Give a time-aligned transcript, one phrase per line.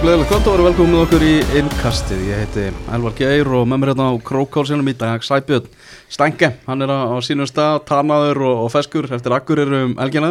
[0.00, 2.20] Og gleðilegt kvöld og verið velkomið okkur í innkastið.
[2.24, 2.62] Ég heiti
[2.96, 5.66] Elvar Geir og með mér hérna á Krókálsinum í dag Sæbjörn
[6.08, 6.48] Stænke.
[6.64, 10.30] Hann er á, á sínum stað, tanaður og, og feskur eftir akkur eru um elgina.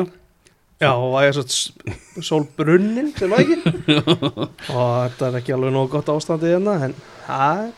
[0.82, 3.60] Já, og það er svo sólbrunnin sem var ekki
[4.74, 7.72] og þetta er ekki alveg nógu gott ástandið hérna en það er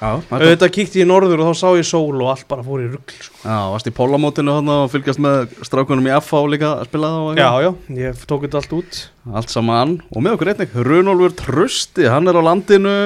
[0.00, 2.82] Já, þetta, auðvitað kíkti ég norður og þá sá ég sól og allt bara fór
[2.82, 3.36] í rugl sko.
[3.44, 7.50] já, varst í pólamótinu og fylgjast með strákunum í FH líka að spila það Já,
[7.64, 7.70] já,
[8.00, 9.00] ég tók þetta allt út.
[9.30, 12.96] Allt saman og með okkur einnig Runolfur Trösti, hann er á landinu,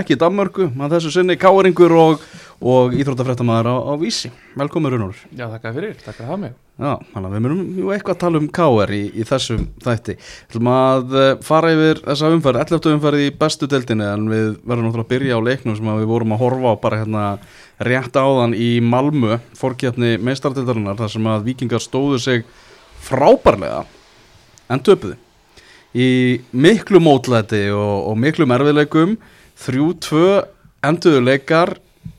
[0.00, 2.26] ekki í Danmörku, hann þessu sinni káringur og,
[2.60, 4.32] og íþróttafrættamæður á, á Vísi.
[4.58, 5.30] Velkomin Runolfur.
[5.32, 8.46] Já, þakka fyrir, þakka það mig Já, þannig að við jú eitthvað að tala um
[8.56, 10.14] KR í, í þessum þætti.
[10.16, 12.94] Við ætlum að eh, fara yfir þessa umferð, 11.
[12.94, 16.08] umferð í bestu deildinni en við verðum náttúrulega að byrja á leiknum sem að við
[16.14, 17.24] vorum að horfa á bara hérna
[17.84, 22.48] rétt áðan í Malmö, fórkjarni meistardeildarinnar, þar sem að vikingar stóðu sig
[23.04, 23.84] frábærlega
[24.72, 25.18] en töpuðu.
[25.92, 26.08] Í
[26.56, 29.18] miklu mótlæti og, og miklu merfileikum,
[29.60, 30.24] 3-2
[30.88, 31.76] enduðu leikar,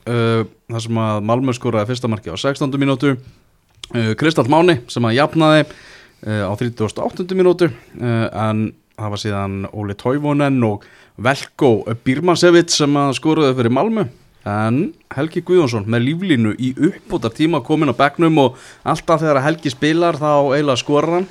[0.09, 2.69] uh, þar sem að Malmö skoraði fyrsta marki á 16.
[2.81, 7.27] mínútu, uh, Kristall Máni sem að jafnaði uh, á 38.
[7.37, 10.85] mínútu uh, en það var síðan Óli Tóivonen og
[11.21, 14.07] Velko Birmansevit sem að skoruði fyrir Malmö
[14.47, 14.79] en
[15.13, 20.17] Helgi Guðjónsson með líflínu í uppbútar tíma komin á bekknum og alltaf þegar Helgi spilar
[20.17, 21.27] þá eiginlega skorar hann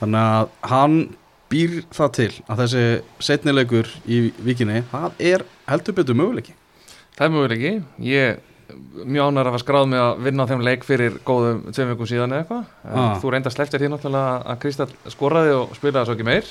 [0.00, 0.96] þannig að hann
[1.50, 2.84] býr það til að þessi
[3.26, 6.56] setnilegur í vikinni það er heldur betur möguleiki
[7.20, 7.72] Það er mjög ekki,
[8.08, 8.38] ég
[9.04, 12.08] mjög ánægður að var skráð með að vinna á þeim leik fyrir góðum tveim vikum
[12.08, 12.64] síðan eða eitthvað.
[12.86, 13.18] En Ah.
[13.20, 16.48] þú reynda sleftir því náttúrulega að Kristall skoraði og spilaði svo ekki meir.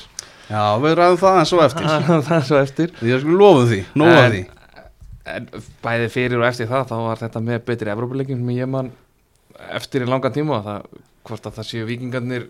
[0.50, 1.88] Já, við ræðum það en svo eftir.
[2.28, 2.94] Það er svo eftir.
[3.00, 4.44] Því að sko lofum því, nóga En- því.
[5.30, 5.48] En
[5.84, 8.92] bæði fyrir og eftir það þá var þetta með betri Evrópuleikin sem ég man
[9.78, 10.62] eftir í langan tíma.
[10.66, 10.86] Það,
[11.30, 12.48] hvort að það séu vikingarnir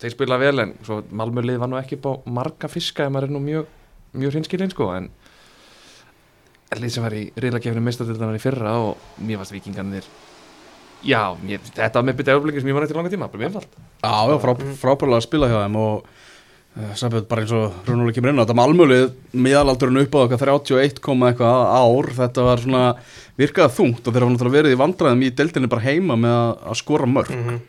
[0.00, 3.34] þeir spila vel en svo Malmölið var nú ekki bá marga fiska ef maður er
[3.36, 3.66] nú mjög,
[4.20, 4.90] mjög sko.
[4.96, 5.08] En
[6.82, 10.06] lið sem var í riðlakefni meistardildanar í fyrra og mér varst vikingarnir
[11.04, 13.42] já, mér, þetta var með betri Evrópuleikin sem ég man eftir í langan tíma, bara
[13.42, 13.74] mjög einfalt.
[14.00, 18.16] Já, já, frá, frábærlega að spila hjá þeim og uh, Sæbjörn bara eins og Rúnuleik
[18.16, 19.04] kemur inn á þetta malmölið
[19.36, 22.82] miðalaldurinn upp á okkar 31, komma eitthvað ár þetta var svona
[23.36, 26.50] virkaða þungt og þeir hafa náttúrulega verið í vandræðum í deildinni bara heima með að,
[26.72, 27.62] að skora mörg Mhm.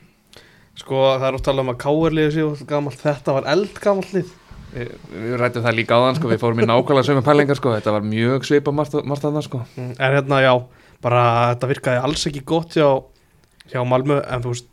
[0.76, 4.32] Sko það er oft talað um að gamalt þetta var eldgamalt lið
[4.76, 7.74] við, við rættum það líka á þann sko, við fórum í nákvæmlega sömu pælingar sko,
[7.78, 10.54] þetta var mjög svipa margt að það sko Mm, En hérna já,
[11.04, 12.90] bara þetta virkaði alls ekki gott hjá,
[13.72, 14.70] hjá Malmö en þú veist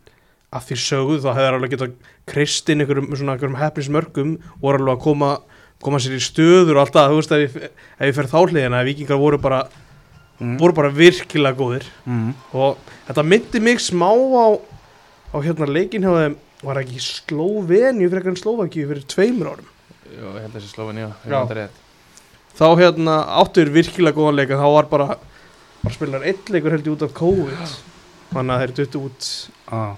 [0.52, 1.94] að því sögðu þá hefur alveg getað
[2.28, 5.30] kristinn einhverjum svona einhverjum hefnismörgum voru alveg að koma,
[5.82, 8.38] koma sér í stöður og allt það, þú veist ef ég, ef ég fer þá
[8.42, 9.62] hliðina að vikingar voru bara
[10.42, 10.56] mm.
[10.60, 12.34] voru bara virkilega góðir Mm.
[12.52, 12.76] og
[13.08, 14.46] þetta myndi mig smá á,
[15.32, 19.70] á hérna leikin hjá þeim var ekki Slóvenju fyrir eitthvað Slóvakíu fyrir tveimur árum
[20.12, 21.08] Ég held að Já.
[21.28, 21.40] já.
[21.58, 21.78] rétt.
[22.58, 25.06] þá hérna áttur virkilega góðan leik en þá var bara
[25.82, 27.78] bara spilar eitt leikur held ég út af COVID
[28.32, 29.30] þannig að þeir duttu út
[29.72, 29.94] Ah.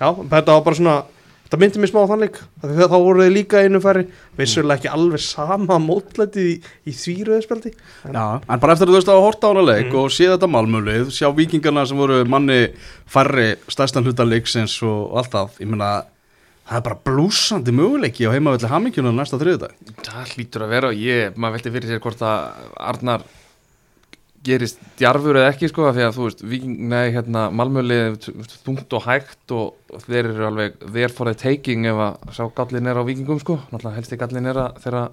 [0.00, 0.94] já, þetta var bara svona
[1.44, 3.80] þetta myndi mér smá á þann leik Af því að þá voru þeir líka einu
[3.84, 4.04] færi
[4.38, 6.54] vissulega ekki alveg sama mótlætið í,
[6.88, 7.74] í þvíruðspjaldi
[8.14, 9.98] Já, en bara eftir að þú veist að horta á hana leik Mm.
[10.00, 12.60] og sé þetta malmölið, sjá vikingarna sem voru manni
[13.06, 15.92] færri stærstan hluta leiksins og allt það, ég meina
[16.64, 21.00] það er bara blúsandi möguleiki á heimavelli hamingjunar næsta þriðudag Það hlýtur að vera og
[21.00, 23.26] ég, maður velti fyrir sér hvort að Arnar
[24.44, 26.42] gerist djarfur eða ekki sko því að þú veist,
[26.76, 28.28] nei, hérna Malmölið
[28.64, 32.90] þungt og hægt og þeir eru alveg there for the taking ef að sá gallin
[32.90, 33.58] er á Víkingum sko.
[33.70, 35.04] Náttúrulega helsti gallin er að þeirra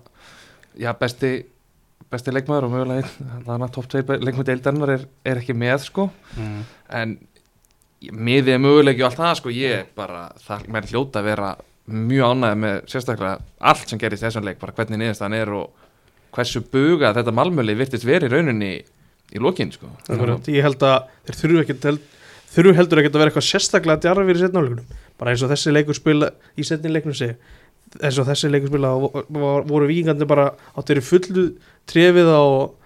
[0.83, 1.31] já, besti,
[2.11, 5.87] besti leikmaður og mögulega einn, þannig að top 2 leikmaður deildarinnar er, er ekki með
[5.87, 6.09] sko.
[6.35, 6.61] Mm.
[7.01, 7.17] en
[8.09, 11.51] miðið er möguleiki og allt það sko ég bara, það mér hljóta að vera
[11.91, 13.35] mjög ánægð með sérstaklega
[13.71, 15.69] allt sem gerist í þessum leik, bara hvernig niðurstaðan er og
[16.31, 18.71] hversu buga þetta malmöli virtist verið í rauninni
[19.31, 19.89] í lokin sko.
[20.11, 22.01] Akkurat, ég held að þeir þurfu ekki held,
[22.55, 25.97] þurfu heldur ekki að vera eitthvað sérstaklega djarfir í setnáleikunum bara eins og þessi leikur
[25.99, 27.35] spila í setnileiknum segi
[28.01, 30.49] eins og þessi leikur spila vo- vo- voru vikingandi bara
[30.79, 31.45] áttir í fullu
[31.91, 32.77] trefið og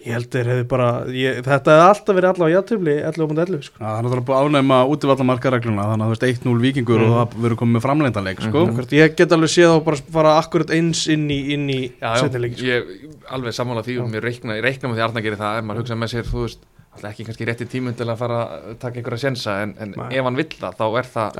[0.00, 3.76] ég held þeir hefði bara ég, þetta hefði alltaf verið allavega játtöfli 11.11 sko.
[3.80, 7.10] Já, það er náttúrulega búið að ánægma útivallamarkaregluna þannig að þú veist 1-0 vikingur og
[7.10, 7.16] Mhm.
[7.20, 8.58] það verður komið með framleindanleik sko.
[8.64, 8.70] Mhm.
[8.70, 12.16] Akkurat, ég get alveg séð þá bara fara akkurat eins inn í, inn í já,
[12.16, 12.66] setnileikin sko.
[12.66, 12.82] ég
[13.30, 14.12] alveg sammála því og Já.
[14.14, 16.24] mér reikna, ég reikna með því að Arna gerir það ef maður hugsa með sér,
[16.30, 16.58] þú veist
[16.90, 20.24] alltaf ekki kannski rétti tímund til að fara að taka einhverja sjensa en, en ef
[20.24, 21.30] hann vill það þá er það,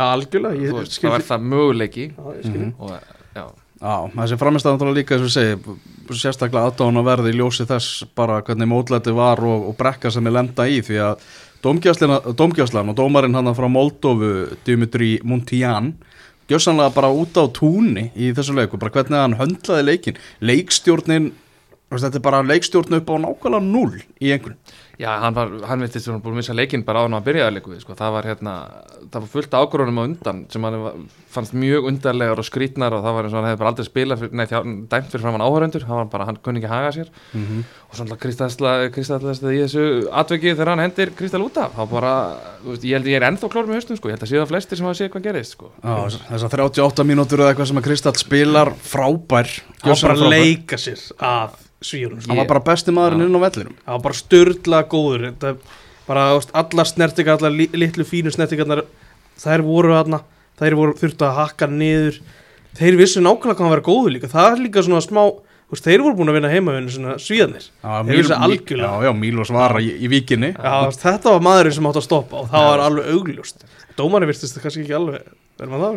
[0.61, 2.75] ég veist, skil þá er það möguleiki Já, ég skil Mhm.
[2.79, 2.91] og
[3.35, 3.45] já,
[3.81, 8.43] Já, þessi framistæðan líka eins og segi sérstaklega aðdáðan að verði í ljósi þess bara
[8.45, 11.23] hvernig mótlæti var og, og brekka sem er lenda í því að
[11.65, 15.95] dómgjáslan og dómarinn hann frá Moldófu Dimitri Muntian
[16.51, 21.31] gjössanlega bara út á túni í þessu leiku, bara hvernig hann höndlaði leikin leikstjórnin
[21.91, 24.61] þetta er bara leikstjórn upp á nákvæmlega null í einhvern
[25.01, 27.55] Já, hann var, hann veitir svona búin að missa leikinn bara á hann að byrjaði
[27.57, 27.95] leiku sko.
[27.97, 28.53] það var hérna,
[29.07, 30.99] það var fullt ákvörðunum á undan sem hann var,
[31.33, 34.21] fannst mjög undarlegar og skrítnar og það var eins og hann hefði bara aldrei spilað,
[34.21, 34.59] fyrir, nei, þjá,
[34.93, 37.09] dæmt fyrir fram hann áhöröndur, hann var bara, hann kunni ekki haga sér.
[37.89, 38.61] Og svona kristallast
[39.49, 39.87] í þessu
[40.21, 42.13] atveki þegar hann hendir Kristall út af, þá bara,
[42.61, 44.41] þú veist, ég held ég er ennþá klár með haustum, sko, ég held að séu
[44.43, 45.73] það flestir sem hafa séð hvað gerist, sko.
[46.29, 48.21] þessar 38 mínútur eða eitthvað sem að Kristall
[51.81, 53.77] hann svíurum hann var bara besti maðurinn inn á vellinum.
[53.87, 55.53] Það var bara störla góður þetta,
[56.07, 56.25] bara
[56.61, 58.85] allar snertingar allar li, litlu fínu snertingarnar
[59.41, 60.21] þær voru þarna,
[60.61, 62.19] þær voru þurftu að hakka niður.
[62.77, 65.23] Þeir vissu nákvæmlega hvað hann var góður líka það er líka svona smá
[65.71, 68.91] veist, þeir voru búin að vinna heimavinu svona svíðanir Já, Þeir vissu algjörlega.
[68.91, 70.53] já, já, Mílos var í, í víkinni.
[70.55, 73.65] Já, þetta var maðurinn sem átt að stoppa og það var alveg augljóst.
[73.99, 75.27] Dómarinn virtist það kannski ekki alveg
[75.61, 75.91] verður maður það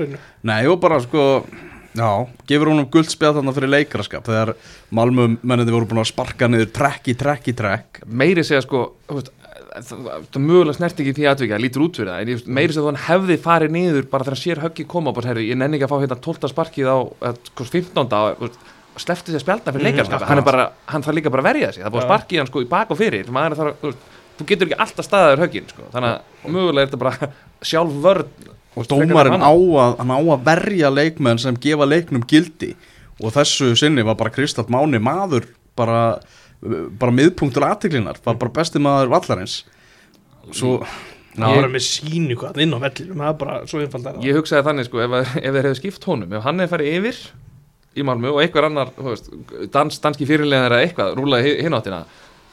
[1.94, 2.10] á Já,
[2.50, 4.54] gefur hún um guldspjað þarna fyrir leikaraskap þegar
[4.94, 8.84] Malmö mennandi voru búin að sparka niður trekk í trekk í trekk meiri segja sko
[9.12, 9.30] veist,
[9.74, 12.90] það, það mögulega snert ekki því aðvika lítur út fyrir það, en ég, meiri segja
[12.90, 15.88] hann hefði farið niður bara þegar sér höggi koma og bara herri, ég nenni ekki
[15.88, 16.50] að fá hérna 12.
[16.54, 16.98] sparkið á
[17.30, 18.18] eh, sko, 15.
[18.34, 18.58] og,
[19.02, 21.72] sleppti sér spjaldna fyrir Mhm, leikarskap hann, er bara, hann þarf líka bara að verja
[21.74, 23.96] sig, það búið sparkið hann sko í bak og fyrir maður þarf,
[24.38, 25.88] þú getur ekki alltaf staðaður höggin sko.
[25.96, 27.32] þannig að mögulega er þetta bara
[27.72, 32.74] sjálf vörn og dómarinn á að, hann á að verja leikmenn sem gefa leiknum gildi.
[33.22, 35.46] Og þessu sinni var bara Kristall Máni maður
[35.78, 36.20] bara,
[37.00, 39.60] bara miðpunktur aðtiklinar, var bara besti maður vallarins.
[40.52, 40.80] Svo
[41.34, 44.26] það var með sínu hvað inn á vellinum það er bara svo einfald er það.
[44.28, 46.98] Ég hugsaði þannig sko, ef, að- ef þeir hefðu skipt honum ef hann hefði farið
[47.00, 47.22] yfir
[47.94, 49.32] í Malmö og einhver annar, þú veist,
[49.74, 52.04] dans, danski fyrirlegar eða eitthvað, rúlaði hinn áttina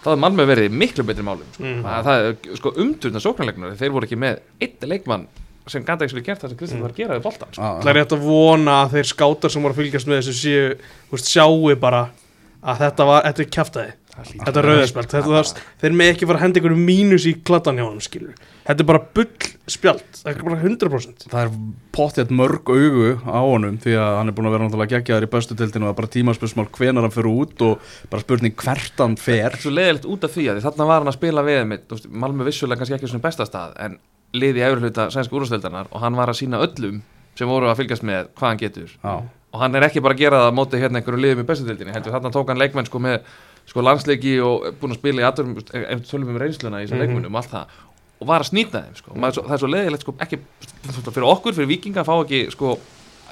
[0.00, 1.64] þá hefði Malmö verið miklu betri málum sko.
[1.64, 1.82] Mhm.
[1.84, 5.26] það, það er sko umturna sóknarleiknur þeir voru ekki með eitt leikmann
[5.70, 7.70] sem gæti ekki gert það sem Kristján var að gera við boltan sko.
[7.80, 10.68] Það er rétt að vona að þeir skátar sem voru að fylgjast með þessu séu,
[11.12, 12.04] veist, sjáu bara
[12.60, 14.88] að þetta var, þetta er kjaftaði þetta er
[15.30, 15.50] var
[15.80, 18.34] þeir með ekki fara að henda einhverju mínus í kladdan hjá honum skilur,
[18.66, 21.52] þetta er bara bull spjald, það er bara 100% það er
[21.96, 25.32] pottjætt mörg augu á honum því að hann er búin að vera náttúrulega geggjaður í
[25.36, 29.04] bestu tildinu og það er bara tímaspörsmál hvenar hann fyrir út og bara spurning hvert
[29.04, 29.56] hann fer.
[29.62, 32.82] Svo leiðilegt út af því að þarna var hann að spila við veist, Malmö vissulega
[32.82, 34.00] kannski ekki á svona besta stað en
[34.32, 37.00] liði efri hluta sænska úrústeldarnar og hann var að sína öllum
[37.38, 39.14] sem voru að fylgjast með hvað hann getur Já.
[39.52, 41.92] og hann er ekki bara að gera það á móti hérna einhverju liðum í bestutildinni,
[41.94, 43.20] heldur þarna tók hann leikmenn sko með
[43.66, 47.02] sko landsleiki og búin að spila í aðurum, ef tölum um reynsluna í þessum Mhm.
[47.06, 47.66] leikmennum og allt það
[48.20, 50.38] og var að snýta þeim sko, svo- það er svo leiðilegt sko ekki
[51.10, 52.78] fyrir okkur, fyrir vikinga fá ekki sko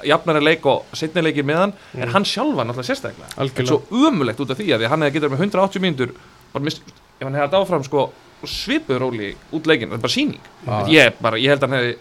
[0.03, 2.11] jafnari leik og setni leiki með hann en Mhm.
[2.13, 5.29] hann sjálfa náttúrulega sérstaklega en algjörlega, svo umulegt út af því að hann hefði getur
[5.29, 6.09] með 180 mínútur
[6.55, 8.11] ef hann hefði áfram sko
[8.47, 10.87] svipuð róli út leikin, það er bara síning Já.
[10.93, 11.97] ég, bara, ég held að hann hefði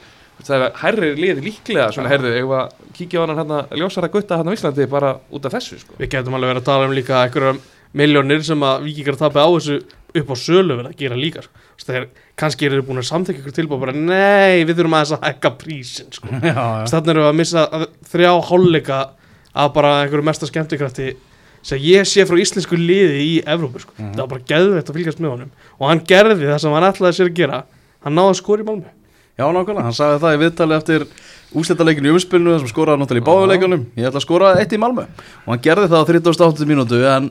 [0.46, 4.37] það er hærri liði líklega svona heyrðu, ef að kíkja á hann hérna ljósara gutta
[4.38, 5.94] hann á Íslandi bara út af þessu sko.
[5.99, 7.58] við getum alveg verið að tala um líka einhverjum
[7.99, 9.81] miljónir sem að vikingar tapja á þessu
[10.19, 11.64] upp á sölu verið að gera líka sko.
[11.88, 12.06] Þeir,
[12.38, 15.50] kannski eru þeir búin að samþekja ykkur tilbúið bara, nei, við þurfum aðeins að hækka
[15.58, 16.29] prísin sko.
[16.90, 18.99] þannig erum við að missa að- þrjá hálfleika
[19.59, 21.11] af bara einhverju mesta skemmtikrafti
[21.62, 23.93] sem ég sé frá íslensku liði í Evrópu sko.
[23.99, 24.12] Mhm.
[24.15, 25.50] það var bara geðveitt að fylgjast með honum.
[25.81, 27.65] Og hann gerði það sem hann ætlaði sér að gera.
[28.05, 28.95] Hann náði að skora í Malmö
[29.38, 31.03] Já, nákvæmlega, hann sagði það í viðtali eftir
[31.55, 34.81] úsletaleikin í umspilinu þar sem skoraði náttúrulega í báðuleikunum ég ætla að skora eitt í
[34.83, 35.05] Malmö.
[35.47, 37.29] Og hann gerði það á 38 mínútu en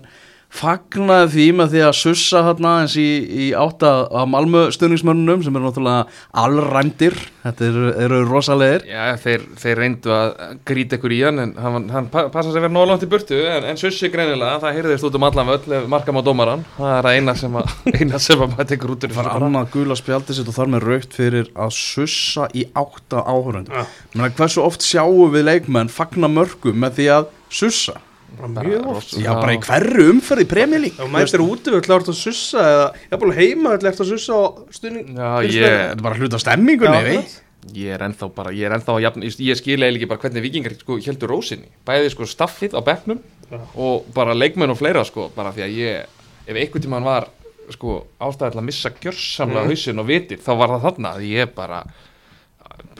[0.58, 5.58] fagnaði því með því að sussa hérna eins í, í átta af Malmö stöðningsmönnunum sem
[5.60, 6.06] eru náttúrulega
[6.42, 10.32] allræmdir, þetta eru, eru rosalegir Já, þeir, þeir reyndu að
[10.70, 13.10] gríta ykkur í hann en hann, hann pa- passa sig að vera nóg langt í
[13.12, 16.66] burtu en, en sussi greinilega, það heyrðist út um allan völl ef markam á dómaran,
[16.80, 19.34] það er það eina sem að, eina sem að maður tekur út úr það þessu
[19.36, 19.52] bara.
[19.52, 23.84] annað gula spjaldi sitt og þar með raukt fyrir að sussa í átta áhörund Já.
[24.16, 28.00] Menna, hversu oft sjáum við leikmenn fagna mörgum með því að sussa
[28.38, 29.14] mjög oft.
[29.18, 32.86] Já, bara í hverju umferð í premjölík og mættir úti við ætla að sussa eða
[32.94, 34.42] ég er bara heima ætla að sussa á
[34.78, 37.38] stuðning Já, ég, Þetta er bara hluta af stemmingunni, Já, veit.
[37.74, 40.22] ég er ennþá bara, ég er ennþá að jafn, ég, ég skil eiginlega ekki bara
[40.24, 43.20] hvernig vikingar sko heldur rósinni, bæði sko staffið á bekknum
[43.52, 43.60] Já.
[43.76, 46.06] og bara leikmenn og fleira sko, bara því að ég,
[46.48, 47.28] ef einhvern tímann var
[47.74, 49.72] sko ástæði til að missa gjörsamlega Mhm.
[49.74, 51.10] hausinn og vitið, þá var það þarna.
[51.18, 51.82] Að ég bara,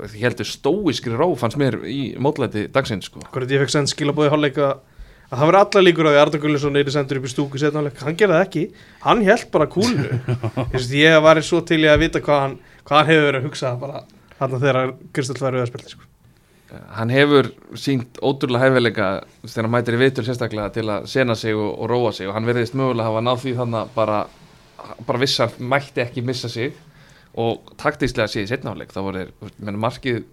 [0.04, 3.22] ég heldur stóiskri ró fannst mér í mótlæti dagsins sko.
[3.32, 4.68] Hvernig ég fekk send skilabóði hálfleika
[5.28, 7.60] að það var allar líkur á því að Arda Gullinsson er sendur upp í stúku
[7.60, 8.64] setna hálfleika, hann gerði það ekki.
[9.04, 12.54] Hann held bara kúlu Ég, ég var svo til í að vita hvað hann,
[12.88, 14.04] hvað hann hefur verið að hugsa bara
[14.38, 16.08] þarna þegar Kristall var auðarspilli sko.
[16.96, 19.10] hann hefur sínt ótrúlega hæfileika
[19.46, 22.28] þegar hann mætir í vitur sérstaklega til að sena sig og, og róa sig.
[22.28, 24.18] Og hann verðist mögulega hafa náð því þannig að bara,
[25.08, 26.76] bara vissar mætti ekki missa sig.
[27.38, 29.28] Og taktíslega sé í setnáleik þá voru
[29.76, 30.24] markið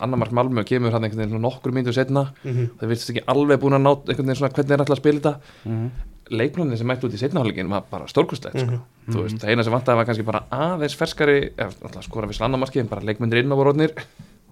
[0.00, 2.70] annar mark Malmö kemur hann einhvern veginn nokkur myndu setna Mhm.
[2.80, 5.20] það virðist ekki alveg búin að ná einhvern veginn svona hvernig er alltaf að spila
[5.20, 5.90] þetta Mhm.
[6.30, 8.66] leikmannin sem mætti út í setnahálfleikin var bara stórkustlegt sko.
[8.70, 8.80] Mhm.
[9.14, 12.58] þú veist, það eina sem vantaði var kannski bara aðeins ferskari, eða skora við annar
[12.60, 13.92] marki en bara leikmyndir inn á voruðnir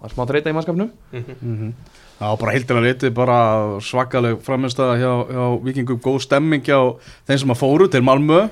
[0.00, 1.72] var smá þreita í mannskapnum Mhm.
[2.18, 6.96] Já, bara heildina liti, bara svakaleg framistæða hjá, hjá vikingum, góð stemming hjá
[7.28, 8.44] þeim sem að fóru til Malmö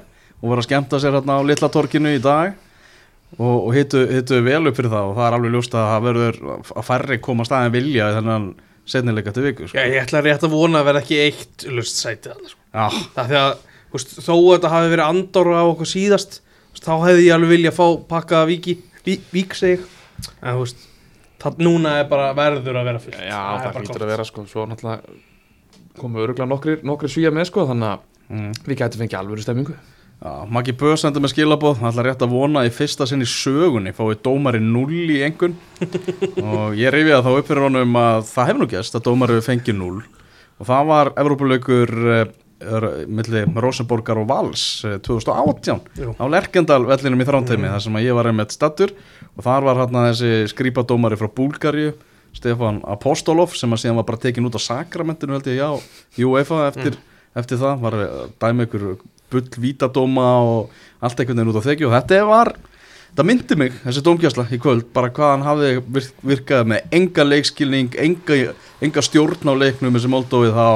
[0.43, 2.53] og voru að skemmta sér hérna á Litla torkinu í dag
[3.39, 6.07] og, og hitu, hitu vel upp fyrir það og það er alveg ljóst að það
[6.09, 8.49] verður að færri koma staðin vilja í þennan
[8.85, 9.79] setnileika til viku sko.
[9.79, 12.61] Já, ég ætla rétt að vona að vera ekki eitt lust sæti þarna, sko.
[12.75, 12.87] Já,
[13.17, 13.53] Það því að
[13.95, 17.55] veist, þó að þetta hafi verið andóra á okkur síðast veist, þá hefði ég alveg
[17.55, 18.77] vilja að fá pakkaða víki,
[19.07, 19.85] ví, vík seg
[20.41, 20.89] en þú veist,
[21.45, 24.05] það núna er bara verður að vera fullt Já, það hlýtur gott.
[24.05, 25.17] að vera sko, svo náttúrulega
[26.01, 28.55] komu öruglega nokkri, nokkri svíja með sko, þannig að mm.
[28.67, 29.77] við gætum fengið alvöru stemmingu
[30.23, 33.29] Maggi Böð sendur með skilabóð, hann ætla rétt að vona að í fyrsta sinn í
[33.29, 35.57] sögunni fái dómari 0 í engun
[36.49, 39.43] og ég reyfi að þá upp fyrir honum að það hefur nú gæst að dómari
[39.45, 42.25] fengi 0 og það var Evrópulaukur uh,
[43.11, 46.15] milli Rosenborgar og Vals uh, 2018 Jú.
[46.17, 48.95] á Lerkendal vellinum í þrántæmi þar sem að ég var einmitt stattur
[49.35, 51.93] og þar var hérna þessi skrýpadómari frá Búlgaríu
[52.35, 55.69] Stefan Apostolov sem að síðan var bara tekin út á sakramentinu held ég já,
[56.19, 56.97] í UEFA eftir,
[57.39, 57.77] eftir það.
[57.85, 58.87] Var að dæmi ykkur
[59.35, 60.73] bull vítadóma og
[61.05, 61.91] allt einhvern veginn út á þekju.
[61.91, 62.55] Og þetta var
[63.15, 67.27] það myndi mig, þessi dómgjæsla í kvöld bara hvað hann hafði virk, virkað með enga
[67.29, 68.39] leikskilning, enga,
[68.83, 70.69] enga stjórn á leiknum þessi Moldóið þá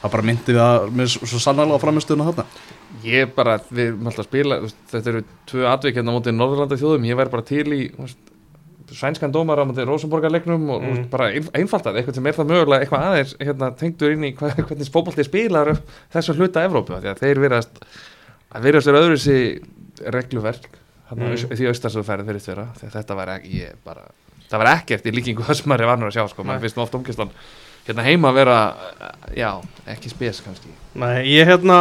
[0.00, 2.66] það bara myndi við að með svo, svo sannarlega framistöðuna þarna.
[3.04, 4.58] Ég bara, við erum alltaf að spila
[4.90, 7.82] þetta eru tvö atvik hérna á móti Norðurlanda þjóðum, ég væri bara til í
[8.96, 11.04] sænskan dómar á móti Rosenborgarleiknum og Mm.
[11.12, 14.50] bara ein, einfaldað, eitthvað sem er það mögulega eitthvað aðeins hérna, tengdur inn í hva,
[14.68, 15.72] hvernig spókbalti spilar
[16.14, 17.80] þessu hluta Evrópu, því að þeir verðast
[18.54, 20.68] að verðast er öðru þessi regluverk
[21.10, 21.32] Mm.
[21.34, 24.04] því austarsöðu ferð verðist vera, því að þetta var ekki ég bara,
[24.46, 26.76] það var ekkert í líkingu það sem maður er vanur að sjá, sko, maður finnst
[26.78, 27.32] nú oft umkistan
[27.88, 28.58] hérna heima að vera,
[29.34, 29.48] já,
[29.90, 31.80] ekki spes kannski Nei, ég hérna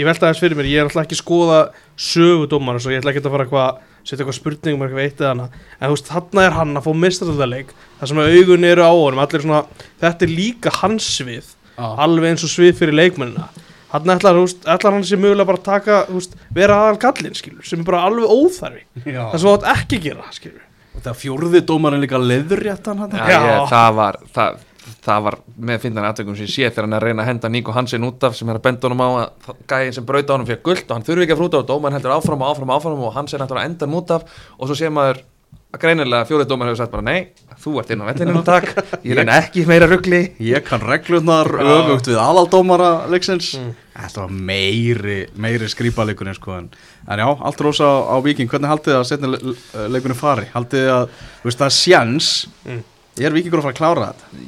[0.00, 1.58] ég velta þess fyrir mér, ég er alltaf ekki að skoða
[2.00, 5.20] sögudómar og svo ég ætla ekki að fara eitthvað setja eitthvað spurningum um eitthvað eitt
[5.22, 8.82] eða hana en þú veist, þarna er hann að fá mistræðarleik þar sem augun eru
[8.86, 9.60] á honum, allir svona
[10.02, 13.48] þetta er líka hans svið alveg eins og svið fyrir leikmennina.
[13.92, 17.80] Hann ætlar, veist, ætlar hann sér mögulega bara taka veist, vera aðal gallin, skilur sem
[17.82, 20.62] er bara alveg óþarfi, það sem þú átt ekki gera skilur,
[20.96, 23.40] og það fjórði dómarinn líka leðurréttan hann Já, Já.
[23.50, 24.62] Ég, það var það,
[25.06, 25.36] það var
[25.70, 28.06] með finnan aðtökum sem ég sé þegar hann er að reyna að henda Níko Hansen
[28.08, 30.62] út af sem er að benda honum á að það- gæinn sem brauta honum fyrir
[30.66, 33.04] guld og hann þurfi ekki að frúta og dómarinn heldur áfram og áfram og áfram
[33.06, 34.24] og Hansen heldur að enda hann út af
[34.58, 35.22] og svo sé maður
[35.72, 37.28] að greinilega fjórið dómar hefur sagt bara nei,
[37.62, 38.72] þú ert inn á vellinu takk,
[39.08, 43.72] ég reyna ekki meira ruggli Ég kann reglunar öfugt við aðaldómara leiksins Mm.
[43.92, 46.70] Þetta var meiri, meiri skrýpaleikurinn sko en,
[47.12, 50.46] en já, allt rosa á, á Viking Hvernig haldið þið að setna le leikunni fari?
[50.54, 51.04] Haldið þið að,
[51.42, 52.30] þú veist það er sjans
[52.64, 52.80] Mm.
[53.20, 54.46] Er Vikingur að fara að klára þetta?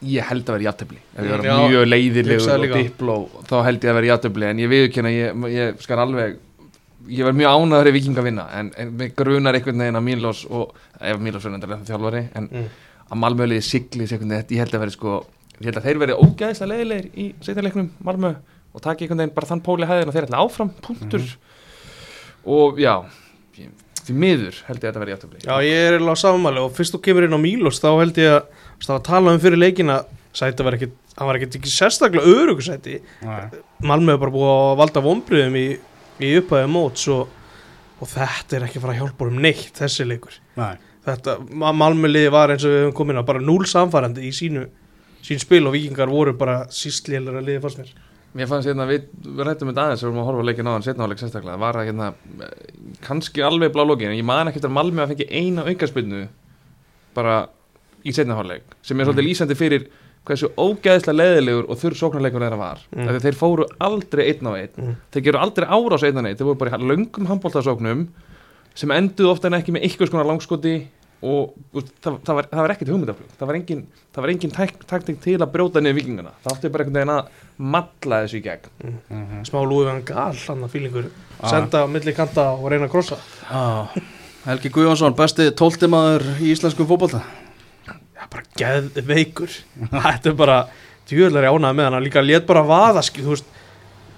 [0.00, 3.16] Ég held að vera játtöfli ef ég vera mjög leiðilegur og dipló
[3.48, 6.38] þá held ég að vera játtöfli en ég viðkynna, ég, ég skal alveg
[7.10, 10.06] ég var mjög ánæður í Viking að vinna en, en mig grunar einhvern veginn að
[10.06, 12.70] Mílos og ef Mílos er endur þjálfari en Mm.
[13.10, 15.14] að Malmöliði sigli sig einhvern veginn, ég held að vera sko
[15.60, 18.34] ég held að þeir verði ógæðislega leiðilegir í setjarleiknum Malmö
[18.72, 21.24] og taki einhvern veginn bara þann póli hæðin og þeir ætla áfram, punktur.
[22.46, 22.94] Og já
[24.10, 26.72] því miður held ég að þetta verði játtöfli Já, ég er alveg á samanmæli og
[26.76, 29.08] fyrst þú kemur inn á Mílos þá held ég að þú veist, það var að
[29.10, 29.96] tala um fyrir leikina
[30.40, 32.98] sæti var ekkit, hann var ekkit ekki sérstaklega örugusæti
[33.86, 35.64] Malmö er bara búið að valda vonbriðum í,
[36.22, 37.32] í upphæðu móts og,
[38.00, 40.36] og þetta er ekki að fara að hjálpa um neitt þessi leikur.
[40.60, 40.74] Nei.
[41.06, 44.32] Þetta, Ma- Malmö liði var eins og við höfum komin á bara núl samfærandi í
[44.36, 44.66] sínu
[45.24, 47.90] sín spil og vikingar voru bara sístlélara liði fannst mér
[48.38, 50.84] Mér fannst hérna, við, við rættum þetta aðeins við vorum að horfa leikin á hann,
[50.86, 52.10] setna á leik sérstaklega var að hérna,
[53.02, 56.20] kannski alveg blá lókin en ég man ekkert að Malmö að fengi eina aukarspilnu
[57.16, 57.40] bara
[58.06, 59.88] í setna hálfleik sem er svolítið lýsandi fyrir
[60.28, 63.02] hversu ógæðislega leðilegur og þurr sóknarleikur þeirra var Mm.
[63.08, 63.20] mm.
[63.24, 64.94] þeir fóru aldrei einn á einn Mm.
[65.10, 68.06] þeir geru aldrei árás einn á einn þeir voru bara í löngum handbóltasóknum
[68.74, 70.74] sem enduðu ofta en ekki með skona langskoti
[71.20, 73.80] og það, það, var, það var ekkert hugmyndaflug það var engin,
[74.14, 77.12] það var engin tæk, takting til að brjóta niður vikingana það átti bara einhvern veginn
[77.12, 77.26] að
[77.74, 78.70] matla þessu í gegn
[79.10, 79.42] Mhm.
[79.44, 81.10] smá lúið hann gal hann að fílingur
[81.42, 81.48] Ah.
[81.50, 83.16] senda á milli kanta og reyna að krossa
[83.50, 83.92] ah.
[84.46, 87.20] Helgi Guðjónsson, besti tóltimaður í íslensku fótbolta
[87.86, 89.50] Já, bara geðveikur
[89.92, 90.58] Þetta er bara
[91.08, 93.44] djúðlega ánægð með hann Líka lét bara vaða þú veist,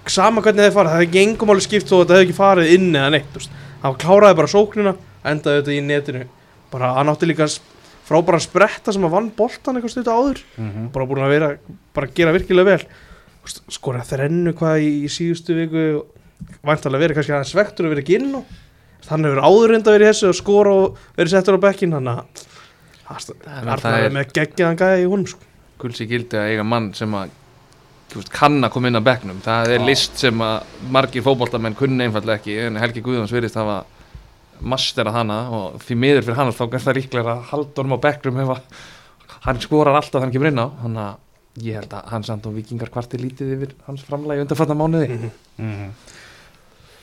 [0.06, 2.38] Sama hvernig þeir farið Það er ekki engum máli skipt þó að þetta hefði ekki
[2.38, 3.52] farið inn eða neitt þú veist.
[3.82, 4.94] Hann kláraði bara sóknina
[5.24, 6.24] Endaði þetta í netinu
[6.72, 7.46] Bara hann átti líka
[8.08, 10.88] frábæran spretta sem að vann boltan eitthvað stutt áður Mhm.
[10.94, 11.50] Bara búin að vera
[11.94, 12.86] Bara að gera virkilega vel
[13.44, 15.86] veist, Skora þrennu hvað í, í síðustu viku
[16.66, 18.40] Væntalega verið kannski aðeins svektur að vera ekki inn á
[19.02, 22.22] Þannig hefur áður reynda verið í þessu og skora og verið settur á bekkin Þannig
[23.12, 25.40] að það er með geggjaðan gæði í honum sko.
[25.82, 27.32] gulsi gildi að eiga mann sem að
[28.30, 29.86] kann að koma inn á bekknum það er Já.
[29.88, 33.80] list sem að margir fótboltamenn kunni einfallega ekki en Helgi Guðjóns virðist hafa
[34.62, 38.04] masterað hana og því miður fyrir hann þá er það ríklega að halda honum á
[38.06, 38.80] bekknum ef að
[39.48, 40.66] hann skorar alltaf hann kemur inn á.
[40.82, 44.78] Þannig að ég held að hann samt og vikingar kvarti lítið yfir hans framlægi undanfatna
[44.78, 45.32] mánuði.
[45.60, 45.92] Mm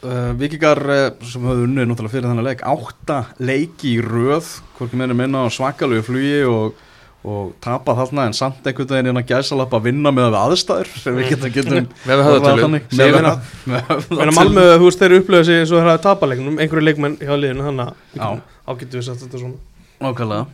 [0.03, 4.99] uh, Víkingar uh, sem höfðu unnið náttúrulega fyrir þennan leik átta leiki í röð hvorki
[4.99, 6.79] meðin minna á svakalegu flugi og,
[7.23, 11.29] og tapa þarna en samt einhvern veginn innan gæsalappa að vinna með aðstæður sem við
[11.33, 12.61] getum, getum Með höfðatölu.
[12.63, 12.85] þannig.
[12.89, 13.39] Segir Með við við- það.
[13.65, 14.35] með Meina höfðatölu.
[14.39, 17.65] Malmö, þú veist, þeir upplöðu sig eins og þeir hafa tapalegnum, einhverju leikmenn hjá liðinu,
[17.67, 17.91] þannig
[18.23, 19.59] að getum við sagt þetta svona.
[19.99, 20.45] Nákvæmlega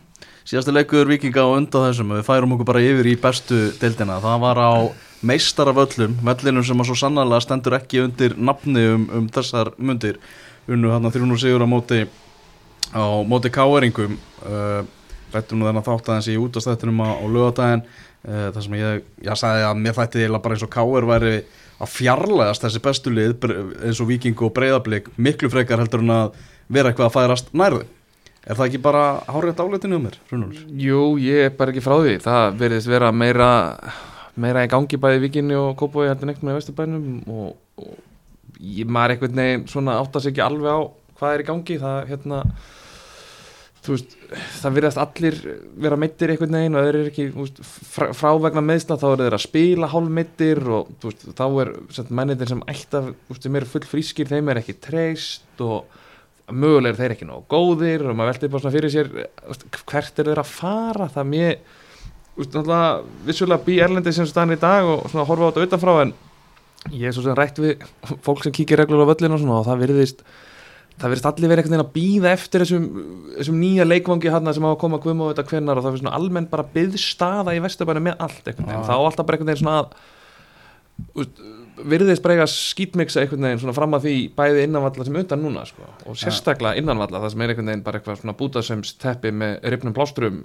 [0.45, 4.39] Síðasti leikur vikinga á undan þessum Við færum okkur bara yfir í bestu deildina Það
[4.43, 4.71] var á
[5.25, 10.17] meistaraföllum Vellinum sem að svo sannarlega stendur ekki undir nafni um, um þessar mundir
[10.69, 12.05] Unnu hann að 300 sigur á móti
[12.93, 13.49] á móti
[15.35, 19.41] Rættum nú þennan þátt aðeins í útastættinum á, á lögadaginn uh, Það sem ég, ég
[19.41, 21.35] sagði að mér þætti eiginlega bara eins og káer væri
[21.75, 23.49] að fjarlægast þessi bestu lið
[23.83, 26.39] eins og viking og breyðablík miklu frekar heldur en að
[26.71, 27.83] vera eitthvað að færast nærðu
[28.45, 30.65] Er það ekki bara hárið áleitinu um mér, Rúnulur?
[30.77, 32.17] Jú, ég er bara ekki frá því.
[32.21, 33.47] Það verðist vera meira
[34.37, 37.95] meira í gangi bæði vikinni og kópói heldur neitt með vesturbænum og, og
[38.59, 40.79] ég maður einhvern veginn svona áttast ekki alveg á
[41.17, 41.79] hvað er í gangi.
[41.81, 42.41] Það hérna
[43.85, 44.15] þú veist,
[44.61, 45.37] það verðast allir
[45.85, 49.27] vera meittir einhvern veginn og þeir eru ekki veist, frá, frá vegna meðsla þá eru
[49.27, 53.45] þeir að spila hálfmeittir og þú veist, þá er sem mennitir sem að, þú veist,
[53.45, 56.01] sem eru full frískir þeim er ekki treyst og
[56.51, 60.21] mögulega eru þeir ekki nógu góðir og maður veldi bara svona fyrir sér veist, hvert
[60.21, 61.09] er þeir að fara?
[61.13, 61.57] Það mér
[62.35, 62.89] þú veist, náttúrulega,
[63.29, 66.15] vissulega bý Erlendi sem staðan í dag og svona horfa á þetta utanfrá en
[66.93, 67.85] ég er svo sem rætt við
[68.25, 70.25] fólk sem kíkir reglur á völlinu og svona og það virðist
[70.95, 72.85] það virðist allir verið einhvern veginn að býða eftir þessum,
[73.35, 75.95] þessum nýja leikvangi hann sem á að koma að guðma á þetta hvennar og það
[75.95, 78.87] fyrir svona almenn bara byðstaða í vesturbæna með allt einhvern veginn, Já.
[78.87, 79.89] þá alltaf bara einhvern veginn svona að
[81.85, 85.65] virðist bara eiga skítmiksa einhvern veginn svona fram að því bæði innanvalla sem utan núna
[85.67, 85.89] sko.
[86.07, 89.95] og sérstaklega innanvalla það sem er einhvern veginn bara eitthvað svona bútasöms teppi með ripnum
[89.97, 90.39] plástrum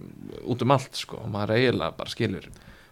[0.51, 1.21] út um allt sko.
[1.23, 2.51] og maður eiginlega bara skilur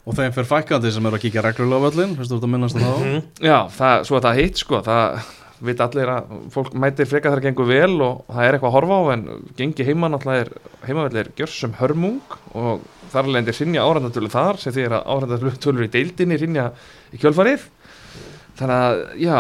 [0.09, 2.53] Og þeim fyrir fækandi sem eru að kíkja reglulega á völlin, finnst þú þetta að
[2.55, 3.01] minnast á það?
[3.03, 3.25] Mhm.
[3.45, 5.19] Já, það, svo að það hitt sko, það
[5.65, 8.99] veit allir að fólk mætir freka þar gengur vel og það er eitthvað að horfa
[8.99, 9.25] á en
[9.59, 10.53] gengi heima náttúrulega er
[10.87, 15.87] heimavell er gjörsum hörmung og þar lendir sinja árandatölu þar sem því er að árandatölu
[15.87, 16.69] í deildinni sinja
[17.13, 17.67] í kjölfarið.
[18.59, 19.39] Þannig að já,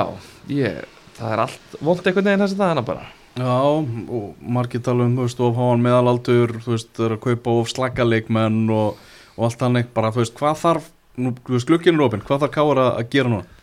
[0.55, 0.83] ég,
[1.19, 3.07] það er allt volt einhvern veginn þessi dagana bara.
[3.39, 7.25] Já, og margir tala um, þú veist, of háan meðalaldur, þú veist, þeir eru að
[7.27, 9.03] kaupa of slagaleikmenn og,
[9.37, 10.89] og allt þannig, bara, þú veist, hvað þarf,
[11.23, 13.58] nú, þú veist, glukkinn er opinn, hvað þarf káar að, að gera núna?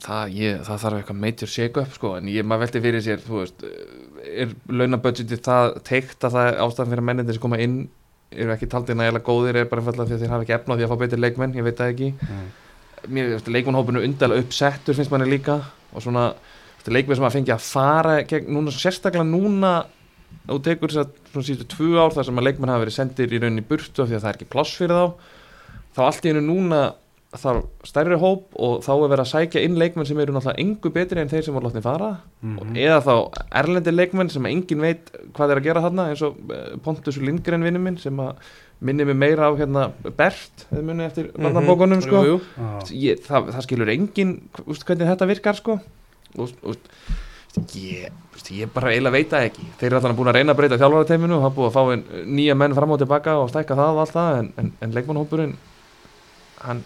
[0.00, 3.24] Það, ég, það þarf eitthvað major shake up sko, en ég maður velti fyrir sér
[3.28, 3.64] veist,
[4.24, 7.76] er launabudgetið það teikt að það er ástæðan fyrir mennindir sem koma inn
[8.30, 10.78] eru ekki taldið nægilega góðir er bara einfallega því að þeir hafa ekki efna á
[10.78, 12.10] því að fá betur leikmenn ég veit það ekki.
[13.10, 15.56] Mér veist, leikmannhópinu undarlega uppsettur finnst manni líka
[15.90, 16.28] og svona
[16.86, 19.72] leikmenn sem að fengi að fara gegn, núna, sérstaklega núna
[20.50, 23.34] og tekur þess að svona síðustu tvö ár þar sem að leikmenn hafa verið sendir
[23.34, 25.04] í rauninni burtu af því að það er ekki pláss fyrir þá
[25.96, 26.80] þá allt í hennu núna
[27.30, 30.90] þarf stærri hóp og þá er verið að sækja inn leikmenn sem eru náttúrulega engu
[30.90, 32.08] betri en þeir sem voru látni fara
[32.42, 32.72] Mhm.
[32.74, 33.14] eða þá
[33.60, 37.62] erlendi leikmenn sem engin veit hvað er að gera þarna eins og eh, Pontus Lindgren
[37.62, 38.34] vinnu minn sem að
[38.80, 41.42] minni mig meira á hérna Bert eða munni eftir Mhm.
[41.44, 42.40] barnabókunum sko Jú, jú.
[42.58, 42.90] Já.
[42.98, 45.78] ég, það, það skilur engin úst, hvernig þetta virkar sko
[46.38, 46.48] og,
[47.74, 50.56] ég, úst, ég bara eiginlega veit það ekki þeir eru alltaf búin að reyna að
[50.56, 53.94] breyta þjálfarateiminu og hafa búið að fá nýja menn fram og tilbaka og stækka það
[53.94, 55.54] og allt það en, en, en leikmannhópurinn
[56.60, 56.82] hann,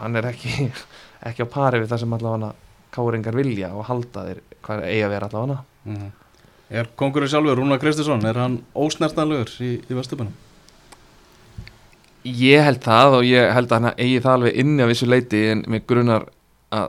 [0.00, 0.70] hann er ekki
[1.30, 2.52] ekki á pari við það sem allavega
[2.96, 6.06] káringar vilja og halda þeir hvað eigi að vera allavega Mhm.
[6.66, 10.32] Er kongurinn sjálfur, Rúnar Kristinsson, er hann ósnertanlegur í, í Vesturbænum?
[12.26, 15.44] Ég held það og ég held að hann eigi það alveg inni á vissu leiti
[15.52, 16.24] en mér grunar
[16.74, 16.88] að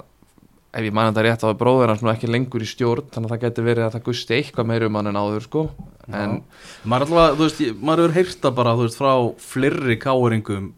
[0.78, 3.30] ef ég man þetta rétt þá er bróður hans nú ekki lengur í stjórn þannig
[3.30, 5.64] að það getur verið að það gusti eitthvað meira um hann en áður sko
[6.10, 6.36] en
[6.90, 9.14] Maður er alltaf, þú veist, maður hefur heyrta bara, þú veist, frá
[9.46, 10.72] fleiri káeringum,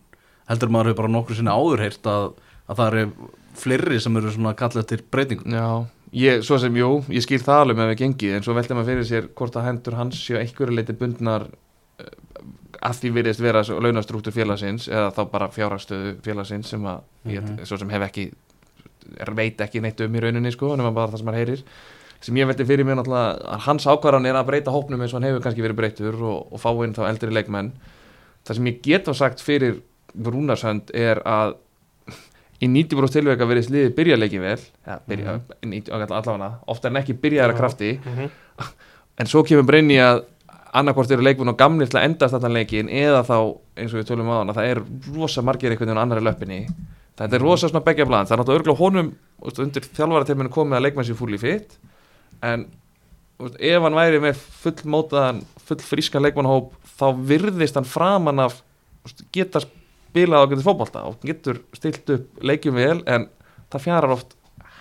[0.49, 2.27] heldur maður hefur bara nokkur sinni áður heyrt að,
[2.69, 5.53] að það eru fleiri sem eru svona kallað til breytingum.
[5.53, 5.67] já,
[6.15, 8.91] ég, svo sem jú, ég skil það alveg með við gengið en svo velti maður
[8.93, 11.47] fyrir sér hvort að hendur hans séu einhverju leiti bundnar
[11.99, 12.13] eh,
[12.81, 17.01] að því virðist vera launastrúktur félagsins eða þá bara fjárhagstöðu félagsins sem að
[17.33, 17.65] ég, Mhm.
[17.65, 18.29] svo sem hef ekki
[19.35, 21.63] veit ekki neitt um í rauninni sko nema bara það sem maður heyrir
[22.21, 25.19] sem ég veldi fyrir mér náttúrulega að hans ákvarðan er að breyta hópnum eins og
[25.21, 27.71] hann hefur kannski verið breytur og, og fá inn þá eldri leikmenn
[28.45, 29.79] það sem ég get á sagt fyrir
[30.25, 31.55] Rúnarsönd er að
[32.59, 37.15] í 90% tilveika verið sliðið byrja leiki vel ja, byrja, mm allavega ofta en ekki
[37.21, 37.91] byrjaðar að krafti.
[38.03, 38.29] Mhm.
[39.19, 40.23] en svo kemur breyni að
[40.73, 43.35] annarkvort eru leikmenn og gamlir til að endast þetta leikin eða þá
[43.79, 44.81] eins og við tölum á hana það er
[45.15, 46.59] rosa margir einhvern veginn á annari löppinni.
[47.19, 49.09] Þetta er rosa svona begja bland það er náttúrulega örgulega honum
[49.43, 51.79] veist, undir þjálfarateiminu komið að leikmenn sér fúli fitt
[52.45, 52.67] en
[53.39, 58.61] veist, ef hann væri með full mótaðan full frískan leikmannhóp þá virðist hann framan af
[58.61, 59.63] þú veist, geta
[60.09, 63.29] spilað á getur fótbolta og getur stilt upp leikjum vel en
[63.69, 64.35] það fjarar oft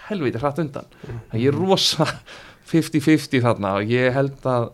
[0.08, 0.88] helviti hratt undan.
[1.30, 2.08] Það ég er rosa
[2.68, 4.70] 50-50 þarna og ég held að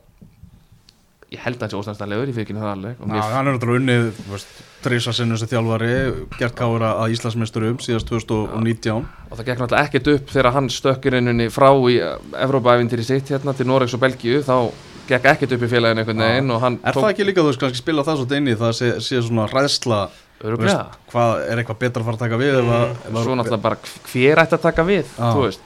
[1.35, 3.03] ég held að það sé óstæðanstæðlegur í fyrkinu það alveg.
[3.03, 4.49] Og mér hann er náttúrulega unnið
[4.85, 5.93] Trísa sinnum sem þjálfari
[6.37, 11.17] gert kára að Íslandsmeisturum síðast 2019 og það gekk náttúrulega ekkert upp þegar hann stökkir
[11.19, 11.97] eininni frá í
[12.45, 14.59] Evrópaævintýri sitt hérna til Noregs og Belgíu þá
[15.09, 17.63] gekk ekkert upp í félaginu einhvern veginn og hann Er það ekki líka þú veist
[17.65, 20.03] kannski spila það svo inn í það sé, sé svona hræðsla
[20.45, 23.63] öruglega hvað er eitthvað betra að fara að taka við ef að- að- svo náttúrulega
[23.63, 23.79] bara
[24.13, 25.29] hver ætti að taka við Já.
[25.35, 25.61] þú veist,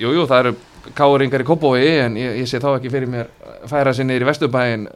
[0.00, 0.54] jú, jú, það eru
[0.96, 3.26] káringar í Kópói en ég, ég sé þá ekki fyrir mér
[3.66, 4.86] færa sér í Vesturbæin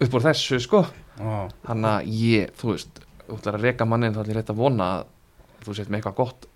[0.00, 0.84] upp úr þessu sko
[1.18, 1.48] Já.
[1.68, 4.60] hann að ég, þú veist þú ætlar að reka mannin þá ætla ég rétt að
[4.62, 5.04] vona að
[5.66, 6.46] þú sért með eitthvað gott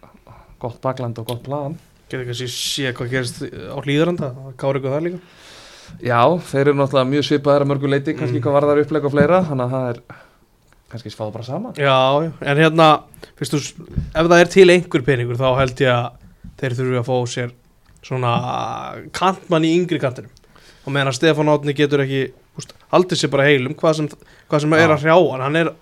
[0.60, 1.78] gott bakland og gott plan
[2.10, 5.20] Getur kannski sé hvað gerist á hlýðaranda Kári ykkur það líka
[6.02, 8.42] já, þeir eru náttúrulega mjög svipaðar að mörgu leiti kannski Mm.
[8.44, 8.66] hvað var
[10.90, 12.88] kannski sváðu bara saman Já, já, en hérna
[13.38, 16.10] fyrst, þú, ef það er til einhver peningur þá held ég að
[16.60, 17.54] þeir þurfu að fá sér
[18.04, 18.32] svona
[19.16, 20.32] kantmann í yngri kantinum.
[20.86, 22.22] Og meðan að Stefán Átni getur ekki
[22.58, 24.08] úst, haldið sér bara heilum hvað sem,
[24.48, 24.94] hvað sem er Já.
[24.94, 25.58] að hrjá hann.
[25.60, 25.72] Er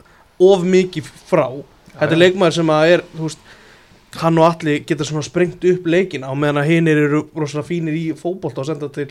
[0.49, 1.45] of mikið frá.
[1.95, 2.23] Þetta er já.
[2.25, 3.47] leikmaður sem að er þú veist,
[4.23, 7.99] hann og allir geta svona sprengt upp leikina og meðan að hinn eru rosalega fínir
[7.99, 9.11] í fótbolta og senda til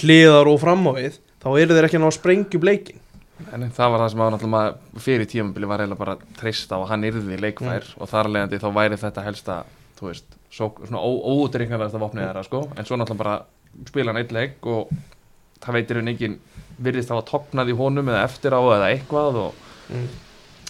[0.00, 3.03] hliðar og fram á við þá eru þeir ekki að ná að sprengja upp leikin
[3.52, 6.88] en það var það sem að náttúrulega fyrir tímabili var eiginlega bara treyst á að
[6.92, 9.56] hann yrði leikfær og þar að leiðandi þá væri þetta helsta
[9.98, 14.34] þú veist, svo, svona óútreiknarlegasta vopnið þeirra sko, en svo náttúrulega bara spila hann eitt
[14.34, 14.92] leik og
[15.64, 16.36] það veitir hún engin
[16.84, 20.06] virðist þá að topnað í honum eða eftir á eða eitthvað og mm.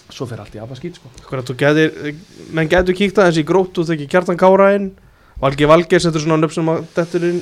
[0.09, 2.11] svo fyrir allt í afa skýt sko Akkurat, þú getur,
[2.49, 4.93] menn getur kíkt aðeins í gróttu þegar kjartan kára inn
[5.41, 7.39] Valgi Valgeir setur svona nöfn sem að dettur inn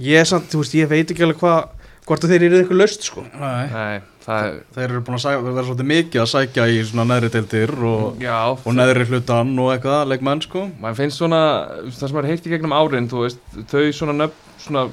[0.00, 1.72] ég, samt, veist, ég veit ekki alveg hvað
[2.06, 3.24] hvort þeir eru eitthvað löst sko.
[3.38, 3.66] Nei.
[3.70, 7.30] Nei, það Þeir eru búin að sæ- vera svolítið mikið að sækja í svona neðri
[7.34, 10.62] deildir og, já og neðri hlutan og eitthvað, leikmenn sko.
[10.82, 11.40] Maður finnst svona,
[11.90, 14.84] það sem er heilt í gegnum árin þú veist, þau svona nöfn svona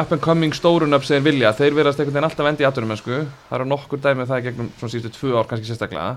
[0.00, 2.68] up and coming stóru nöfn sem þeir vilja þeir verðast einhvern veginn alltaf endi í
[2.70, 6.16] atvinnum mennsku það eru nokkur dæmi um það gegnum svona síðustu tvö ár kannski sérstaklega.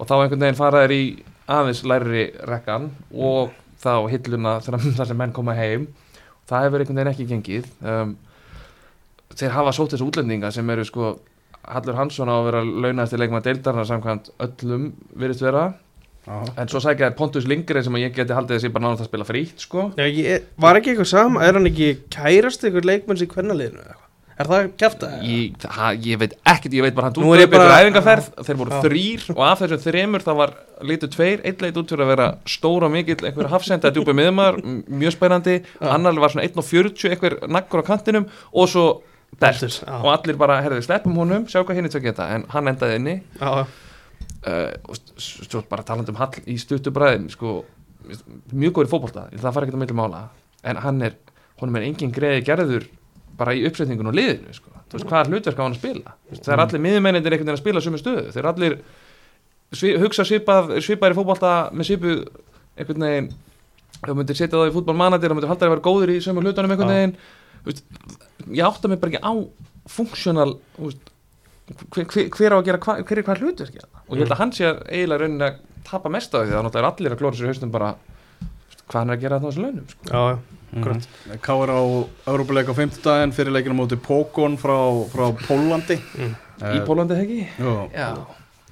[0.00, 1.02] Og þá einhvern veginn fara þeir í
[1.50, 3.52] aðeins læri rekkan og
[3.84, 5.84] þá hilluna þar sem menn koma heim.
[6.48, 7.68] Það hefur einhvern veginn ekki gengið.
[7.84, 8.16] Um,
[9.36, 11.12] þeir hafa sótt þessu útlendinga sem eru sko
[11.68, 15.64] Hallur Hansson á að vera launaðasti leikmaður deildarna samkvæmt öllum virðist vera.
[16.26, 16.36] Já.
[16.60, 19.10] En svo sækja þér Pontus Lindgren sem að ég geti haldið þessi bara náðast að
[19.10, 19.86] spila frítt sko.
[19.96, 23.88] Já, ég, var ekki eitthvað sama, er hann ekki kærast eitthvað leikmenn sem kvennaliðinu eða
[23.94, 24.06] eitthvað?
[24.40, 25.64] Er það kæft að ég,
[26.08, 28.70] ég veit ekkert, ég veit bara hann Nú er ég ykkur bara- æfingarferð Þeir voru
[28.72, 28.78] Já.
[28.86, 30.52] þrýr og af þessum þremur það var
[30.88, 35.12] litur tveir, einn leit út fyrir að vera stóra mikill, einhver hafsenda djúpa miðumar mjög
[35.18, 38.30] spærandi, annar var svona 1.40, einhver naggur á kantinum.
[38.56, 38.86] Og svo
[39.38, 39.94] bert Beltis, já.
[40.00, 42.96] og allir bara, herðu, sleppum honum, sjá hvað hinn er tvekja þetta en hann endaði
[43.00, 43.14] inni.
[44.40, 47.58] Uh, og s- svo bara talandi um hall í stuttu bræðin sko,
[48.56, 50.22] mjög góður í fótbolta það fara ekki að milli mála.
[50.64, 51.14] En hann er,
[51.60, 52.86] honum er engin greiði gerður
[53.40, 54.70] bara í uppsetningun og liðinu sko.
[54.90, 56.14] þú veist hvaða hlutverk á hann að spila?
[56.40, 58.74] Það er allir miðmennir einhvern veginn að spila sömu stöðu þeir allir
[59.72, 62.14] svi, hugsa svipað svipaðir í fótbolta með svipu
[62.80, 63.28] einhvern veginn
[64.00, 66.72] þú myndir setja það í fútbolmanadir, þú myndir halda að vera góður í sömu hlutunum
[66.74, 67.14] einhvern veginn
[67.66, 67.82] veist,
[68.50, 69.32] ég átta mig bara ekki á
[69.90, 74.04] funksjónal hver, hver, hver á að gera hva, hver er hvað hlutverk hérna?
[74.06, 76.82] og ég held að hann sé eiginlega rauninni að tapa mest af því það náttúrulega
[76.84, 77.92] er allir að klóra sér í haustum bara
[78.90, 80.10] hvað hann er að gera þessu launum sko.
[80.10, 80.38] já,
[80.70, 81.06] Akkurat.
[81.42, 81.80] Káir á
[82.30, 84.76] Európa-leik á 50 daginn fyrir leikinu móti Pókon frá,
[85.10, 86.36] frá Pólandi Mm.
[86.76, 88.12] í Pólandi heggi já,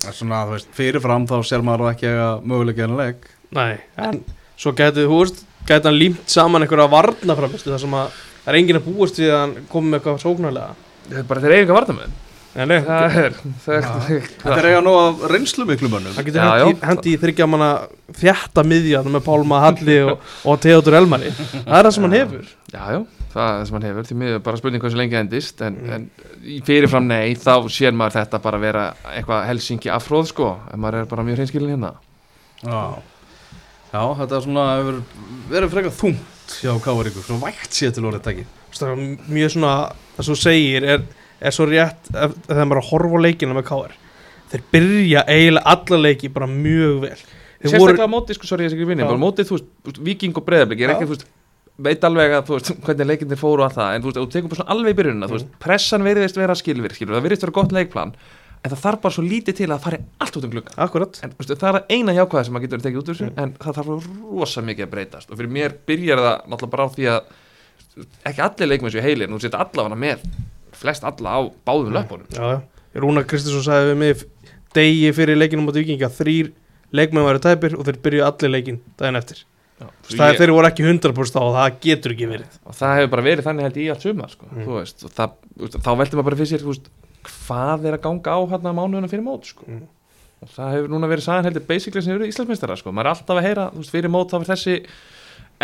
[0.07, 3.25] er svona, þú veist, fyrirfram þá sér maður ekki að möguleika en leik
[3.57, 4.21] Nei, en
[4.61, 8.81] svo þú veist, gæti hann límt saman einhverja varnaframistu þar sem að það er enginn
[8.81, 10.89] að búast við að hann komi með eitthvað sóknarlega.
[11.09, 12.17] Það er bara þeir eiga eitthvað
[12.59, 16.15] Nei, nei, það er það er, er eiga nú af reynslu miklu mönnum.
[16.17, 17.69] Hann getur hendi, í þryggja manna
[18.19, 21.31] þjætta miðja með Pálma Halli og, og Theodor Elmari.
[21.37, 22.49] Það er það sem hann hefur.
[22.73, 22.99] Já, já,
[23.35, 24.09] það er það sem hann hefur.
[24.09, 26.09] Því miður bara spurning hversu lengi endist en, en
[26.41, 31.05] í fyrirfram nei, þá sér maður þetta bara vera eitthvað Helsingi afhróð sko, en maður
[31.05, 31.93] er bara mjög hreinskilin hérna.
[32.65, 32.81] Já,
[33.93, 34.67] Já þetta er svona
[35.53, 38.27] verið frekar þungt hjá Káir ykkur, svona vægt sér til orðið
[38.93, 39.73] er mjög svona,
[40.17, 41.09] það sem þú segir er,
[41.39, 43.97] er svo rétt þegar maður er að horfa leikina með KR
[44.53, 47.17] þeir byrja eiginlega alla leiki bara mjög vel.
[47.59, 48.13] Þeir sérstaklega voru...
[48.15, 50.95] mótið, sko, sorry, ég sé ekki vinni mótið, þú veist, Viking og Breiðablik er Já.
[50.95, 51.25] ekki, þú veist,
[51.89, 54.53] veit alveg að, veist, hvernig leikindir fóru og allt það, en þú veist, þú tekur
[54.53, 57.57] bara svona alveg í byrjunina, þú veist, pressan veriðist vera skilvirk, skilur, það veriðist vera
[57.59, 58.15] gott leikplan,
[58.63, 60.75] en það þarf bara svo lítið til að fari allt út um glugga.
[60.77, 63.31] akkurat En þú veist, það er eina jákvæða sem maður getur tekið út úr þessu,
[63.39, 65.31] en það þarf rosa mikið að breytast.
[65.31, 67.21] Og fyrir mér byrjar það náttúrulega bara á því að
[68.31, 70.25] ekki allir leikmenn séu heilir, nú setja allavega með
[70.79, 72.27] flest alla á báðum löpunum.
[72.31, 72.61] já, já.
[72.99, 74.25] Rúna Kristinsson sagði við mig
[74.75, 76.51] degi fyrir leikinum á vikinga þrýr
[76.95, 79.45] leikmenn væri tæpir og þeir byrjuðu allir leikin daginn eftir
[79.79, 83.13] það er þeir voru ekki 100% á og það getur ekki verið og það hefur
[83.15, 84.49] bara verið þannig held ég í allt sumar sko.
[84.51, 84.71] Mm.
[84.73, 85.37] veist, það,
[85.77, 86.65] þá veldur maður bara fyrir sér
[87.33, 89.67] hvað er að ganga á hérna mánuðuna fyrir mót sko.
[89.69, 89.87] Mm.
[90.43, 92.93] og það hefur núna verið sagan heldur basically sem verið Íslandsmeistara sko.
[92.95, 94.77] maður er alltaf að heyra, þú veist, fyrir mót þá er þessi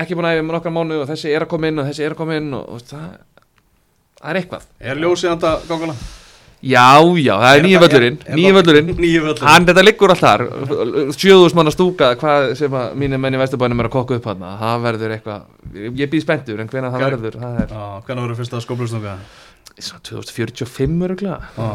[0.03, 2.05] ekki búin að hefja með nokkar mánuð og þessi er að koma inn og þessi
[2.05, 3.09] er að koma inn og, og það,
[4.19, 5.97] það er eitthvað Er ljósið handa gangana?
[6.65, 6.85] Já,
[7.21, 10.45] já, það er nýja völlurinn nýja völlurinn völlurinn Hann, þetta liggur allt þar,
[11.19, 14.45] sjöðus manna stúka, hvað sem að mínir menn í Vesturbænum er að kokka upp hann,
[14.63, 15.49] það verður eitthvað,
[16.01, 19.17] ég býð spenntur, en hvenær það Hver- verður, það er Já, hvernig verður fyrsta skóplustunga?
[19.75, 21.39] svona 2045 öruglega.
[21.59, 21.71] Já,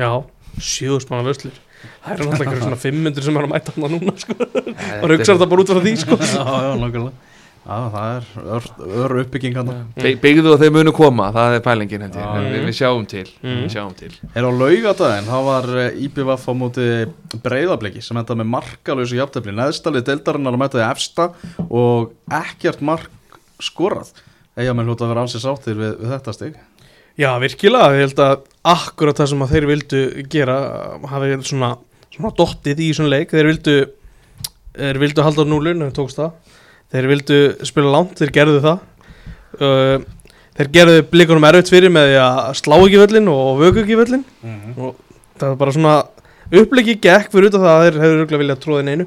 [0.00, 0.10] já,
[0.58, 1.54] sjöðust manna vöslur
[2.02, 4.34] það eru náttúrulega einhverjum svona 500 sem er að mæta hann núna sko.
[4.36, 6.18] og hugsa þetta bara út frá því sko.
[6.26, 7.25] já, já, nákvæmlega
[7.66, 8.66] Já, það er ör,
[9.02, 9.56] ör uppbygging
[9.98, 13.24] Be byggðu og þeir munu koma, það er pælingin held ég, við, við sjáum til,
[13.42, 13.56] Mm.
[13.64, 14.10] við sjáum til.
[14.38, 16.86] Er á laugadaginn, það var eh, IBVF á móti
[17.42, 21.26] breyðabliki sem enda með markalösu jafntefli, neðstalið deildarinnar að mæta því efsta
[21.66, 23.10] og ekkert mark
[23.58, 24.14] skorað.
[24.56, 26.56] Eiga með hljóta að vera ansið sáttir við, við þetta stig.
[27.18, 30.00] Já, virkilega, ég held að akkurat það sem að þeir vildu
[30.30, 30.56] gera
[31.10, 31.74] hafi svona,
[32.14, 33.34] svona dottið í svona leik.
[33.34, 33.76] Þeir vildu
[34.76, 36.54] þeir vildu halda á núlun, tókst það
[36.94, 38.78] þeir vildu spila langt, þeir gerðu það
[39.60, 40.06] uh,
[40.56, 44.24] þeir gerðu blikunum erfitt fyrir með því að slá ekki völlin og vöku ekki völlin
[44.76, 44.96] og
[45.36, 45.94] það var bara svona
[46.62, 49.06] upplegi gekk fyrir út af það að þeir hefur örgulega viljað tróðin einu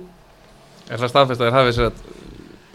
[0.90, 1.98] Er það staðfest að þeir hafi sér að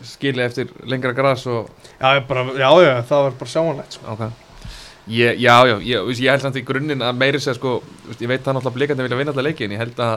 [0.07, 4.13] skilja eftir lengra gras og, já, bara, já, já, það var bara sjáanlegt sko.
[4.15, 4.23] ok.
[5.11, 7.73] Ég, já, já, ég, ég held samt í grunninn að meiri sér sko,
[8.15, 10.15] ég veit það náttúrulega blikandi vilja vinna alltaf leiki en ég held að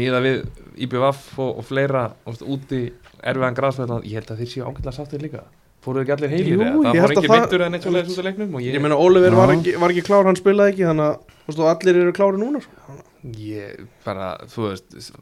[0.00, 0.44] miða við
[0.84, 2.82] IBVF og, og fleira úti
[3.22, 5.42] erfiðan grasfæðan ég held að þeir séu ágætlega sáttir líka
[5.84, 6.70] fóruðu ekki allir heilir eða?
[6.70, 8.74] það fór að ekki það- mittur en eitt svo leiðis út af leiknum og ég,
[8.74, 11.06] ég, meina Oliver var ekki, var ekki klár, hann spilaði ekki þannig
[11.50, 12.98] að allir eru klári núna sko.
[13.36, 15.14] ég bara, þú veist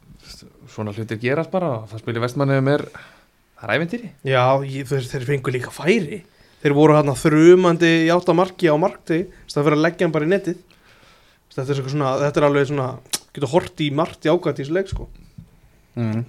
[0.69, 2.87] svona hlutir gerast bara og það spilir vestmanni með
[3.59, 6.23] það er æventýri já, ég, þeir, þeir fengu líka færi
[6.63, 10.27] þeir voru hann þrumandi í átta marki á markti það fyrir að leggja hann bara
[10.27, 10.59] í netið
[11.55, 12.89] þetta er, eitthvað svona, þetta er alveg svona
[13.35, 15.07] getur hort í margt í ágætt í þessu leik sko.
[15.99, 16.23] mm.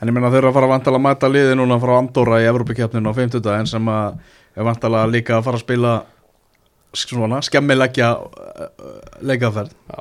[0.00, 2.38] En ég meina þau eru að fara að vantala að mæta liði núna frá Andorra
[2.40, 4.14] í Evrópikeppninu á 50 en sem að
[4.56, 5.92] er vantala líka að fara að spila
[6.96, 8.68] svona skemmileggja uh,
[9.22, 9.74] leikaferð.
[9.92, 10.00] Já,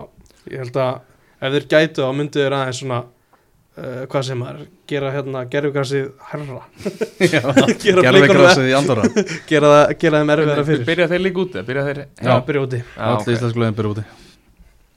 [0.53, 1.01] ég held að
[1.39, 6.07] ef þeir gætu þá myndu þeir aðeins svona uh, hvað sem er, gera hérna gerfugrassið
[6.31, 6.61] herra
[7.83, 9.05] gera, Gerðvigrasið í Andorra.
[9.51, 10.87] Gera, gera þeim erfiðara fyrir.
[10.87, 12.81] byrja þeir líka úti byrja þeir já, byrja úti.
[12.87, 13.35] Já, Allir ok.
[13.35, 14.07] íslensku lögum byrja úti.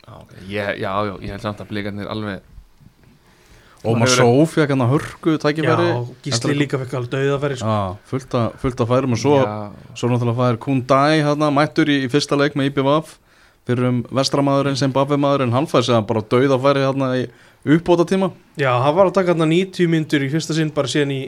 [0.06, 0.32] Já, ok.
[0.46, 2.48] Ég- já, já, ég held samt að blikarnir alveg
[3.82, 5.86] Og maður sóf fekk hann að hörku tækifæri.
[5.90, 7.76] Já, Gísli líka fekk alveg dauðafæri sko.
[8.12, 9.54] Fullt að, fullt að færum og svo, já,
[9.98, 13.16] svo náttúrulega fær Kundai hérna, mættur í, í fyrsta leik með IBVF
[13.66, 17.24] fyrir um vestramadurinn sem Baffi-maðurinn hann fær sig að bara dauða færi hérna í
[17.74, 21.14] uppbóta tíma já, hann var að taka hérna 90 myndur í fyrsta sinn bara síðan
[21.14, 21.22] í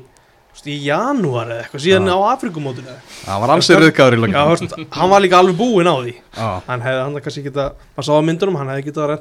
[0.70, 2.14] í janúar eða eitthvað, síðan Já.
[2.14, 2.92] á Afrikumótinu.
[3.24, 6.12] Það var ansið riðgæður í veist, hann var líka alveg búinn á því.
[6.14, 7.64] Já, hann hefði hann kannski geta,
[7.96, 9.18] maður sá á myndunum hann hefði getað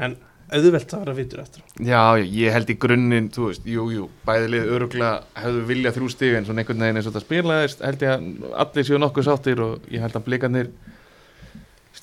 [0.00, 0.18] að
[0.50, 1.64] auðvelt að vera vitur eftir.
[1.86, 6.12] Já, ég held í grunninn þú veist, jú, jú, bæði lið öruglega hefðu viljað þrjú
[6.14, 9.28] stig en svona einhvern veginn eins og þetta spilaðist held ég að allir séu nokkuð
[9.28, 10.72] sáttir og ég held að blikarnir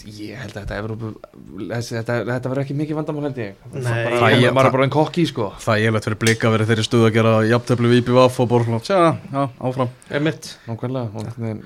[0.08, 1.10] ég held að þetta Evrópu
[1.72, 3.82] þessi, þetta, þetta verður ekki mikið vandamál held ég Nei.
[3.82, 6.86] það bara, ég, er bara einn kokki sko það er eiginlegt fyrir blika verið þeirri
[6.88, 9.02] stuð að gera jafntöflu við IBVF og svona, tja,
[9.34, 10.54] já, áfram Emitt.
[10.68, 11.08] nákvæmlega,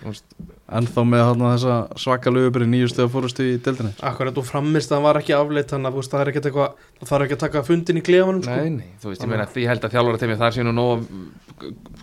[0.01, 4.45] þú En þá með hérna þessa svaka lögubri nýju stöða fórustu í deildinni Akkurat og
[4.47, 6.69] framist það var ekki afleitt þannig að þú það er ekkert eitthvað
[7.01, 8.55] það þarf ekki að taka fundin í klefanum sko.
[8.55, 11.03] nei, nei, þú veist, ég meina ég held að þjálfara tegmi þar séu nú nóg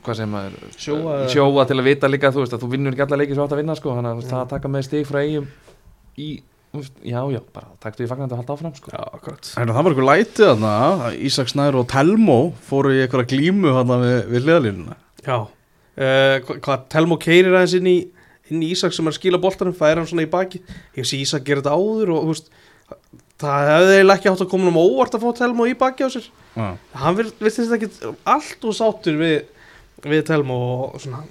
[0.04, 2.28] hvað sem maður Sjóa- sjóa til að vita líka,
[6.18, 6.28] í,
[7.06, 8.92] já, já, bara taktu í fagnandi að halda áfram, sko.
[8.94, 9.50] Já, akkurat.
[9.54, 13.74] Þannig að það var eitthvað lætið þarna Ísak Snær og Telmo fóru í eitthvað glímu
[13.78, 17.98] þarna við, við hliðalínuna Já, uh, hvað, hvað Telmo keirir aðeins inn í
[18.48, 20.62] inn í Ísak sem er að skila boltanum, færa hann svona í baki
[20.96, 22.48] ég sé Ísak gera þetta áður og veist,
[23.38, 26.10] það hefði eiginlega ekki átt að koma um óvart að fá Telmo í baki á
[26.14, 26.30] sér.
[26.56, 26.68] Já,
[27.02, 27.90] hann virtist ekki
[28.28, 29.36] allt og sáttur við,
[30.06, 31.22] við Telmo og svona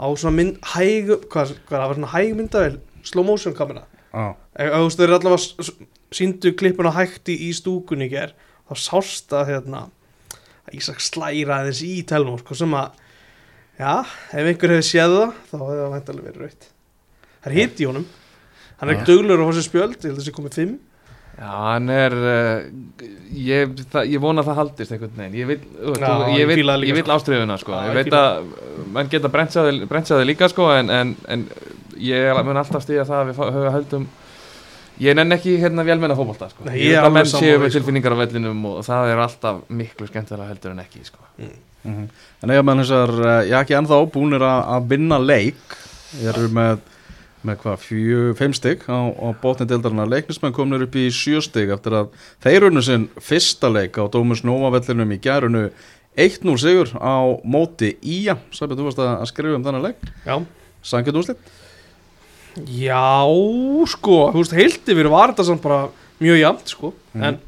[0.00, 4.84] á svona mynd, hæg hvað, hvað það var svona hæg myndavel slow motion kamera þú
[4.84, 5.74] veist þeir allavega
[6.10, 8.34] síndu klippuna hægt í, í stúkunni í ger
[8.68, 9.86] þá sást að hérna
[10.66, 12.98] að Ísak slæra aðeins í Telmo sko, sem að
[13.80, 14.02] Já,
[14.36, 16.68] ef einhver hefði séð það þá hefði það væntalega verið raut
[17.40, 18.06] Það er hitt í honum
[18.80, 18.98] Hann er Já.
[18.98, 20.78] ekki duglur á þessu spjöld, ég held að þessi komið fimm
[21.40, 25.58] Já, hann er uh, ég, það, ég vona að það haldist einhvern veginn ég vil,
[25.78, 27.14] uh, Já, þú, ég vil, það vil sko.
[27.14, 27.72] ástriðuna sko.
[27.72, 28.50] Já, ég ég veit að
[28.92, 31.46] mann geta brentsaði líka sko, en, en, en
[32.00, 34.08] ég mun alltaf stíða það að við höfum höldum
[35.00, 36.66] ég nenn ekki hérna vélmenna fótbolta sko.
[36.68, 37.74] Nei, ég ég er að alveg menn séu með sko.
[37.78, 41.22] tilfinningar á vellinum og það er alltaf miklu skemmtilega heldur en ekki sko.
[41.84, 42.08] Mhm.
[42.42, 45.78] En eiga með þessar, eh, ég ekki ennþá búinir að, að vinna leik
[46.18, 46.80] Ég eru með,
[47.46, 51.70] með hvað, fjö, fimm stygg á, á botni deildarinn Leiknismenn komnir upp í sjö stygg
[51.70, 52.08] eftir að
[52.42, 55.68] þeir unnu sinn fyrsta leik á Dómus Nova vellinum í gærunu
[56.18, 60.34] 1-0 sigur á móti Ía Sæbjörn, þú varst að, að skrifa um þennan leik Já,
[60.82, 61.38] Sankjöld úrslit?
[62.66, 63.26] Já,
[63.92, 65.84] sko, þú veist, heilt yfir var þetta samt bara
[66.20, 67.24] mjög jafnt, sko Mhm.
[67.24, 67.38] En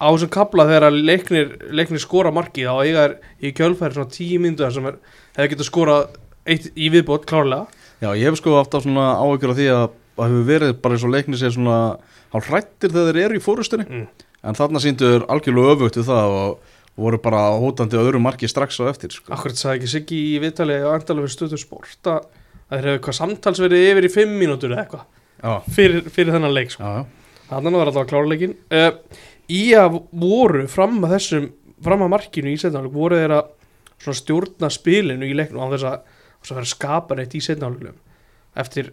[0.00, 4.40] á þessum kapla þegar leiknir, leiknir skora markið þá eiga er í kjölfæri svona tíu
[4.40, 4.96] mynduðar sem er,
[5.36, 6.08] hefði getað skorað
[6.46, 7.66] eitt í viðbót, klárlega
[8.00, 9.84] Já, ég hef sko alltaf svona áhyggjur af því að
[10.16, 11.78] það hefur verið bara eins og leikni sér svona
[12.32, 14.06] hálf hrættir þegar þeir eru í fórustunni mm.
[14.42, 16.58] en þarna síndur algjörlega öfugt við það og,
[17.00, 19.30] voru bara hótandi á öðru marki strax á eftir sko.
[19.32, 22.08] Akkurat sagði ekki Siggi í viðtali og endala við stöðu sport
[22.70, 25.06] að að þeir hefðu eitthvað samtalsverið yfir í fimm mínútur eða eitthvað.
[25.74, 26.82] Fyrir, fyrir þennan leik, sko.
[26.84, 27.38] Já, já.
[27.50, 28.90] Þannig var alltaf klárleikin uh,
[29.50, 31.48] Í að voru fram að þessum
[31.82, 33.48] fram að markinu í setnáleik voru þeir að
[34.20, 35.96] stjórna spilinu í leiknum á þess að,
[36.38, 37.96] þess að vera skapa neitt í setnáleikum
[38.60, 38.92] eftir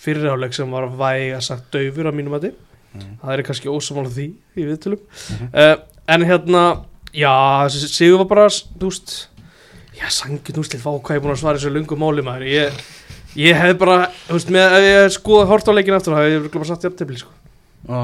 [0.00, 2.46] fyrirháleik sem var væga sagt daufur á mínum að
[2.90, 3.18] Mhm.
[3.22, 4.24] það er kannski ósamála því
[4.58, 5.02] í viðtölum.
[5.30, 5.50] Mhm.
[5.54, 5.76] uh,
[6.08, 6.62] en hérna
[7.14, 9.28] já, sigur var bara þú veist,
[9.94, 12.48] já, sangin úrslit fá hvað ég er búin að svara þessu lungu máli maður.
[12.50, 12.72] Ég,
[13.36, 16.36] ég hef bara, þú veist, með ef ég skoða hort á leikin aftur, það hef
[16.48, 17.32] ég bara satt jafntefli, sko.
[17.88, 18.02] Já.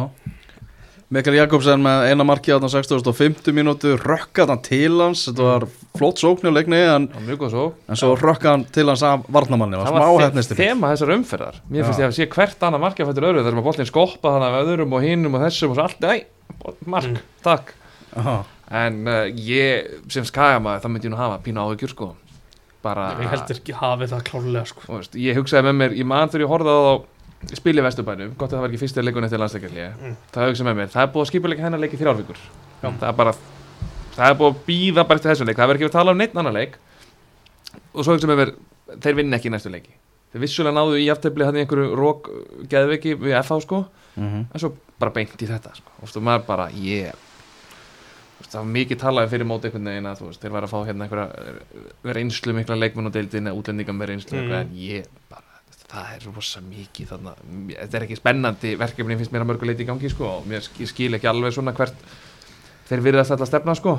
[1.07, 5.21] Mikael Jakobsen með eina marki á þann 6050 mínútu rökkað hann til hans.
[5.29, 8.51] Þetta var flott sókn í leikni en, Það var mjög góð svo en svo rökkað
[8.51, 11.61] hann til hans af varnamanni var það smá var hefnistir þema þessar umferðar.
[11.71, 13.45] Mér finnst ég að sé hvert annað markið fættur öðru.
[13.47, 16.11] Þar sem að boltin skoppa þannig af öðrum og hinnum og þessum og svo allt,
[16.11, 16.27] æ,
[16.91, 17.23] mark, Mm.
[17.47, 17.73] takk.
[18.17, 18.35] Já,
[18.83, 22.11] en uh, ég sem skagamaður það myndi ég nú hafa pínu áhyggjur sko
[22.87, 26.33] bara ég heldur ekki hafi það klárlega, sko veist, ég hugsaði með mér, ég man
[26.33, 29.27] þegar ég horfði á þá spil í Vesturbænum, gott að það var ekki fyrstu leikun
[29.27, 30.17] eftir landsleikarli, Mm.
[30.35, 32.41] það hugsaði með mér það er búið að skipa hennar leik í þrjárvíkur
[32.83, 32.89] Já.
[32.89, 33.35] það er bara
[34.17, 36.19] það er búið að býða bara eftir þessum leik, það verður ekki að tala um
[36.23, 36.79] neitt annan leik
[37.93, 38.53] og svo hugsaði með mér
[39.05, 39.95] þeir vinna ekki í næstu leiki
[40.33, 42.31] þeir vissulega náðu í aftefli hann í einhverju rók
[42.71, 43.83] geðveiki við FH sko
[44.17, 45.93] mhm, en svo bara beint í þetta sko.
[46.01, 47.26] og þú maður bara, ég yeah.
[48.45, 50.79] Það var mikið talaði fyrir móti einhvern veginn að þú veist, þeir var að fá
[50.87, 54.53] hérna einhverja reynslu mikla leikmenn og deildin eða útlendinga með reynslu Mm.
[54.61, 55.43] en ég bara,
[55.89, 57.35] það er rosa mikið þarna,
[57.73, 61.15] þetta er ekki spennandi verkefni finnst mér að mörguleiti í gangi sko og mér skil
[61.15, 61.95] ekki alveg svona hvert
[62.89, 63.99] þeir virðast þetta stefna sko.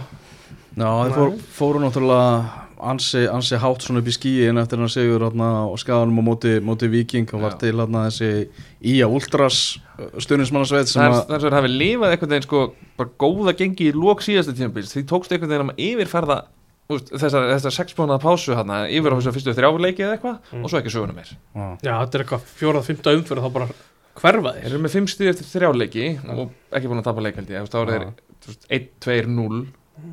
[0.77, 5.23] Já, þeir fór, fóru náttúrulega ansi, ansi hátt svona upp í skíin eftir hann sigur
[5.25, 7.59] hérna, og skaganum á móti, móti Viking og var Já.
[7.65, 8.49] til hérna, þessi
[8.83, 9.79] Ía Ultras
[10.21, 12.61] stundismannasveit sem það er að það svo að hafi lifað einhvern veginn sko
[12.99, 14.93] bara góða gengi í lók síðasta tímabils.
[14.93, 16.37] Því tókst einhvern veginn að yfirferða
[16.93, 20.63] úst, þessar, þessar sex mánuða pásu hérna yfir á þessu fyrstu þrjáleiki eða eitthvað Mm.
[20.63, 21.31] og svo ekki söguna meir.
[21.55, 23.67] Já, já, þetta er eitthvað fjórað, fymta umfyrir þá bara
[24.17, 24.61] hverfa Þeir.
[24.63, 27.57] Þeir eru með fimm stíð eftir þrjáleiki og ekki búin að tapa leik held ég,
[27.57, 29.67] þú veist, þá eru þeir þú veist, 1, 2, 0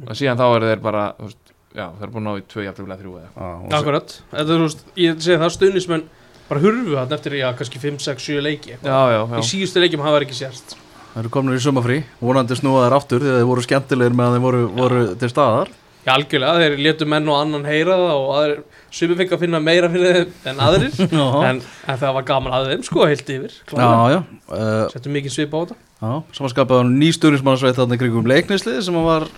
[0.09, 1.44] og síðan þá eru þeir bara, veist,
[1.75, 3.33] já, þeir eru búin að ná í 2 jafnlega 3 eða?
[3.35, 6.07] Já, Akkurat, þetta er, þú veist, ég segi það stuðnismenn
[6.49, 8.91] bara hurfu hann eftir, já, kannski 5, 6, 7 leiki eitthvað.
[8.91, 10.77] Já, já, í já, síðustu leikjum hafa þeir ekki sérst
[11.15, 14.27] Það eru komin í sumafrí, vonandi snúa þær aftur því að þeir voru skemmtilegir með
[14.27, 15.69] að þeir voru, voru til staðar.
[16.05, 18.59] Já, algjörlega, þeir letu menn og annan heyra það og aðrir,
[18.99, 20.99] sumi fengi að finna meira fyrir þeim en aðrir.
[21.21, 24.19] Já, en, en það var gaman að þeim, sko, heilt yfir já, já,
[24.59, 25.79] uh, Settum mikið svip á þetta.
[26.03, 29.31] já Samanskapaði ný stundismannasveit þarna í kringum leiknislið sem var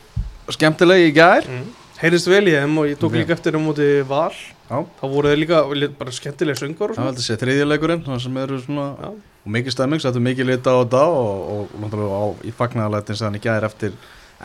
[0.57, 1.44] skemmtilegi í gær.
[1.44, 1.86] Mm.
[1.96, 4.33] Heyrðist vel í þeim og ég tók líka eftir um móti val
[4.66, 4.83] Já.
[4.98, 5.60] þá voru þeir líka
[5.96, 9.08] bara skemmtilega söngur og Það svona veldi sé þriðjuleikurinn það sem eru svona Já.
[9.46, 13.16] og mikið stemming, settu mikið lita á þetta og, og, og náttúrulega á, í fagnarlætin
[13.21, 13.96] sem hann í gær eftir,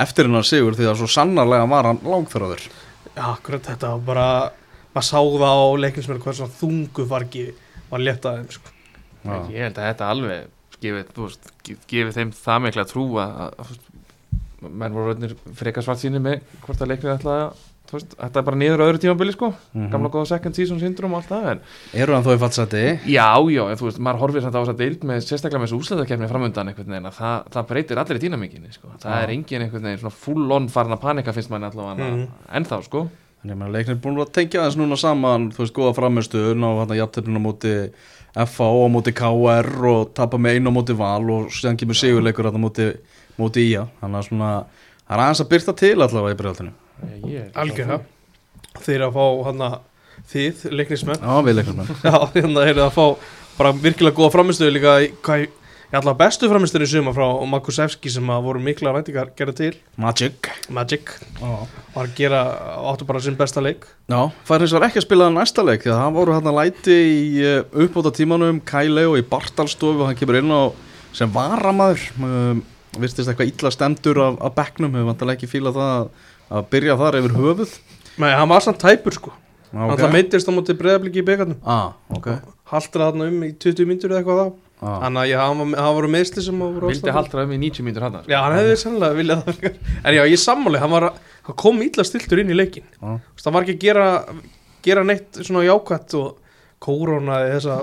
[0.05, 2.63] eftir hennar sigur því að svo sannarlega var hann langþráður
[3.17, 4.27] Já, akkurat þetta var bara
[4.95, 7.45] maður sá það á leiknismennu hvað svona þungu fargi
[7.91, 8.75] var létt að þeim sko.
[9.25, 9.35] Já.
[9.51, 10.49] ég held að þetta alveg
[10.81, 13.73] gefið, veist, ge- gefið þeim það mikla trú að, að,
[14.61, 18.39] menn voru rönnir frekar svart síni með hvort að leiknir ætla að þú veist, þetta
[18.39, 19.87] er bara niður á öðru tímabili sko Mhm.
[19.91, 21.59] gamla góða second season syndrom og allt það en
[21.93, 22.83] Eru hann þó í fattsæti?
[23.11, 25.67] Já, já, en þú veist, maður horfir samt á þess að deild með sérstaklega með
[25.67, 28.87] þessu úsleðakefni framundan einhvern veginn að það, það breytir allir í dýnamíkinni sko.
[29.01, 29.23] það Já.
[29.23, 32.27] er engin einhvern veginn svona full on farin að panika finnst manni allavega mm.
[32.61, 33.09] ennþá sko
[33.41, 36.69] Þannig að maður leiknir búin að tengja þess núna saman þú veist, góða framistuðun á
[36.77, 37.71] hérna jafntefninu á móti
[38.47, 41.97] FA og á móti KR og tapa með einu á móti val og síðan kemur
[41.97, 42.85] sigurleikur á móti,
[43.41, 44.51] móti IA þannig að svona,
[45.03, 46.41] það er aðeins að byrta til allavega í
[47.41, 48.01] er algjörða
[48.81, 49.79] þeir að fá hann að
[50.31, 51.23] þið, leiknismenn.
[51.23, 55.09] Já, við það Já, hérna er það að fá bara virkilega góða framistöðu líka í,
[55.25, 59.55] hvað, í allavega bestu framistöðu í suma frá Makusevski sem að voru mikla væntingar gera
[59.57, 59.73] til.
[60.01, 60.49] Magic.
[60.71, 61.15] Magic.
[61.41, 61.55] Já,
[61.95, 62.43] var að gera,
[62.91, 63.87] áttu bara sinn besta leik.
[64.11, 64.21] Já.
[64.47, 67.23] Fær hins vegar ekki að spila næsta leik því að það voru hérna læti í
[67.43, 70.71] uh, uppbóta tímanum Kai Leo í Bartalstofu og hann kemur inn á
[71.17, 72.61] sem varamaður um,
[72.99, 76.09] virtist eitthvað illa stendur af, af bekknum hefur vantilega ekki fílað það að,
[76.57, 77.77] að byrja þar yfir höfuð
[78.19, 79.31] Nei, hann var samt tæpur sko
[79.71, 80.11] Já, Hann okay.
[80.11, 82.27] meittist á móti breyðabliki í byggarnum ah, ok
[82.73, 84.47] Haldur þarna um í 20 myndur eða eitthvað þá
[84.83, 85.05] ah.
[85.07, 87.15] Að já, hann var- hann voru meðsli sem voru Vildi ástæðan.
[87.15, 89.77] haldra um í 90 mínútur hann Já, hann hefði sannlega viljað það.
[90.03, 91.07] En já, ég sammáli, hann, var,
[91.47, 93.15] hann kom illa stiltur inn í leikin Ah.
[93.39, 94.07] Það var ekki að gera,
[94.83, 96.35] gera neitt svona jákvætt og
[96.83, 97.79] kórónaði þessa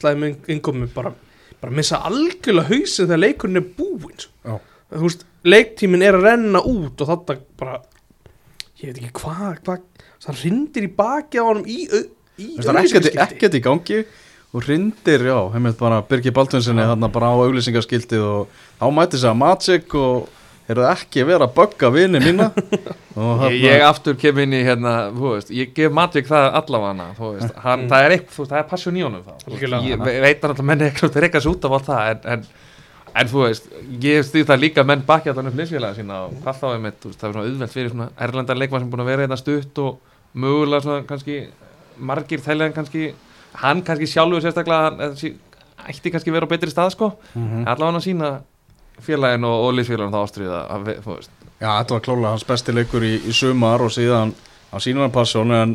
[0.00, 1.12] slæmi innkomi bara,
[1.60, 4.26] bara missa algjörlega hausin þegar leikurinn er búinn.
[4.46, 4.56] Já.
[4.90, 7.78] Þú veist, leiktíminn er að renna út og þetta bara
[8.80, 9.76] ég veit ekki hvað hva,
[10.24, 11.84] það rindir í baki á honum í,
[12.40, 14.00] í Það er ekkert, í gangi
[14.50, 19.34] og hrindir, já, heimilt bara Birgir Baldvinsinni þarna bara á auglýsingaskiltið og þá mæti sér
[19.34, 20.39] að Magic og
[20.70, 22.46] er það ekki verið að bögga vini mína?
[23.20, 27.06] Og Ég, ég aftur kem inn í hérna, þú veist, ég gef Magic það allavega
[27.18, 29.32] þú veist, hann, það er eitthvað, þú veist, það er passion í honum þá,
[29.90, 32.20] ég ve- veit hann alltaf menn eitthvað að reyka sig út af allt það, en,
[32.34, 32.44] en,
[33.20, 33.66] en þú veist,
[34.06, 36.82] ég stýð það líka að menn bakja allan upp liðsfélaga sína og hvað þá er
[36.86, 39.26] með, þú veist, það er svona auðvelt fyrir svona erlendar leikmann sem búin að vera
[39.26, 39.98] hérna stutt og
[40.44, 41.40] mögulega svona kannski
[42.10, 43.08] margir þæljan kannski,
[43.64, 45.34] hann kannski sjálfur sérstaklega, sí-
[45.90, 47.66] ætti kannski vera á betri stað, sko, Mhm.
[47.66, 48.30] allavega hann að sína
[49.06, 51.30] félagin og, og liðsfélagin þá ástriða að, við- þú veist,
[51.60, 54.30] Já, þetta var klálega hans besti leikur í, í sumar og síðan
[54.72, 55.74] á sínan passjón en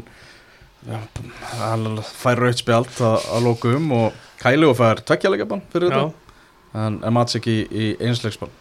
[1.60, 6.86] hann fær raut spjald að, að lókum og Kæli og fær tveggjarleikabann fyrir Já, þetta
[6.86, 8.52] en, en Magic í, í einsleiksbann.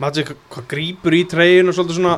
[0.00, 2.14] Magic, hvað grípur í treyjun og svolítið svona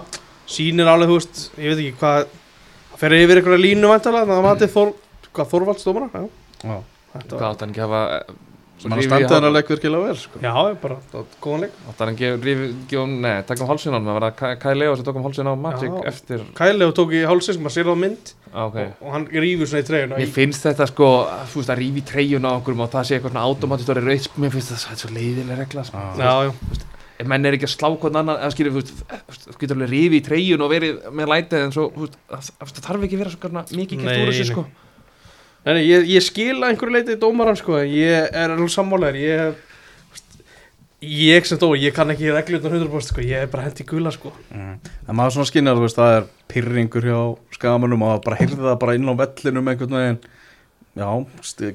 [0.48, 4.44] sýnir alveg, þú veist, ég veit ekki hvað fer yfir einhverja línu væntalega þannig að
[4.44, 4.50] Mm.
[4.50, 4.92] matið Þór,
[5.38, 6.28] hvað Þorvaldsdómara já,
[6.68, 6.76] Já,
[7.14, 8.36] þetta hvað var, átt hann ekki að hafa
[8.78, 10.40] sem hann standið hann að leik virkilega vel sko.
[10.42, 10.52] já,
[10.82, 10.96] bara,
[11.42, 14.18] góðan leik átt hann ekki að rífi, gefa, nei, taka um hálsin á hann það
[14.18, 16.04] var að Kai Leo sem tók um hálsin á Magic Já.
[16.12, 19.70] eftir, Kælið tók í hálsins, maður sér á mynd á, ok og, og hann rýfur
[19.70, 21.10] svona í treyjuna Mér finnst þetta sko,
[21.50, 24.30] þú veist að rífi treyjun á okkur og það sé eitthvað svona automatist orðið rauð
[24.38, 26.06] mér finnst þetta svo leiðileg regla sko.
[26.14, 26.22] Já.
[26.22, 26.52] já,
[27.18, 30.26] já, menn er ekki að slá hvern annan eða skilur, þú getur alveg rífi í
[30.28, 33.64] treyjun og verið með lætið en svo, þú veist, það, þarf ekki að vera svona
[33.74, 34.64] mikið gert úr þessu sko
[35.66, 39.64] Nei, ég, ég skil að einhverju leiti dómaran sko, ég er alveg sammálegar ég
[40.98, 44.32] ég sem dó, ég kann ekki reglutan 100% sko, ég er bara hendi gula sko
[44.50, 44.72] mm.
[45.06, 47.20] en maður svona skinnir að það er pyrringur hjá
[47.54, 50.18] skamunum og bara heyrði það bara inn á vellinum einhvern veginn
[50.98, 51.10] já,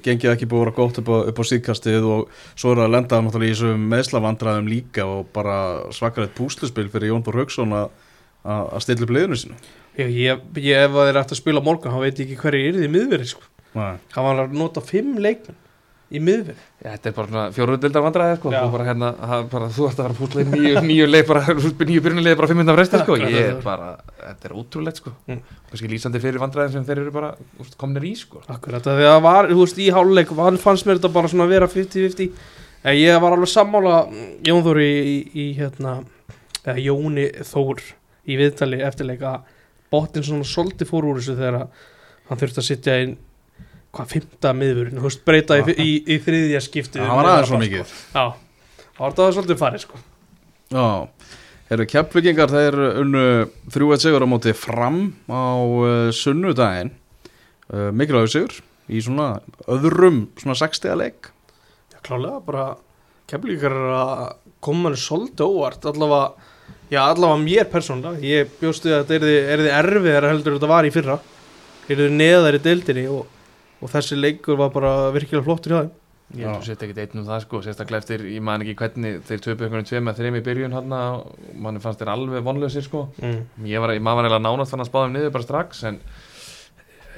[0.03, 3.21] gengið ekki búið að vera gott upp á, á síðkastið og svo er að lenda
[3.23, 5.57] náttúrulega í þessum meðslavandræðum líka og bara
[5.95, 9.55] svakalegt púsluspil fyrir Jón Þór Hauksson að stilla upp liðinu sínu
[10.01, 12.79] ég, ég, ég ef það er eftir að spila morgun, hann veit ekki hverju er
[12.79, 13.47] því í miðveri sko.
[13.73, 15.59] Hann var að nota fimm leikmenn
[16.13, 18.49] í miðveri Já, þetta er bara svona fjóruðildar vandræði sko.
[18.53, 19.09] Þú, bara, hérna,
[19.73, 22.77] þú ert að að púsla í nýju, nýju leik bara, nýju byrjunleik bara fimm minnum
[22.77, 23.15] fresti sko.
[23.23, 23.87] Þetta er bara,
[24.19, 25.13] þetta ótrúlegt sko.
[25.31, 25.39] Mm.
[25.71, 27.31] kannski lýsandi fyrir vandræðin sem þeir eru bara
[27.63, 28.43] úst, komnir í sko.
[28.45, 31.71] akkurat, að það var, þú veist, í háluleik hann fannst mér þetta bara svona vera
[31.71, 32.29] 50-50
[32.83, 35.97] en ég var alveg sammála mm, Jón Þór í, í, í hérna
[36.63, 37.83] eða Jóni Þór
[38.27, 39.51] í viðtali eftirleika að
[39.93, 41.85] botnin svona solti fór úr þessu þegar að
[42.29, 43.15] hann þurfti að sitja inn
[43.93, 47.61] hvað, fymta miðvörun, þú veist, breyta í, í, í þriðja skipti það var aðeins svo
[47.61, 47.93] mikið.
[48.13, 48.25] Já,
[48.89, 50.01] það var það svolítið farið sko.
[50.73, 50.87] Já,
[51.75, 53.25] eru keflugingar þeir unnu
[53.73, 56.93] þrjú eitt sigur á móti fram á uh, sunnudaginn.
[57.73, 58.57] Uh, mikilvægur sigur
[58.91, 59.27] í svona
[59.71, 61.29] öðrum svona 60 leik.
[61.93, 62.65] Já, klálega, bara
[63.29, 64.23] kemlíkar er að
[64.63, 66.49] koma manni svolítið óvart allavega,
[66.89, 68.25] já, allavega mér persónulega.
[68.25, 71.19] Ég bjóstu að þetta er þið erfiðar heldur þetta var í fyrra.
[71.91, 73.25] Er þið neðar í deildinni og,
[73.83, 75.91] og þessi leikur var bara virkilega flottur hjá þeim
[76.33, 77.59] ég held að setja ekkert einn um það sko.
[77.61, 80.95] sérstaklega eftir, ég man ekki hvernig þeir töpu einhvern tveim að þreim í byrjun hann
[81.61, 83.03] manni fannst þeir alveg vonlausir sko.
[83.21, 83.65] mm.
[83.69, 85.99] ég var, maður var eiginlega nánast fann að spáða um niður bara strax en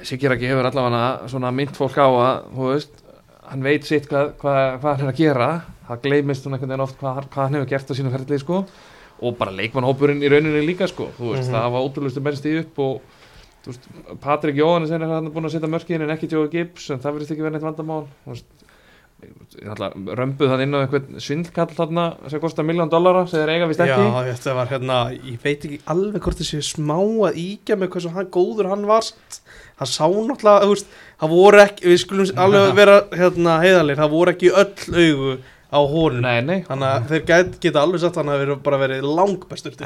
[0.04, 2.98] Sigur ekki hefur allavega svona mynd fólk á að þú veist,
[3.48, 5.46] hann veit sitt hvað, hvað, hvað hann er að gera
[5.86, 8.58] það gleymist svona einhvern veginn oft hvað, hvað hann hefur gert á sínu ferðlið sko
[9.24, 11.54] og bara leikmannhópurinn í rauninni líka sko þú veist, Mhm.
[11.56, 13.15] það var ótrúlustu mennst í upp og þú
[13.70, 13.88] veist,
[14.22, 17.34] Patrik Jóhannes er hann búin að setja mörkin en ekki Joe Gibbs en það verðist
[17.34, 18.04] ekki verið neitt vandamál
[19.16, 23.80] römbuð hann inn á einhvern svindlkall þarna sem kostar miljón dollara sem þeir eiga vist
[23.80, 26.98] ekki Já, þetta var hérna, ég veit ekki alveg hvort þessi smá
[27.30, 29.40] að íkja með hversu hann, góður hann var samt.
[29.80, 30.84] hann sá náttúrulega,
[31.22, 35.36] það voru ekki, við skulum alveg vera hérna heiðalir, það voru ekki öll augu
[35.66, 35.80] á
[36.46, 39.06] nei þannig að þeir get, geta alveg sagt að hann hafi verið- bara verið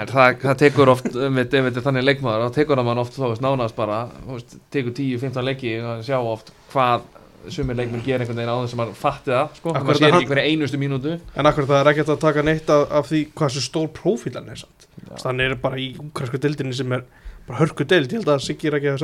[0.02, 3.30] En það, það tekur oft, um þetta er þannig leikmaður, þá tekur hann oft, þú
[3.30, 7.08] veist, nánast bara, veist, tekur 10-15 leiki að sjá oft hvað
[7.48, 10.16] sumir leikmenn gera einhvern veginn á þess að maður fatti það, sko, Akkurat maður sér
[10.18, 11.14] ekki hverja einustu mínútu.
[11.40, 14.34] en akkur það er ekkert að taka neitt af, af því hvað svo stór prófíl
[14.36, 14.86] hann er samt.
[15.24, 17.06] Þannig er bara í ukrasku dildinni sem er
[17.48, 19.00] bara hörku dild, ég held að Siggi er ekki að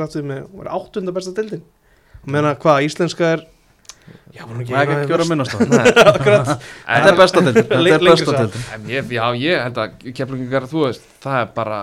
[4.33, 5.69] já, Það er ekki að gera að minnast það.
[5.77, 6.51] Nei, akkurat,
[6.87, 7.57] Þetta er besta deildin.
[7.61, 8.39] Þetta er Lengri besta saga.
[8.43, 8.65] deildin.
[8.77, 11.79] En ég, já, ég held að keflingar, þú veist, það er bara,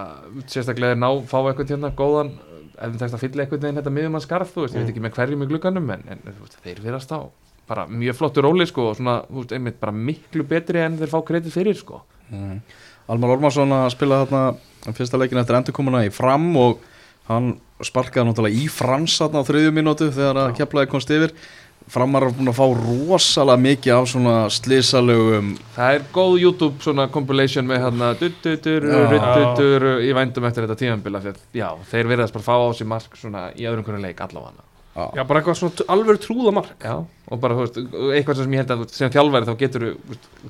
[0.55, 2.33] sérstaklega ná, fá eitthvað hérna góðan,
[2.75, 4.93] ef þeim tekst að fylla eitthvað neginn þetta miðum að skarð, þú veist, ég veit
[4.95, 7.19] ekki með hverjum í glugganum, en, en þú veist, þeir virast á
[7.65, 11.13] bara mjög flottur róli, sko, og svona, þú veist, einmitt bara miklu betri en þeir
[11.15, 12.03] fá kredit fyrir, sko.
[12.29, 12.59] Mm.
[13.15, 16.83] Almar Ormarsson að spila þarna fyrsta leikin eftir endurkomuna í fram og
[17.29, 17.55] hann
[17.85, 21.35] sparkaði náttúrulega í frans þarna á þriðju mínútu þegar að keflaði komst yfir
[21.93, 27.09] framar er búin að fá rosalega mikið af svona slisalögum Það er góð YouTube svona
[27.13, 29.01] compilation með hérna duttutur, Já.
[29.13, 30.81] ruttutur í vændum eftir þetta að
[31.53, 34.65] já, þeir verðast bara fá á sig mark svona í öðrum hvernig leik allavega.
[34.95, 36.75] Já, bara eitthvað svona alveg trúða mark.
[36.79, 37.79] Já, og bara, veist,
[38.15, 39.83] eitthvað sem ég held að sem þjálfæri þá getur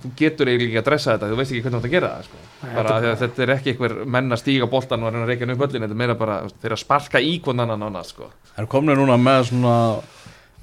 [0.03, 2.11] þú getur eiginlega ekki að dressa þetta, þú veist ekki hvernig þú átt að gera
[2.11, 2.37] það sko.
[2.75, 5.33] bara því að þetta er ekki einhver menn að stíga boltan og að reyna að
[5.41, 6.75] hann upp öllin þetta er meira bara, þú veist, þeir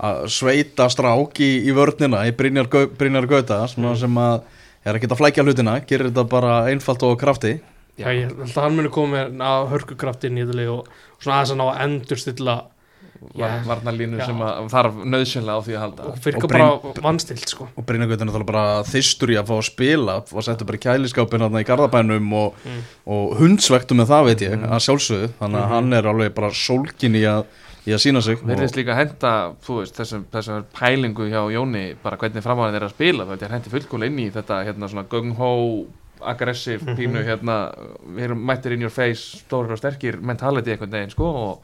[0.02, 4.42] að sveita strák í, í vörnina í Brynjar, Brynjar Gauta svona sem að
[4.86, 7.60] er að geta flækja hlutina gerir þetta bara einfalt og krafti
[8.00, 10.88] já, ég held að hann muni koma með að hörkukraft inn í þetta leik og
[10.90, 12.54] og svona aðeins að ná að endurstilla.
[13.38, 14.24] Var, varnarlínu Já.
[14.26, 17.86] sem að þarf nöðsynlega á því að halda og Og Bryn- bara vannstilt sko og
[17.86, 21.46] Brynjar Gauta er náttúrulega bara þystur í að fá að spila og setja bara kæliskápin
[21.62, 22.80] í Garðabænum og, Mm.
[23.06, 24.66] og hundsvektu með það veit ég Mm.
[24.74, 25.74] að sjálfsögðu þannig að Mhm.
[25.76, 27.46] hann er alveg bara sólkin í að,
[27.88, 29.32] í að sína sig Verðist líka henda,
[29.66, 33.50] þú veist, þessum, þessum pælingu hjá Jóni, bara hvernig framáðin er að spila, veit, ég
[33.56, 35.52] hendi fullkóla inn í þetta, hérna, gung-hó,
[36.22, 36.96] aggressiv, Mhm.
[37.00, 37.56] pínu, hérna,
[38.14, 41.64] við erum mættir in your face, stórir og sterkir mentality einhvern veginn, sko, og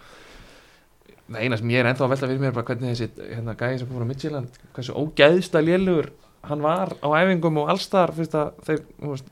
[1.30, 3.56] það eina sem ég er ennþá að velta fyrir mér er bara hvernig þessi, hérna,
[3.56, 6.10] gæði sem kom frá Midtjylland, hversu ógæðsta lélugur
[6.48, 9.26] hann var á æfingum og allstar, að þeir, veist,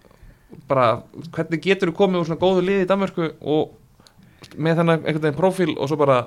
[0.68, 3.72] bara, hvernig getur þú komið úr svona góðu liði í Danmörku og
[4.58, 6.18] með þennan einhvern veginn prófíl og svo bara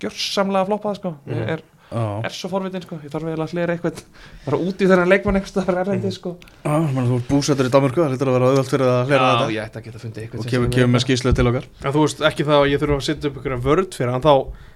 [0.00, 1.14] gjörsamlega floppað sko.
[1.26, 1.48] Mhm.
[1.54, 1.62] er,
[1.94, 4.00] Já, er svo forvitin sko, ég þarf eiginlega að hlera eitthvað
[4.46, 6.32] bara út í þennan leikmann eitthvað þar erlendi sko.
[6.64, 9.28] Já, menn, þú ert búsettur í Danmörku, það lítur að vera auðvelt fyrir að hlera
[9.28, 9.52] Já, þetta.
[9.54, 11.64] ég ætti að geta fundið eitthvað og kemur, kemur er- með skýslu til okkar.
[11.84, 14.24] En þú veist ekki það að ég þurfa að setja upp einhverja vörd fyrir hann
[14.24, 14.34] þá,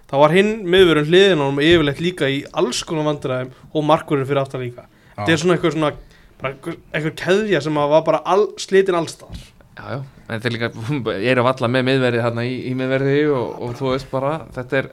[0.08, 4.42] þá var hinn miðurinn hliðin hann yfirleitt líka í alls konar vandræðum og markurinn fyrir
[4.44, 4.86] aftan líka.
[5.16, 5.92] Þetta er svona eitthvað svona
[6.38, 9.34] bara einhver- einhver keðja sem að var bara all, slitin allstar
[9.78, 9.98] Já, já,
[10.34, 10.70] en þeir líka
[11.22, 14.32] ég er að valla með miðverði hérna í, í miðverði og, og þú veist bara,
[14.56, 14.88] þetta er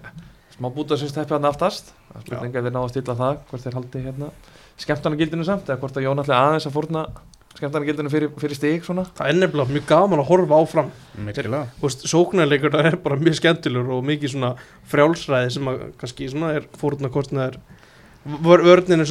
[0.56, 1.94] smá búta sem steppi hann aftast.
[2.12, 4.34] Það er spurning ef þeir ná að stilla það, hvort þeir haldi hérna
[4.86, 7.06] skemmtarnagildinu samt, eða hvort að Jón ætli aðeins að fórna
[7.56, 9.06] skemmtarnagildinu fyrir, fyrir stig svona.
[9.16, 10.90] Það er nefnilega mjög gaman að horfa áfram.
[11.82, 14.52] Veist, sóknarleikur er bara mjög skemmtilegur og mikið svona
[14.92, 17.75] frjálsræði sem að kannski svona er fórnarkostnaður vörnin er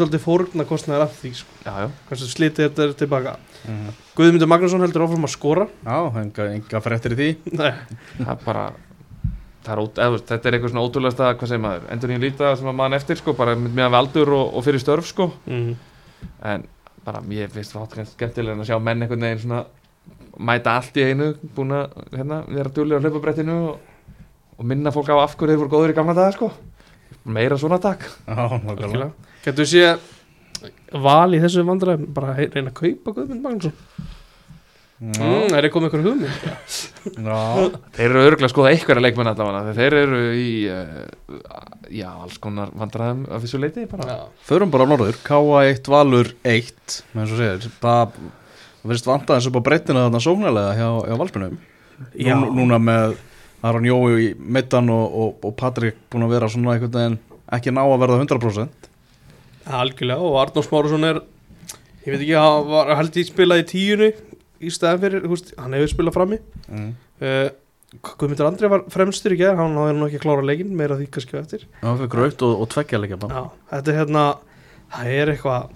[0.00, 1.58] svolítið fórnarkostnaður af því sko.
[1.62, 3.36] Já, já, hversu slitið þetta er tilbaka.
[3.64, 4.00] Mhm.
[4.18, 5.68] Guðmundur Magnússon heldur áfram að skora.
[5.84, 7.28] Já, enga, enga fréttir í því.
[7.54, 7.70] Nei,
[8.18, 8.64] það er bara
[9.64, 12.50] það er ót, eða, þetta er eitthvað svona ótrúlega hvað segir maður, endur nýjum líta
[12.58, 15.30] sem að mann eftir sko, bara með með aldur og, og fyrir störf sko.
[15.48, 15.72] Mm.
[16.50, 16.66] en
[17.04, 19.64] bara mér finnst það skemmtilega að sjá menn einhvern veginn svona
[20.40, 24.14] mæta allt í einu búin að hérna, vera duglega á hlaupabrettinu og,
[24.58, 26.50] og minna fólk á af hverju þeir voru góður í gamla daga sko
[27.24, 28.06] meira svona takk.
[29.44, 29.86] Getur við sé
[31.04, 33.74] val í þessu vandræðum bara að reyna að kaupa Guðmund Magnússon.
[35.04, 36.44] Mm, Já, Er það komið ykkur hugmynd?
[37.26, 37.38] já,
[37.96, 41.02] þeir eru örgulega að skoða einhverja leikmenn allavega þeir eru í uh,
[41.90, 44.06] já, alls konar vandræðum af þessu leiti bara.
[44.06, 45.18] Já, förum bara á norður.
[45.26, 47.76] K1 Valur 1 með eins og segir.
[47.82, 48.16] Það
[48.84, 51.58] það vanta eins upp á breytina þarna sóknarlega hjá, hjá Valspunum
[52.14, 52.34] Já.
[52.38, 53.18] Nú, núna með
[53.64, 57.20] Aron Jói í mittan og, og, og Patrik búin að vera svona einhvern veginn
[57.54, 58.90] ekki ná að verða 100%
[59.64, 61.20] algjörlega og Arnór Smárusson er
[62.04, 64.10] ég veit ekki, hann var held ég spilað í tíunni
[64.64, 66.40] í staðan fyrir, veist, hann hefur spilað frammi.
[66.68, 66.90] Mm.
[67.24, 67.46] uh,
[67.94, 71.08] Guðmundur Andri var fremstur í gerð, hann hafði nú ekki að klára leikin meira því
[71.14, 71.66] kannski eftir.
[71.82, 74.24] Það fyrir grögt og, og tveggja leikja þetta er hérna
[74.94, 75.68] það er eitthvað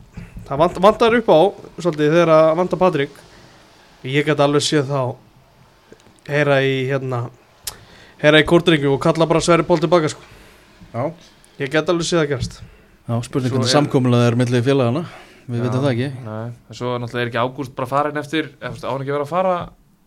[0.49, 1.41] það vant, vantar upp á,
[1.79, 3.21] svolítið, þegar að vantar Patrik.
[4.09, 5.03] Ég get alveg séð þá
[6.29, 7.29] heyra í hérna
[8.23, 10.21] heyra í kórdringu og kalla bara Sverri Ból tilbaka sko.
[10.95, 11.09] Já,
[11.63, 12.61] ég get alveg séð það gerst
[13.09, 15.05] Já spurning hvernig er- samkomulega er millið félagana
[15.49, 16.09] Við veitum það ekki.
[16.27, 19.01] Nei, en svo náttúrulega er ekki ágúst bara farin eftir eða, þú veist, á hann
[19.05, 19.53] ekki að vera að fara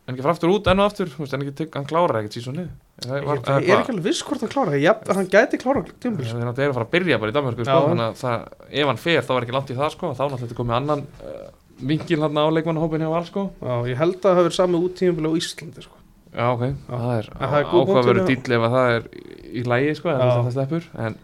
[0.06, 2.20] en ekki fara aftur út enn og aftur, þú veist, en ekki tek, hann klárar
[2.20, 2.66] ekkert sísoni
[3.02, 6.44] Ég ég er ekki alveg viss hvort hann klára Já, hann gæti klára tímbil Það
[6.44, 8.46] er náttúrulega að fara að byrja bara í Danmörku sko, þannig að það,
[8.84, 11.50] ef hann fer þá er ekki langt í það sko, þá náttúrulega komið annan uh,
[11.90, 13.48] vinkil hann á leikmannahópin hjá Val sko.
[13.66, 16.01] Já, ég held að það hafi verið sami út tímbil á Íslandi sko.
[16.32, 19.08] Já, ok, En það er með- dýll ef að það er
[19.52, 21.16] í lægi sko, en það sleppur en,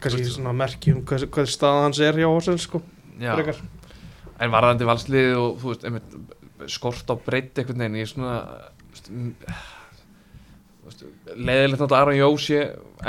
[0.00, 2.82] kannski svona merki um hvað, hvað stað hans er hjá Horsens sko.
[4.40, 6.14] en varðandi valslið og þú veist, einmitt,
[6.70, 8.36] skort á breytt einhvern veginn, ég er svona
[8.92, 9.34] veist, mm,
[10.80, 11.04] þú veist,
[11.36, 12.60] leiðilegt náttúrulega Aron Jó sé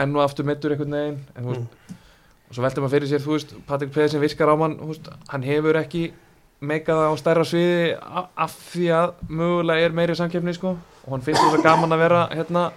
[0.01, 1.95] enn og aftur meittur einhvern veginn en þú veist, Mm.
[2.49, 5.43] og svo veldur maður fyrir sér, þú veist, Patrik Pedersen virkar á mann, veist, hann
[5.43, 6.11] hefur ekki
[6.61, 7.95] meikað á stærra sviði
[8.37, 12.21] af því að mögulega er meiri samkeppni, sko, og hann finnst þetta gaman að vera,
[12.31, 12.71] hérna,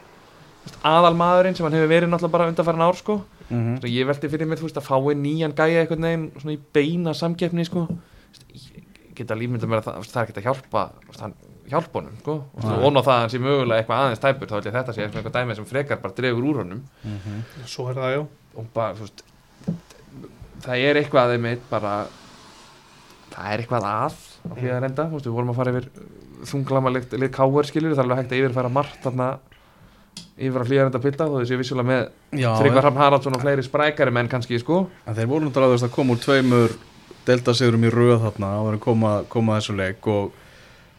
[0.85, 3.21] aðal maðurinn sem hann hefur verið náttúrulega bara undanfæran ár, sko,
[3.51, 3.75] Mhm.
[3.81, 6.55] svo ég veldi fyrir mér, þú veist, að fá inn nýjan gæja einhvern veginn, svona
[6.57, 7.89] í beina samkeppni, sko,
[9.15, 10.85] geta lífmynda mér að það, er ekki að hjálpa,
[11.21, 11.35] hann
[11.69, 14.65] hjálpa honum, sko, og vona það að hann sé mögulega eitthvað aðeins tæpur, þá held
[14.71, 16.83] ég þetta sé eitthvað dæmi sem frekar bara dregur úr honum.
[17.05, 17.45] Mhm.
[17.67, 18.27] svo er það já.
[18.57, 19.23] Og bara, veist
[20.65, 22.07] það er eitthvað aðeins mitt bara
[23.31, 24.13] það er eitthvað að
[24.45, 25.89] á því að reynda, þú veist, við vorum að fara yfir
[26.51, 29.29] þunglamalegt lið káver skilur það er alveg hægt að yfirfæra margt þarna
[30.35, 32.03] yfir að hlýja reynda pilda þó þessi vissulega með
[32.35, 36.17] Tryggvar Hrafn Haraldsson og fleiri sprækari menn kannski, sko en þeir voru náttúrulega að koma
[36.17, 36.75] úr tveimur
[37.29, 40.35] deltasigurum í röð þarna áður en koma, koma að þessu leik og,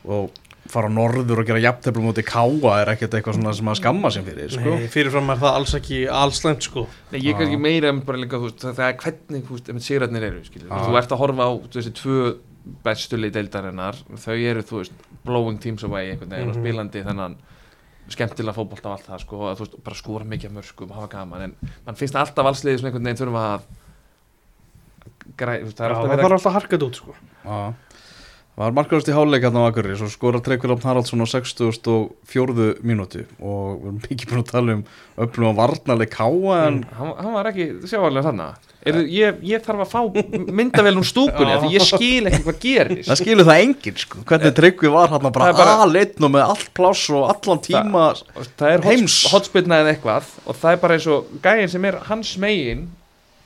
[0.08, 3.78] og fara á norður og gera jafnteflum mútið káa er ekkert eitthvað svona sem að
[3.82, 4.74] skamma sem fyrir sko.
[4.80, 6.88] Nei, fyrirfram er það alls ekki allslæmt sko.
[7.12, 9.70] Nei, ég er kannski meira um bara líka, þú veist, það er hvernig, þú veist,
[9.70, 12.20] ef sérarnir eru, skilur, þú ert að horfa á þessi tvö
[12.84, 14.92] bestu lið deildarinnar, þau eru, þú veist,
[15.26, 16.64] blowing teams away einhvern veginn og Mhm.
[16.64, 17.36] spilandi þennan
[18.10, 21.42] skemmtilega fótbolta og allt það, sko, að veist, bara skora mikið af mörgum, hafa gaman,
[21.42, 21.56] en
[21.86, 23.62] mann finnst alltaf allsliðið sem einhvern veginn þurfa að
[25.38, 27.16] græ, veist, það Já, er alltaf þarf alltaf að harka þetta út sko.
[27.46, 27.74] Já.
[28.56, 32.80] var markaðast í háleik hérna á Akurri svo skorar Tryggvi Lofn Haraldsson á 64.
[32.88, 34.84] mínútu og við erum mikið búin að tala um
[35.18, 39.82] öflum að varnarleik káa en hann, hann var ekki sjávarlega þannig er, ég, ég þarf
[39.86, 40.02] að fá
[40.60, 44.56] myndavel um stúkunni því ég skil ekki hvað gerist það skilur það enginn sko hvernig
[44.60, 48.04] Tryggvi var Það er bara bara- aðleitn og með allt pláss og allan tíma
[48.36, 49.16] Og það er Heims.
[49.26, 52.86] hots- hotspilna eða eitthvað og það er bara eins og gæinn sem er hans megin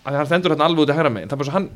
[0.05, 1.69] að hann stendur hérna alveg út í hægra megin það er bara svo hann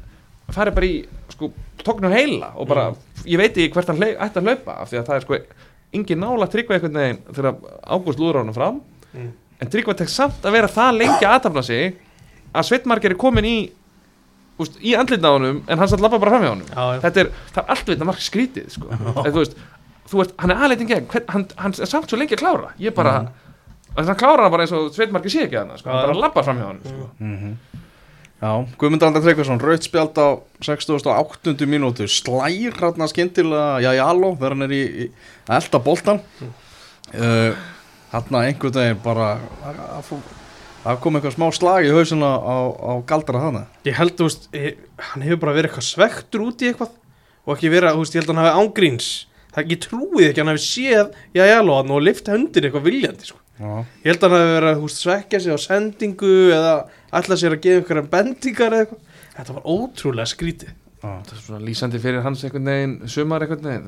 [0.53, 0.95] farið bara í
[1.31, 1.51] sko,
[1.83, 2.89] tóknum heila og bara
[3.25, 5.37] ég veit ekki hvert hann ætti að hlaupa af því að það er sko
[5.93, 7.55] engin nála tryggva einhvern veginn þegar
[7.87, 8.81] Ágúst lúður á hann fram
[9.13, 9.27] Mm.
[9.61, 11.99] en tryggva tek samt að vera það lengi aðtafna sig
[12.53, 13.55] að Sveitmarger er komin í
[14.61, 16.99] úst, í andlitna á honum en hann satt lappa bara fram hjá honum Já, já.
[17.07, 18.89] þetta er, það er allt við þetta marg skrítið sko.
[18.93, 19.55] Eða, þú veist,
[20.11, 22.73] þú veist, hann er aðleitin gegn hvern, hann, hann er samt svo lengi að klára
[22.83, 24.01] ég bara, mm.
[24.03, 26.61] hann klárar hann bara eins og Sveitmarki sé ekki hann, sko, hann bara lappar fram
[26.61, 27.09] hjá hann sko.
[27.19, 27.55] Mhm.
[28.43, 30.27] Já, Guðmundur Andar Tryggvason, raut spjald á
[30.67, 31.53] 68.
[31.71, 35.05] mínútu, slær hérna skyndilega, já, já, aló, þegar hann er í, í
[35.47, 37.53] að elda boltan uh,
[38.13, 39.29] Hérna einhvern veginn bara
[39.65, 40.19] að- að fó-
[40.83, 44.49] að kom eitthvað smá slag í hausina á, á galdra hana Ég held, þú veist,
[44.55, 44.81] ég,
[45.11, 46.91] hann hefur bara verið eitthvað svektur út í eitthvað.
[47.43, 49.07] Og ekki verið, þú veist, ég held að hann hafi ángríns.
[49.53, 51.07] Það ekki trúið ekki að hann hafi séð
[51.37, 53.39] já, já, lóðan og lift höndin eitthvað viljandi sko.
[53.53, 53.71] Já,
[54.03, 56.73] Ég held að hann hafi verið að þú veist, svekja sig á sendingu eða
[57.19, 59.01] ætla sér að gefa einhverjum bendingar eða eitthvað.
[59.37, 60.71] Þetta var ótrúlega skrítið.
[61.03, 63.87] Já, það er svona lýsandi fyrir hans einhvern veginn sumar einhvern veginn,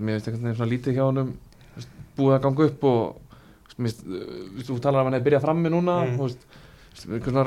[7.04, 7.40] og um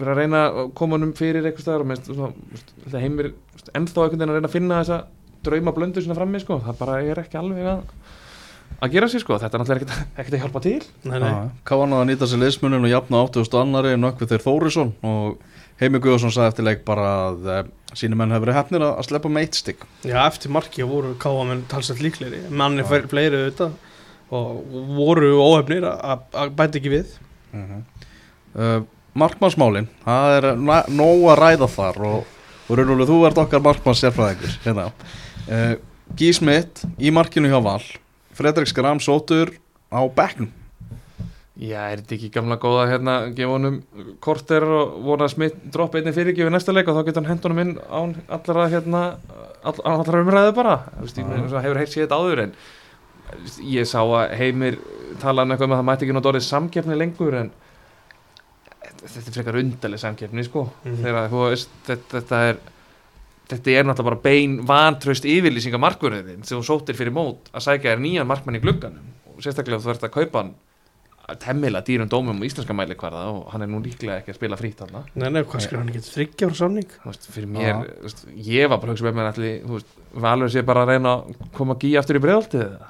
[0.00, 3.32] vera að reyna að koma honum fyrir eitthvað staðar og mér finnst þetta heimir
[3.74, 5.00] ennþá einhvern veginn að reyna að finna þessa
[5.44, 7.84] drauma blöndu svona frammi sko, það bara er ekki alveg að
[8.80, 10.78] að gera sér sko, þetta er náttúrulega ekkert, að hjálpa til.
[11.04, 11.40] Nei, nei, já.
[11.68, 13.56] Káan að nýta sér liðsmunin og jafna 80.
[13.60, 14.92] annari nökkvið þeir Þórisson.
[15.04, 15.42] Og
[15.80, 17.60] Heimi Guðarsson sagði eftir leik bara að uh,
[17.96, 21.62] síni menn hefur verið hefnir að, sleppa með eitt stygg já, eftir marki voru káamenn
[21.70, 22.42] talsett líklegri.
[22.52, 23.78] Manni fleiri auðvitað
[24.36, 27.14] og voru óhefnir að að bæta ekki við.
[27.56, 27.80] Uh,
[29.20, 30.46] Markmannsmálin, það er
[30.94, 32.36] nóg að ræða þar og,
[32.68, 34.86] og Rúnuleg, þú ert okkar markmanns sérfræðingur hérna.
[35.50, 35.74] uh,
[36.18, 37.82] Gísmitt í markinu hjá Val
[38.38, 39.52] Fredrik Skram sótur
[39.90, 40.50] á bekknum.
[41.60, 43.74] Já, er þetta ekki gamla góða hérna gefa honum
[44.24, 47.44] korter og vona að smitt dropp einnig fyrirgjöfi næsta leik og þá getur hann hent
[47.44, 49.02] honum inn án allra hérna
[49.60, 50.76] all, allra umræðu bara.
[51.04, 52.54] Ég meina, hefur heilt séð þetta áður en
[53.68, 54.78] ég sá að heimir
[55.20, 57.52] tala um eitthvað um að það mætti ekki nátt orðið samkeppni lengur en
[59.00, 60.66] þetta er frekar undarleg samkeppni sko.
[60.84, 61.02] Mhm.
[61.04, 62.60] þegar þú veist þetta, þetta er
[63.50, 67.94] þetta er náttúrulega bara bein vantraust yfirlýsinga markverðin sem þú sóttir fyrir mót að sækja
[67.94, 69.08] þér nýjan markmann í glugganum.
[69.34, 70.52] Og sérstaklega þú ert að kaupa hann
[71.38, 74.58] temmilega dýrum dómum og íslenska mæli hverða og hann er nú líklega ekki að spila
[74.58, 76.94] frýtt hann Nei, nei, hvað skrifa hann ekki þryggja ára samning?
[77.04, 79.92] Veist, fyrir mér, þú veist, ég var bara að hugsa með mér allir, þú veist,
[80.26, 82.88] Valur sé bara að reyna að koma að gíja aftur í bregðaltið eða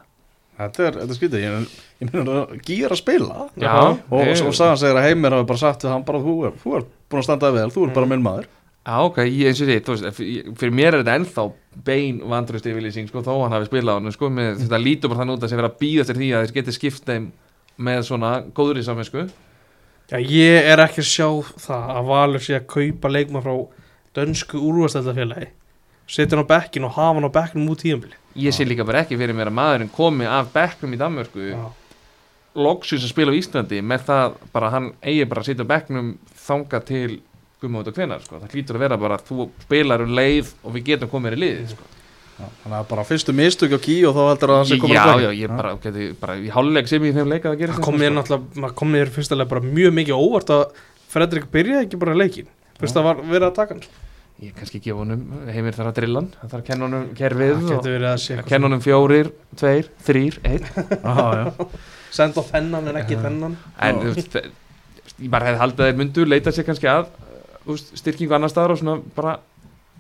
[0.60, 3.36] Þetta er, þetta er skrítið, ég, ég meina að gýra að spila.
[3.60, 6.34] Já, og, ég- og sagan segir að Heimir hafi bara sagt við hann bara þú
[6.48, 8.48] er, þú er búin að standa vel, þú er bara minn maður.
[8.80, 10.20] Já, ok, ég eins og því, þú veist,
[10.60, 11.44] fyrir mér er þetta ennþá
[11.86, 15.36] bein vandröst yfirlýsing, sko, þó hann hafi spilað hann, sko, með, þetta lítur bara þannig
[15.36, 17.26] út að sé vera að býða eftir því að þeir geti skipt þeim
[17.80, 19.26] með svona góðri saminsku.
[20.10, 21.28] Já, ég er ekki að sjá
[21.68, 23.52] það að Valur sé að kaupa leikma frá
[24.18, 25.50] dönsku úrvastældafélagi
[26.10, 29.04] setja hann á bekkin og hafa hann á bekkinum út tíðanbili Ég sé líka bara
[29.04, 31.48] ekki fyrir mér að maðurinn komi af bekknum í Danmörku,
[32.60, 36.12] loksins að spila á Íslandi með það bara hann eigi bara að sitja bekknum
[36.46, 37.20] þanga til
[37.60, 40.76] gummót og hvenar, sko, það hlýtur að vera bara að þú spilar um leið og
[40.76, 41.88] við getum komið í liðið, sko.
[42.40, 44.96] Já, Þannig að bara fyrstu mistök á ký og þá heldur að það sé komin
[44.96, 47.74] Já, að já, ég bara, geti, bara í hálfleik sem ég þeim leika að gera
[47.76, 50.62] það kom mér náttúrulega kom mér fyrstulega bara mjög mikið óvart að
[51.10, 52.48] Fredrik byrjaði ekki bara leikin
[52.80, 53.84] fyrst að var verið að taka hann
[54.40, 57.58] Ég kannski gefa honum, heimir þarf að drilla hann Það þarf að kenna honum kerfið
[57.68, 57.88] það
[58.40, 59.28] að kenna honum fjórir,
[59.60, 60.68] tveir, þrýr, einn.
[62.16, 63.58] Senda á þennan en ekki þennan.
[63.84, 64.38] En þú veist,
[65.20, 67.10] ég bara hefði haldið að þeir myndu leita sér kannski að
[67.68, 69.36] veist, styrkingu annar staðar og svona bara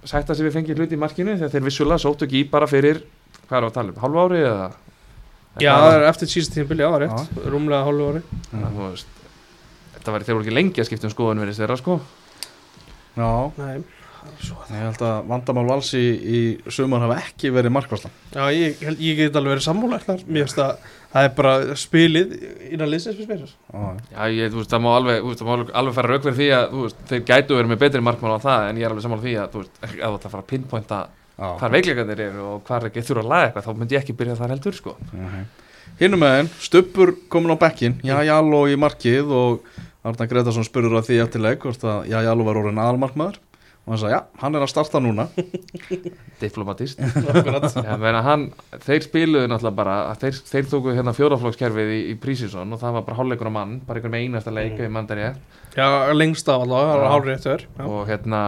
[0.08, 3.04] sætta sér við fengið hluti í markinu þegar þeir vissulega sóttu ekki í bara fyrir
[3.44, 4.66] hvað er að tala um, hálfu ári eða
[5.60, 7.38] já, það er eftir það er rétt.
[7.52, 9.16] Rúmlega hálfu ári þú veist,
[10.00, 11.94] Þetta var þeir voru ekki lengi að skipta um skoðun verið þeirra sko.
[13.18, 13.32] Já.
[13.60, 13.99] Nei.
[14.20, 16.40] Ég held að vandamál vals í, í
[16.70, 18.12] sumar hafa ekki verið markvarslan.
[18.34, 19.64] Já, ég, held- ég get alveg verið
[20.60, 20.74] að
[21.10, 22.34] það er bara spilið
[22.70, 25.54] innan liðsins fyrir spyrir Já, Já, ég, þú veist, það má alveg, veist, það má
[25.80, 28.68] alveg- fara rauk fyrir því að veist, þeir gætu verið með betri markmann á það
[28.68, 29.80] en ég er alveg sammála því að þú veist,
[30.28, 31.00] að fara að pinpointa
[31.40, 34.52] hvar veikleikandir eru og hvar þurfa að laga eitthvað þá myndi ég ekki byrja þar
[34.54, 34.94] heldur sko.
[36.00, 39.64] Hinnum með henn, Stubbur komin á bekkin Já, Jáló í markið og
[40.06, 43.40] Arna Gretarsson spurur að því eftir leik hvort að Já, Jáló var orðin aðalmarkmaður
[43.90, 45.24] og hann sagði, já, hann er að starta núna.
[46.42, 47.00] Diplomatist.
[47.02, 48.44] Já, meina, hann,
[48.84, 52.94] þeir spiluðu náttúrulega bara að þeir, þeir tóku hérna fjóraflokkskerfið í, í prísísson og það
[52.96, 55.56] var bara hálfleikur á mann bara einhver með einasta leik ef ég mann það rétt.
[55.74, 58.42] Já, lengst af allavega, það var hálfrið eftir og hérna,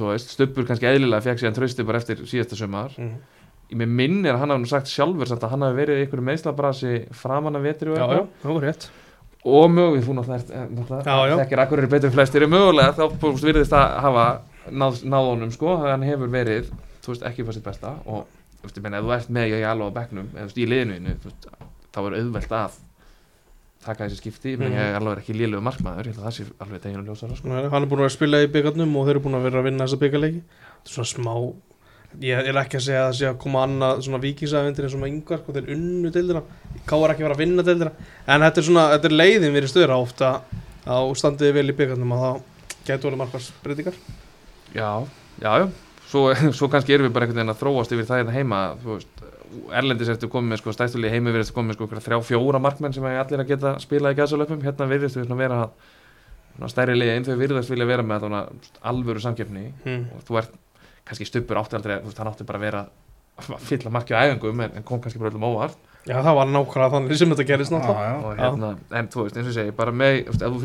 [0.00, 2.96] þú veist, Stubbur kannski eðlilega fekk síðan trausti bara eftir síðasta sumar.
[2.98, 3.20] Mm.
[3.70, 6.00] ég með minn er að hann hafi nú sagt sjálfur samt að hann hafi verið
[6.00, 8.32] í einhverju meðslabrasi framan af vetri og eitthvað.
[9.44, 13.76] og mögulega, þú náttúrulega eh, þekkir akkur eru betur flestir mögulega þá þú veist, virðist
[13.76, 14.24] að hafa
[14.70, 18.28] náð, náð honum sko, hann hefur verið þú veist, ekki fyrir sitt besta og
[18.60, 20.60] þú veist, ég meina, ef þú ert með ég alveg á bekknum eða þú veist,
[20.60, 21.50] í liðinu, þú veist,
[21.90, 22.78] þá er auðvelt að
[23.80, 24.56] taka þessi skipti.
[24.56, 24.74] Mhm.
[24.76, 27.48] ég er alveg ekki lélegu markmaður, ég held að það sé alveg teginu ljósara sko.
[27.48, 29.58] Hann er búin að vera að spila í byggarnum og þeir eru búin að vera
[29.62, 31.34] að vinna þessa byggarleiki Þetta er svona smá
[32.20, 35.00] Ég er ekki að segja að það sé að koma annað svona vikingsæðvindir eins og
[35.00, 36.42] með yngvar sko, þeir unnu deildina
[36.82, 37.92] Ká er ekki að vera að vinna deildina
[38.26, 40.30] En þetta er svona, þetta er leiðin við stöður ofta
[40.90, 42.40] að standiði vel í byggarnum að það
[42.88, 44.00] gætu orðið markvars breytingar
[44.74, 44.90] já,
[45.42, 45.52] já,
[46.10, 46.24] svo,
[46.58, 49.28] svo kannski erum við bara einhvern veginn að þróast yfir það hérna heima, þú veist
[49.74, 52.94] Erlendis ertu komið með sko, stæstulegi heimi verðist komið með sko, einhverja þrjá fjóra markmenn
[52.94, 55.60] sem er allir að geta spilað í gæðsalöpum, hérna virðist við svona vera
[56.54, 58.42] svona stærri liðin, þau virðast vilja vera með svona
[58.92, 59.70] alvöru samkeppni.
[59.84, 60.08] Hmm.
[60.14, 60.58] og þú ert
[61.08, 62.82] kannski stuppur átti aldrei, þú veist, hann átti bara að vera
[63.40, 65.78] að fylla marki á æfingum en, en kom kannski bara öllum óvart.
[66.06, 68.12] Já, það var nákvæmlega þannig sem þetta gerist náttúrulega.
[68.24, 70.60] og hérna, en þú veist, eins og ég segi, bara með, þú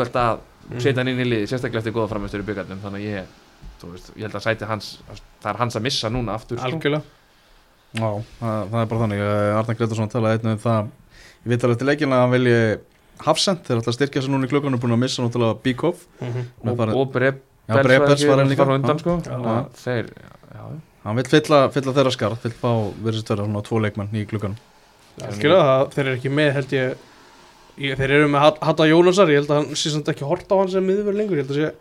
[0.00, 0.80] veist, að Mm.
[0.80, 3.24] setja hann inn í liði, sérstaklega eftir góða framistur í byggarnum, þannig að ég,
[3.90, 4.98] veist, ég held að sæti hans,
[5.42, 6.66] það er hans að missa núna aftur, sko.
[6.68, 7.02] Algjörlega
[7.90, 10.90] Já, það, það er bara þannig eh, Arna Gretarsson talaði einnig um það
[11.40, 12.58] Ég veit alveg til leikin að hann vilji
[13.20, 16.44] Hafsend, þeir ætla að styrkja sig núna í klukkanum búin að missa náttúrulega Bíkov Mhm.
[16.64, 19.26] og, og Brebels var hann líka á undan, sko, Já.
[19.26, 20.80] þannig að þeir, já, já.
[21.04, 22.70] Hann vil fylla, fylla þeirra skarð Vill fá
[23.02, 24.56] verðist vera svona tvo leikmenn í klukkanum
[25.20, 26.94] Algjörlega, það- þeir eru ekki með held ég,
[27.78, 30.48] ég Þeir eru með Hat- Hatta Jónasar Ég held að hann sé samt ekki hort
[30.50, 31.72] á hann sem miðurverð lengur Ég held að sé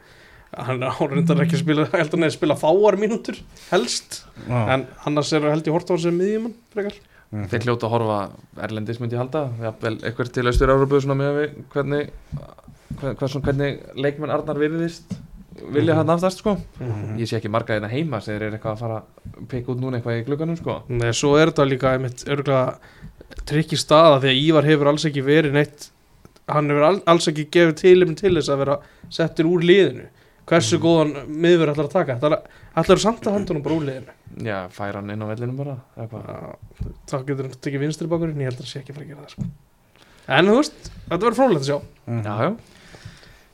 [0.50, 3.38] Hann er reyndar ekki að spila Ég held að hann er að spila fáar mínútur
[3.72, 6.94] Helst Já, En annars er held ég hort á hann sem miðjumann Frekar
[7.30, 7.46] Mhm.
[7.46, 8.16] þeir hljóta að horfa
[8.66, 12.10] erlendis myndi ég halda, jafnvel eitthvað til austur Európu svona með við hvernig
[13.22, 15.14] svona, hvernig leikmenn Arnar virðist
[15.62, 15.98] vilja Mhm.
[16.00, 17.20] hann aftast sko Mhm.
[17.20, 19.80] ég sé ekki marga hérna heima sem þeir eru eitthvað að fara að peka út
[19.80, 22.78] núna eitthvað í glugganum sko Nei, svo er þetta líka einmitt örgulega
[23.46, 25.90] trikki staða því að Ívar hefur alls ekki verið neitt
[26.50, 30.08] hann hefur al, alls ekki gefið tilum til þess að vera settur úr liðinu
[30.50, 30.82] hversu Mhm.
[30.82, 32.16] góðan miður ætlar að taka
[32.80, 36.26] ætlar samt að hendunum bara úr liðinu já, færa hann inn á vellinum bara eitthvað.
[36.26, 36.56] Já,
[37.08, 39.10] þá getur hann tekið vinstri bakurinn ég held að það sé ekki að fara að
[39.10, 39.44] gera það sko.
[40.30, 42.24] en þú veist, þetta verður frólægt að sjá Mhm.
[42.26, 42.58] já, já,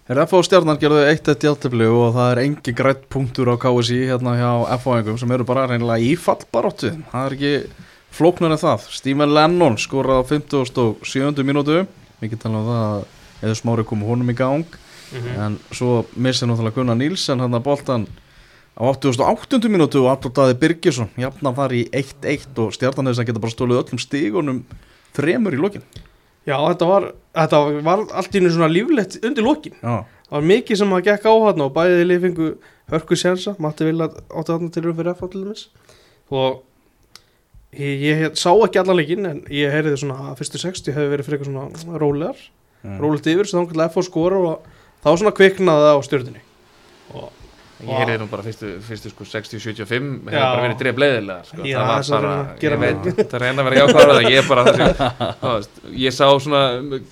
[0.07, 0.38] Er F.A.
[0.43, 4.78] stjarnan gerðu eitt eitt játtöfli og það er engi grætt punktur á KSI hérna hjá
[4.78, 7.69] F.A.ingum sem eru bara reynilega í fallbaróttu það er ekki
[8.16, 11.43] flóknar en það Stephen Lennon skoraði á 57.
[11.45, 11.86] mínútu
[12.22, 13.05] mikið tala um það að
[13.45, 14.66] eða smári komu honum í gang
[15.13, 15.36] Mhm.
[15.39, 18.07] en svo missið náttúrulega Gunnar Nílsen hann að boltan
[18.76, 19.70] á 88.
[19.70, 23.53] mínútu og Artur Daði Birgisson jafna þar í 1-1 og stjarnan þess að geta bara
[23.53, 24.63] stólið öllum stígunum
[25.16, 25.84] þremur í lokin
[26.45, 27.05] Já, þetta var,
[27.38, 31.03] þetta var allt í einu svona líflegt undir lokin Já, Það var mikið sem að
[31.05, 32.47] gekk á hann og bæðið lið fengu
[32.89, 35.68] hörku sjansa, Matti Villa átti þarna til raun fyrir F til dæmis
[36.34, 36.63] og
[37.80, 41.28] ég, ég sá ekki allan leikinn en ég heyrði svona að fyrstu 60 hefði verið
[41.28, 42.41] fyrir eitthvað svona rólegar
[42.86, 42.97] mm.
[43.01, 44.69] rólegt yfir, svo þá kannski F skora og
[45.03, 46.43] þá svona kviknaði það á stjórnunni
[47.15, 47.34] og
[47.76, 51.65] Ég heyrði nú bara fyrstu, fyrstu sko 60-75 hefur bara verið dref leiðilega sko.
[51.67, 52.30] Já, það var bara,
[53.03, 54.86] ég það reyna að vera jákvæður það ég bara þessi,
[55.41, 56.61] veist, ég sá svona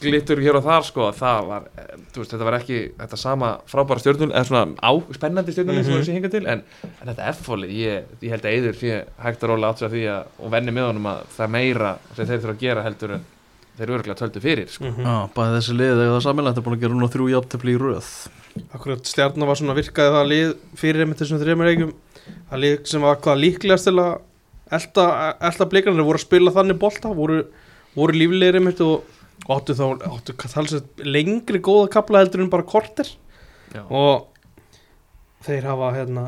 [0.05, 3.99] glittur hér og þar sko, það var, eh, veist, þetta var ekki þetta sama frábæra
[4.05, 5.85] stjórnul, eða svona á, spennandi stjórnul mm Mhm.
[5.89, 9.03] sem var þessi hingað til, en, en þetta F-fólið, ég, ég held að Eiður sé
[9.27, 11.91] hægt að róla átt sér því að, og venni með honum að það er meira
[12.15, 13.25] sem þeir þurfa að gera heldur en
[13.75, 14.85] þeir eru örgulega töldu fyrir, sko.
[14.87, 16.57] mm Já, bæði þessi lið eða það samilegt
[18.73, 21.93] Akkurat stjarnar var svona virkaði það lið fyrir einmitt þessum þreymur leikum
[22.51, 24.13] það lið sem var hvað líklegast til að
[24.77, 25.07] elta,
[25.49, 27.41] elta blikarnir voru að spila þannig bolta, voru,
[27.97, 29.09] voru líflegir einmitt og
[29.51, 33.09] áttu þá áttu talsett lengri góða kapla heldur en bara korter.
[33.73, 33.81] Já.
[33.89, 34.27] og
[35.41, 36.27] þeir hafa hérna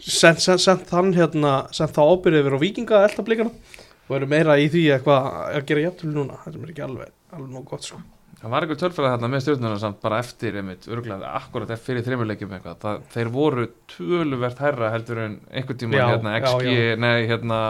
[0.00, 4.16] sent, sent, sent þann hérna sent þá ábyrðið yfir á vikinga að elta blikarna og
[4.18, 7.52] eru meira í því að, hvað, að gera jafntölu núna, þetta er ekki alveg alveg
[7.52, 8.00] nóg gott sko
[8.44, 12.02] Það var eitthvað tölfræði þarna með stjórnuna samt bara eftir einmitt, örgulega akkurat eftir fyrir
[12.04, 16.74] þreymurleikjum eitthvað, það, þeir voru töluvert hærra heldur en einhvern tíma Já, hérna já, XG,
[16.74, 16.98] já.
[17.00, 17.60] nei hérna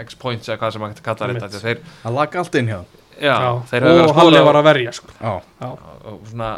[0.00, 2.80] X-points eða hvað sem maður getur kallað þetta, því þeir, Það lag allt inn hjá
[3.14, 3.36] já,
[3.70, 5.14] þeir höfðu verið og að Halli skoða var að verja sko.
[5.20, 5.32] Já,
[5.62, 5.68] Já.
[6.10, 6.50] og, svona,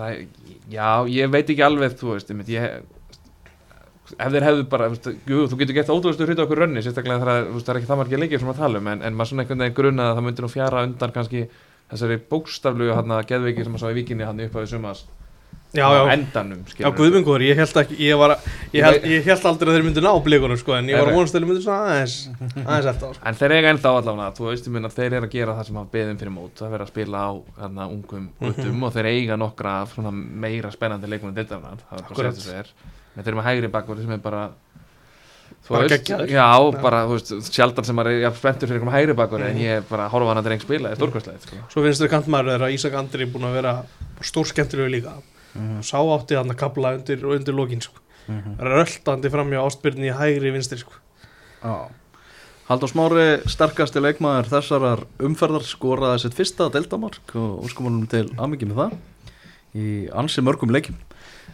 [0.00, 0.24] það,
[0.72, 0.88] já,
[1.20, 2.80] ég veit ekki alveg, þú veist, einmitt, ég,
[4.16, 4.88] ef þeir hefðu bara,
[5.28, 8.40] jú, þú getur gett ótrúðustu hluti okkur rönni, sérstaklega það er ekki það margir leikir
[8.42, 10.50] sem að tala um, en, en maður svona einhvern veginn grunna að það myndi nú
[10.50, 11.44] fjara undan kannski
[11.92, 15.06] þessari bókstaflugu hann að geðveiki sem að sá í vikinni hann upp á því sumas
[15.70, 16.88] Já, já, endanum já.
[16.98, 18.32] Guðmungur, ég held ekki, ég var,
[18.74, 21.14] ég held, ég held aldrei að þeir myndu ná blikunum sko, en ég var að
[21.14, 22.16] vonast að þeir myndu svona aðeins,
[22.64, 23.22] aðeins eftir á sko.
[23.30, 25.78] En þeir eiga ennþá allavega, þú veist, ég minna, þeir eru að gera það sem
[25.78, 27.30] hafa beðin fyrir mót, það vera að spila á
[27.60, 28.82] hérna, ungum guttum Mhm.
[28.82, 29.76] og þeir eiga nokkra
[30.42, 32.34] meira spennandi leikmenn dildarnar, það er bara Akkurat.
[32.34, 32.66] að segja þessu er.
[33.14, 34.42] En þeir eru með hægri bakvörði sem er bara,
[35.68, 36.28] Bara geggjaður.
[36.30, 36.80] já, Já.
[36.82, 39.62] bara, þú veist, sjaldan sem maður er spenntur fyrir einhverjum hægri bakvörði en Mhm.
[39.62, 41.56] ég er bara að horfa hann að dreng spila, er stórkvæslega, sko.
[41.70, 43.84] Svo finnst þér kantmaður þeirra Ísak Andri búin að vera
[44.20, 45.12] stór skemmtilegu líka.
[45.54, 45.78] Mhm.
[45.82, 47.94] Sá átti hann að kapla undir, undir lokin sko.
[48.28, 48.56] Mhm.
[48.58, 50.92] Röltandi framjá ástbyrni í hægri vinstri sko.
[52.70, 58.76] Haldur Smári, sterkasti leikmaður þessarar umferðar skoraði sitt fyrsta deltamark og úrskumunum til aðmyggjum með
[58.76, 58.92] það
[59.74, 60.94] í ansi mörgum leikjum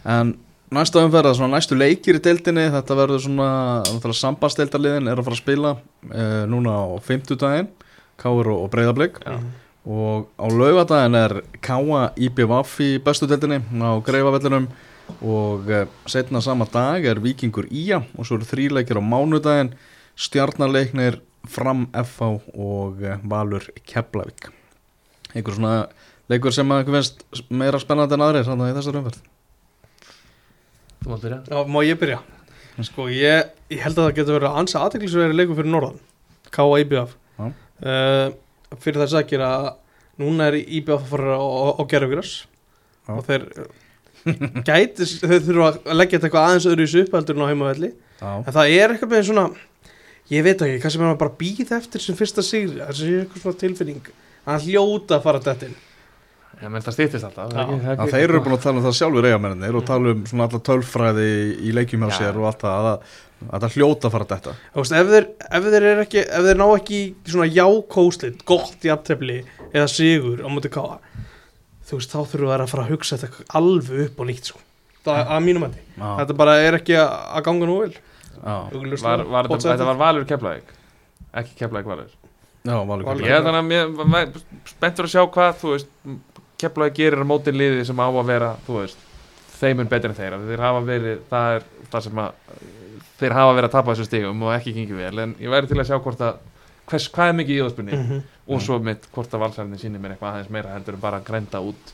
[0.05, 0.35] en
[0.73, 2.67] næsta umferða, svona næstu leikir í deildinni.
[2.73, 5.73] Þetta verður svona sambasteldarliðin er að fara að spila
[6.11, 7.69] e, núna á 50 daginn
[8.17, 9.37] Káur og, Breiðablík Já.
[9.85, 14.67] og á laugadaginn er Káa IBVF í bestu deildinni á Greifavellinum
[15.21, 19.75] og e, setna sama dag er Víkingur Ía og svo eru þríleikir á mánudaginn.
[20.17, 24.49] Stjarnarleiknir Fram FH og e, Valur Keflavík.
[25.31, 25.87] Einhver svona
[26.27, 26.91] leikur sem að
[27.53, 29.25] meira spennandi en aðrir þannig í þessar umferð
[31.07, 31.39] Þú mátt byrja.
[31.47, 32.19] Já, má ég byrja?
[32.83, 36.01] Sko, ég, ég held að það getur verið að ansa aðteklisverið leikur fyrir Norðan.
[36.51, 36.65] K.A.
[36.83, 37.13] IBF.
[37.37, 37.45] Já.
[37.87, 39.51] Uh, fyrir þess að gera
[40.19, 41.47] núna er IBF að fara á,
[43.07, 43.13] Já.
[43.15, 43.47] og þeir
[44.67, 46.91] gæti, þeir þurfa að leggja þetta eitthvað aðeins öðru í
[47.37, 49.45] en á heimavelli Já, en það er eitthvað með svona
[50.33, 53.45] ég veit ekki, kannski með maður bara býð eftir sem fyrsta sigri, það er eitthvað
[53.45, 54.09] svona tilfinning
[54.47, 55.77] að hljóta að fara þetta inn
[56.57, 57.51] Já, menn það stýttist alltaf.
[57.53, 57.61] Já.
[57.61, 60.47] ekki- Já, þeir eru búin að tala um það sjálfur eigamennir og tala um svona
[60.47, 61.27] alla tölfræði
[61.61, 62.17] í leikjum hjá Já.
[62.17, 63.11] sér og allt það að,
[63.53, 65.27] að það hljóta að fara þetta Þú veist, ef þeir,
[65.59, 69.37] ef þeir er ekki ef þeir ná ekki svona jákóslit gott í aftefli
[69.73, 70.97] eða sigur á móti káa
[71.87, 74.59] þú veist, þá þurfum við að fara að hugsa þetta alveg upp og nýtt sko.
[75.05, 78.55] það er að mínum Já, þetta bara er ekki að að ganga nú vel já,
[78.73, 79.23] Augljóslega.
[79.23, 80.73] Var, var, þetta, var Valur Keflavík,
[81.33, 82.09] ekki Keflavík Valur.
[82.65, 83.23] já, valur Valur.
[83.23, 85.89] Ég er þannig að mér spenntur að sjá hvað, þú veist,
[86.57, 89.01] Keflavík gerir á móti liði sem á að vera, veist,
[89.59, 90.39] þeimun betur en þeirra.
[90.49, 92.59] Þeir hafa verið, það er það sem að,
[93.19, 95.79] þeir hafa verið að tapa þessu stigum og ekki gengið vel, en ég væri til
[95.79, 96.39] að sjá hvort að,
[96.89, 98.21] hvers, hvað er mikið í óspunni mm -hmm.
[98.47, 101.27] og svo mitt hvort að valsarðinni sýnir mér eitthvað aðeins meira heldur en bara að
[101.29, 101.93] grænda út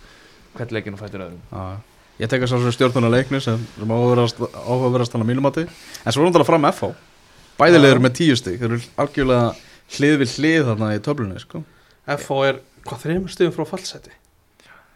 [0.55, 1.41] hvert leikinu fættur öðrum.
[1.51, 1.77] Já,
[2.19, 5.67] ég tek að sá svo stjórnuna leikni sem, sem áhugaverðast hann að mínum mati
[6.05, 6.93] en svo er hann talað fram FH
[7.57, 9.55] bæðilegur með tíu stig, þeir eru algjörlega
[9.97, 11.63] hlið við hlið þarna í töflunni sko.
[12.05, 14.11] FH er hvað þreymur stöðum frá fallseti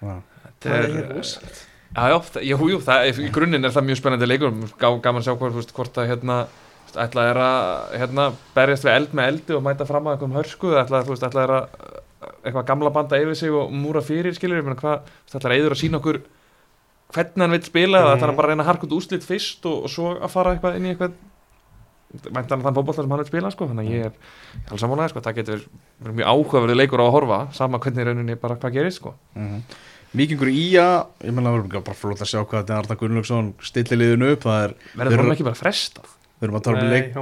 [0.02, 1.60] Það er, rosalegt.
[1.96, 5.28] já, já, það, jú, jú, það, í grunninn er það mjög spennandi leikur, gaman að
[5.28, 8.26] sjá hvort, veist, hvort að hérna, þú veist, ætla er að hérna,
[8.56, 11.44] berjast við eld með eldi og mæta fram að einhverjum hörsku, ætla, þú veist, ætla
[11.48, 11.70] er að
[12.48, 15.50] eitthvað gamla banda yfir sig og múra fyrir, skilur, ég meina hvað, þú veist, ætla
[15.54, 16.22] er eður að sína okkur
[17.16, 18.14] hvernig hann vil spila Mhm.
[18.18, 20.56] ætlar hann bara að reyna að harka út úslit fyrst og, og svo að fara
[20.56, 21.14] eitthvað inn í eitthvað
[22.32, 23.68] mæntan þann fótbolta sem hann vil spila sko.
[23.68, 24.14] þannig að ég er
[24.70, 25.20] alveg sammálaði sko.
[25.26, 25.68] það getur verið-
[26.04, 29.14] verið mjög áhugaverið leikur á að horfa sama hvernig rauninni bara hvað gerist sko.
[29.36, 29.62] Mhm.
[30.16, 33.54] Víkingur Ía, ég meina við erum bara flót að sjá hvað þetta er Arna Gunnlaugsson
[33.60, 36.08] stilli liðinu upp, það er, verður hann ekki bara frestað
[36.40, 37.14] við erum að tala um leik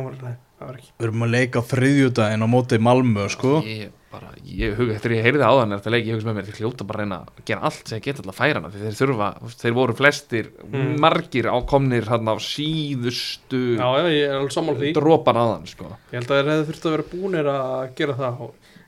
[0.56, 5.14] Við erum að leika á þriðjudaginn á móti Malmö, sko ég bara, ég hug, þegar
[5.18, 7.18] ég heyrði áðan er þetta leik, ég hugsa með mér, þeir hljóta bara að reyna
[7.26, 9.28] að gera allt sem ég geta alltaf að færa hana því þeir þurfa,
[9.60, 10.94] þeir voru flestir Mm.
[11.04, 15.90] margir ákomnir hann á síðustu Já, já, ég er alveg sammála því dropan aðan sko.
[16.12, 18.40] Ég held að þeir hefði þurft að vera búnir að gera það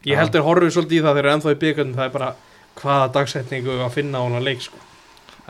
[0.07, 0.19] Ég Já.
[0.21, 2.29] held þeir horfið svolítið í það þeir eru ennþá í byggandum það er bara
[2.77, 4.77] hvaða dagsetningu að finna á hana leik sko.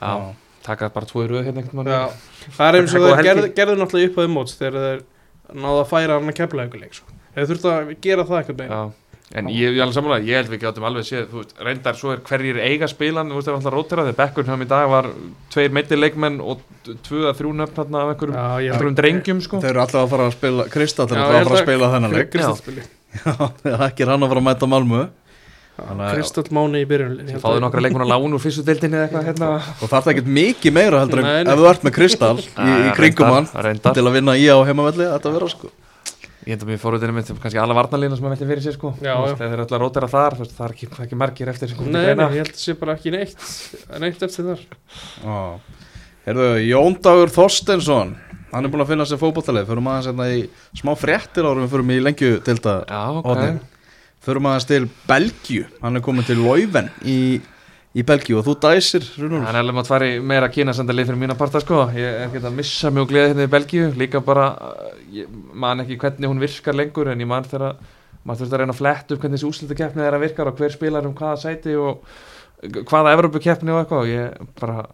[0.01, 0.33] já,
[0.65, 2.01] taka bara tvo í röð hérna Já,
[2.57, 5.03] það er eins og þeir gerðu, náttúrulega upp á umóts þegar þeir
[5.53, 7.11] náðu að færa hann að kepla ykkur leik sko.
[7.37, 8.81] Þeir þurft að gera það eitthvað bein já.
[9.37, 12.13] en ég, ég er alveg sammála, ég held við gáttum alveg séð, veist, reyndar svo
[12.15, 14.87] er hverjir eiga spilan, þú veist, það er alltaf rótera þegar Bekkurn hjá í dag
[14.93, 15.09] var
[15.53, 16.61] tveir meittir leikmenn og
[17.03, 19.59] tvö að þrjú nöfn hérna af einhverjum, Já, ég held einhverjum drengjum sko.
[19.65, 21.91] Þeir eru alltaf að fara að spila, Kristall er alltaf að fara að að- spila
[21.97, 22.87] þennan leik Kristallspili
[23.17, 25.03] Já, ekki er hann að fara að mæta Malmö
[25.77, 29.27] Kristall Máni í byrjun held fáðu nokkra leikmenn á lán úr fyrstu deildinni eða eitthvað
[29.29, 29.49] hérna.
[29.77, 31.51] Og það er ekkert mikið meira heldur en Nei, nei.
[31.53, 33.47] ef þú ert með Kristall í, í kringum hann
[33.85, 35.69] til að vinna í á heimavelli þetta vera sko.
[36.47, 38.93] Ég held að mér fórhundinu mitt kannski alla varnalína sem að velja fyrir sér sko.
[39.03, 39.39] Já, Þú veist, já.
[39.43, 42.05] Þegar að rótera þar, það er ekki, það ekki margir eftir sem komið til Nei,
[42.07, 42.27] nei, greina.
[42.31, 43.35] ég held að sé bara ekki neitt
[43.99, 44.61] neitt eftir þar.
[46.27, 48.15] Herðu, Jón Dagur Þorstensson
[48.53, 49.67] hann er búin að finna sér fótballtalið
[54.27, 55.65] í í lengju til Belgíu.
[55.81, 57.39] Hann er komin til Leuven í,
[57.95, 59.45] í Belgíu og þú dæsir Runur.
[59.45, 61.85] Það er alveg maður fari meira kynasendalið fyrir mína parta sko.
[61.95, 63.87] Ég er ekki að missa mjög gleði hérna í Belgíu.
[63.97, 67.77] Líka bara, uh, ég man ekki hvernig hún virkar lengur En ég man þegar
[68.27, 70.71] maður þurfti að reyna að fletta upp hvernig þessi úslitakeppni er að virkar Og hver
[70.75, 72.03] spilar um hvaða sæti og
[72.89, 74.03] hvaða Evrópukeppni og eitthvað.
[74.03, 74.85] Og Ég bara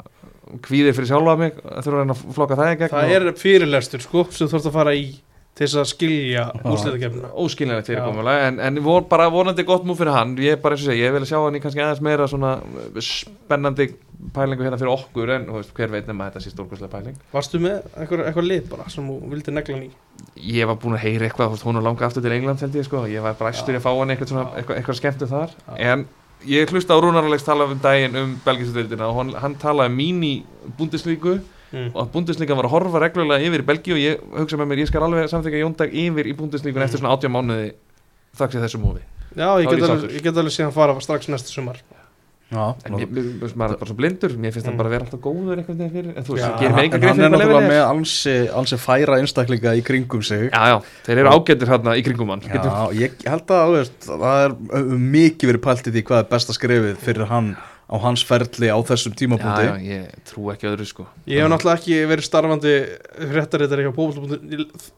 [0.61, 3.13] kvíði fyrir sjálfa mig að þurfa að reyna að flokka það í gegn Það og-
[3.15, 5.05] er fyrirlestur sko sem þú þarfst að fara í
[5.53, 10.15] til þess að skilja úrslitakefnina óskiljanlegt fyrirkomulega en, en vor, bara vonandi gott múf fyrir
[10.15, 10.33] hann.
[10.41, 12.55] Ég er bara eins og segja, ég vil sjá hann í kannski aðeins meira svona
[12.63, 13.85] uh, spennandi
[14.33, 17.21] pælingu hérna fyrir okkur en veist, hver veit nema þetta sé stórkvæslega pæling.
[17.35, 19.93] Varstu með eitthvað, eitthvað lið bara sem þú vildi negla hann í?
[20.57, 23.05] Ég var búin að heyra eitthvað, hún er langa aftur til England held ég sko,
[23.11, 25.57] ég var bara æstur í að fá hann eitthvað, svona, eitthvað, eitthvað skemmtum þar.
[25.77, 26.07] En
[26.49, 29.57] ég hlusta á Rúnar Alex tala um daginn um belgisudöldina og hann, hann
[31.73, 31.89] mm.
[31.93, 34.83] og að búndislíkan var að horfa reglulega yfir í Belgíu og ég hugsa með mér,
[34.85, 37.73] ég skal alveg samþykja Jóndag yfir í búndislíkun eftir svona 80 mánuði
[38.37, 39.03] þakks ég þessu múfi
[39.33, 41.81] Já, ég get, ég alveg, ég get alveg síðan fara strax næsta sumar
[42.53, 44.77] Já, En mér, mér, maður er bara svo blindur, mér finnst það Mm.
[44.77, 46.83] bara að vera alltaf góður einhvern veginn fyrir, en þú veist, Já, það gerir mig
[46.83, 47.71] en enga hann grein er fyrir náttúrulega lefin er.
[47.73, 50.75] með ansi, ansi færa einstaklinga í kringum sig Já, já,
[51.07, 52.43] þeir eru ágættir hérna í kringum hann.
[52.45, 54.53] Getum, Já, ég held að það er
[55.17, 57.49] mikið verið pælt í því hvað er besta skrefið fyrir hann
[57.89, 59.67] á hans ferli á þessum já, tímapunkti.
[59.67, 61.05] Já, ég trú ekki öðru sko.
[61.29, 62.73] Ég hef náttúrulega ekki verið starfandi
[63.33, 64.39] fréttarittar hjá Pópulta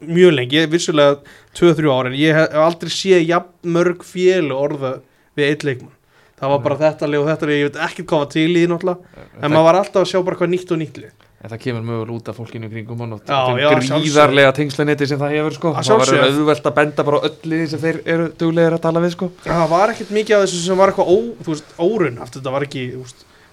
[0.05, 1.19] mjög lengi, ég er vissulega
[1.57, 4.97] 2-3 ára en ég hef aldrei séð jafn mörg fél orða
[5.36, 5.93] við eitt leikmann.
[6.36, 8.55] Það var bara þetta lið og þetta lið, ég veit ekki hvað var til í
[8.55, 11.52] því náttúrulega, en maður var alltaf að sjá bara hvað nýtt og nýtt lið en
[11.52, 13.68] það kemur mögulega út af fólkinu í kringum hann og Já, þeim já,
[14.02, 15.74] gríðarlega tengslaneti sem það hefur sko.
[15.78, 18.82] Að Það var auðvelt að benda bara á öll liði sem þeir eru duglegir að
[18.88, 19.30] tala við sko.
[19.46, 22.56] það var ekkert mikið af þessu sem var eitthvað ó, þú veist, órun aftur þetta
[22.58, 22.84] var ekki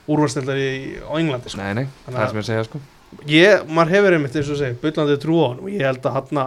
[0.09, 0.68] úrvarstendari
[1.05, 1.61] á Englandi sko.
[1.62, 2.80] Nei, nei, Þannig það er sem ég að segja sko.
[3.28, 6.16] ég, maður hefur einmitt eins og segi byllandi trú á hann og ég held að
[6.18, 6.43] hann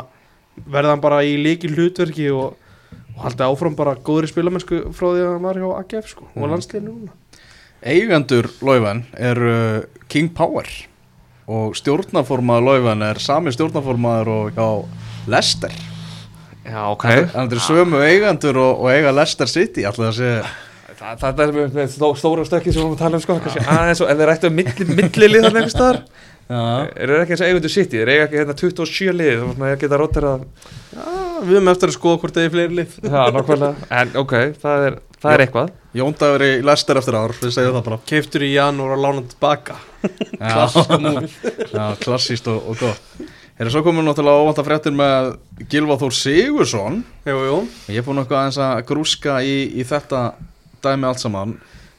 [0.71, 2.55] verða hann bara í líki hlutverki og,
[3.15, 6.41] og haldi áfram bara góðri spilamennsku frá því að hann var hjá AGF sko, og
[6.41, 6.51] Mhm.
[6.55, 7.13] landsliðinu núna
[7.85, 10.65] Eigendur Leuven er uh, King Power
[11.45, 14.69] og stjórnaformaður Leuven er sami stjórnaformaður og hjá
[15.31, 15.75] Leicester
[16.65, 17.03] Já, ok.
[17.33, 20.45] Þannig er sömu eigendur og, og eiga Leicester City alltaf að segja
[20.95, 23.35] Það, það er með, með stó, stóra stökki sem við erum að tala um sko.
[23.43, 25.97] kannski Aðeins og ef þeir ættu að milli, milli lið þarna einhvers staðar.
[26.45, 26.61] Já,
[27.01, 27.99] Eru þeir ekki eins og eigundu sitt í?
[27.99, 30.45] Þeir eiga ekki hérna 27 lið, þú veist maður geta að
[30.95, 31.07] Já,
[31.41, 34.85] við höfum eftir að skoða hvort það er fleiri lið Já, nákvæmlega, en ok, það
[34.87, 35.71] er, það er eitthvað.
[35.95, 37.99] Jóndagur í Leicester eftir ár, við segjum það bara.
[38.11, 39.77] Keiftur í janúar og lána tilbaka
[41.75, 43.31] Já, klassíst og, og gott.
[43.55, 45.29] Þeir svo komum við náttúrulega óvanta fréttir með
[45.71, 50.25] Gilva Þór Sigursson Jú, jú, Ég er búin eitthvað aðeins að grúska í, í þetta
[50.83, 51.55] dæmi allt saman.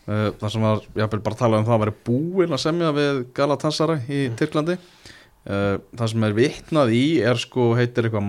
[0.07, 2.93] Uh, þar sem var, ég vil bara tala um það að vera búinn að semja
[2.95, 4.77] við Galatasaray í Tyrklandi.
[5.47, 8.29] Uh, það sem er vitnað í er sko heitir eitthvað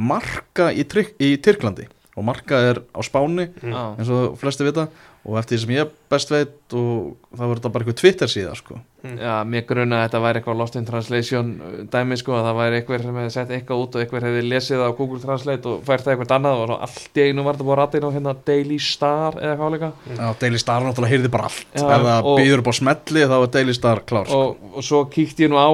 [0.00, 0.86] marka í,
[1.20, 3.74] í Tyrklandi og marka er á Spáni Mm.
[3.98, 4.88] Eins og flesti vita
[5.26, 8.54] og eftir því sem ég best veit og það var þetta bara eitthvað Twitter síða
[8.58, 8.78] sko.
[9.00, 12.56] Já, mér gruna að þetta væri eitthvað lost in translation uh, dæmi sko, að það
[12.58, 15.84] væri eitthvað sem hefði sett eitthvað út og eitthvað hefði lesið á Google Translate og
[15.86, 18.16] fært það eitthvað annað og allt í einu var þetta búið að ræta inn á
[18.16, 19.90] hérna Daily Star eða hvað líka.
[20.18, 21.64] Já, Daily Star náttúrulega heyrði bara allt.
[21.70, 24.42] Já, Ef það býður upp á smelli þá er Daily Star klár sko.
[24.50, 25.68] og, og svo kíkti ég nú á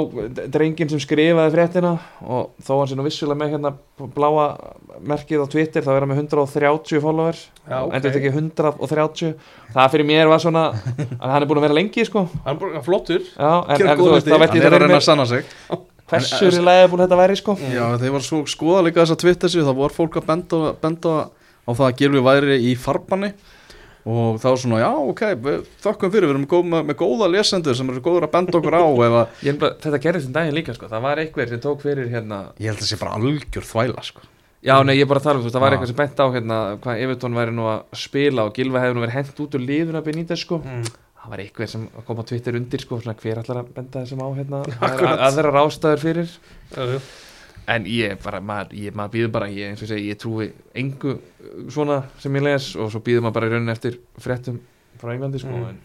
[0.55, 3.75] drengin sem skrifaði fréttina og þó hann sé nú vissulega með hérna
[4.15, 4.47] bláa
[5.03, 7.37] merkið á Twitter þá er hann með 130 follower
[7.67, 7.95] Já, ok.
[7.97, 9.36] endur þetta ekki 130
[9.75, 12.27] það fyrir mér var svona að hann er búin að vera lengi sko.
[12.47, 13.25] Hann er flottur.
[13.33, 15.27] Já, en, en veist, veit Hann ég er það að fyrir reyna að mér sanna
[15.31, 15.51] sig.
[16.07, 17.57] Hversu er lægið búin þetta væri sko?
[17.73, 20.61] Já, þeir var svo skoða líka þess að Twitter sig þá voru fólk að benda,
[20.83, 21.15] benda
[21.67, 23.33] á það að Gilvi væri í farbanni.
[24.07, 26.29] Og þá svona, já, ok, við þökkum fyrir.
[26.29, 29.19] Við erum góð, með, með góða lesendur sem eru góður að benda okkur á ef
[29.19, 30.87] að, Ég, bara, þetta gerðist um daginn líka sko.
[30.93, 32.41] það var einhver sem tók fyrir hérna.
[32.63, 34.31] Ég held að það sé bara algjör þvæla, sko
[34.67, 36.57] já nei ég bara tala um þú veist það var eitthvað sem bent á hérna
[36.83, 40.03] hvað Evertón væri nú að spila og Gilva hefði nú verið hent út úr liðuna
[40.07, 40.89] Benítez sko mm.
[41.23, 44.25] það var einhver sem kom á Twitter undir sko svona hver allar að benda þessum
[44.27, 45.23] á hérna Akkurat.
[45.27, 46.33] að þeirra rástaður fyrir
[46.75, 47.01] já.
[47.77, 50.49] en ég bara maður, ég, maður býður bara ég, eins og segi ég trúi
[50.83, 51.21] engu uh,
[51.73, 54.59] svona sem ég les og svo býður maður bara í rauninni eftir fréttum
[55.01, 55.69] frá Englandi sko Mm.
[55.71, 55.83] en,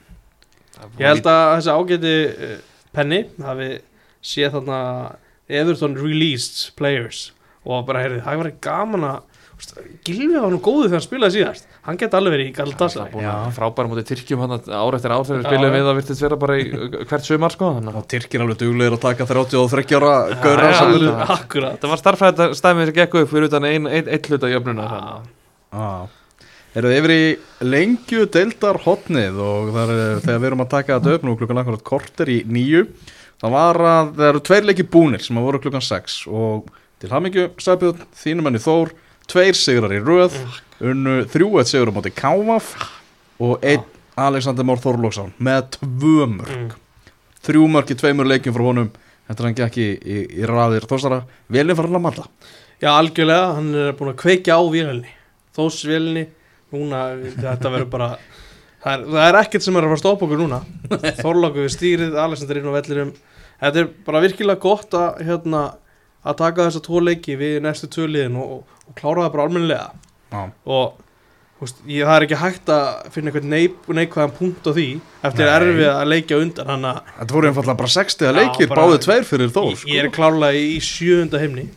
[0.97, 2.11] Ég held að þessi ágæti
[2.47, 2.53] uh,
[2.95, 3.67] penni hafi
[4.25, 4.77] séð þarna
[5.51, 7.27] Everton released players
[7.66, 9.20] og bara heyrði, það var gaman að
[10.01, 12.53] Gylfi var nú góður þegar hann spilaði síðast hann geti alveg verið í
[12.89, 15.74] að frábæra mútið Tyrkjum hann ár eftir ár þegar við já.
[15.76, 16.64] við það virtist vera bara í
[17.12, 20.74] hvert sumar sko þannig að og Tyrkir alveg duglegir að taka 33 ára gaura já,
[20.80, 21.14] saman já.
[21.38, 24.89] Akkurat Það var starfræða stæmið sem gekk upp fyrir utan einn ein, ein hluta jöfnuna
[24.95, 26.20] þannig.
[26.72, 27.24] Eru þið yfir í
[27.68, 31.89] lengju deildar hotnið og er, þegar við erum að taka þetta upp nú klukkan akkurat
[31.93, 32.88] korter í nýju
[33.41, 36.70] það var að það eru tveir leiki búnir sem að voru klukkan 6 og
[37.02, 38.91] til hamingju Sæbjörn, þínum enni Þór
[39.32, 40.36] tveir sigrar í röð
[40.82, 42.74] unnu þrjú eitt sigur á móti Kávaf
[43.41, 43.86] og einn
[44.22, 46.68] Alexander Mór Þorlóksson með tvö mörg mm.
[47.47, 50.86] þrjú mörg í tveimur leikjum frá honum eftir að hann gekk í, í, í raðir
[50.89, 51.22] Þórsara.
[51.49, 52.28] Velin farin að malla
[52.82, 55.16] Já, algjörlega, hann er búin að kveikja á vélinni
[55.58, 56.28] Þósvélinni
[56.72, 57.02] Núna,
[57.36, 58.14] þetta verður bara
[58.82, 60.60] það er, það er ekkert sem er að fara að stoppa okkur núna.
[61.26, 63.12] Þorláku við stýrið, Alexander inn á vellirum
[63.62, 65.66] Þetta er bara virkilega gott að hérna,
[66.26, 69.47] að taka þessa tvo leiki við næstu tvö liðin og, og, og klára það bara
[69.47, 69.88] almennilega
[70.32, 70.43] Já.
[70.65, 70.99] og
[71.57, 74.86] þú veist, ég, það er ekki hægt að finna eitthvað neik, neikvæðan punkt á því
[75.28, 75.51] eftir Nei.
[75.57, 79.01] erfið að leikja undan hann að Þetta voru einfallega bara 60 Já, leikir, bara- báðu
[79.05, 81.67] tveir fyrir Þór ég, ég er klárlega í sjöunda heimni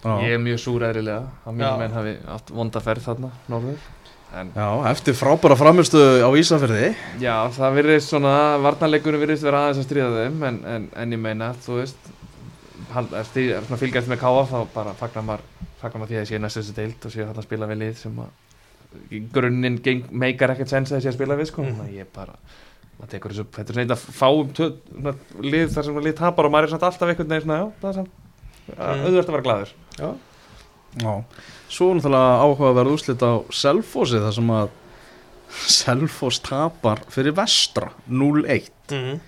[0.00, 0.12] Já.
[0.24, 1.56] Ég er mjög súr eðrilega að Já.
[1.60, 3.88] mínum menn hafi átt vonda ferð þarna norður
[4.30, 9.80] en Já, eftir frábæra framistu á Ísafjörði já, það virðist svona varnarleikunum virðist vera aðeins
[9.82, 12.12] að stríða þeim en, en, en ég meina, þú veist
[12.90, 15.44] fylgjast með káa þá bara fagnar maður,
[15.80, 17.96] fagnar maður því að ég sé næstu þessu deild og sé að spila við lið
[18.00, 19.78] sem að grunninn
[20.10, 21.76] meikar ekkert sens að sé að spila við sko, Mhm.
[21.78, 22.34] þannig að ég bara
[23.00, 26.16] maður tekur þessu, þetta er svona eitt að fáum tö, svona, lið þar sem lið
[26.18, 28.10] tapar og maður er samt alltaf einhvern veginn svona, já, það er samt
[28.70, 28.76] Mm.
[28.78, 30.10] auðvitað að vera glaður Já,
[31.00, 31.24] Já,
[31.70, 34.68] svo náttúrulega áhugaverð úrslit á Selfossi þar sem að
[35.50, 39.20] Selfoss tapar fyrir vestra 0-1 mm.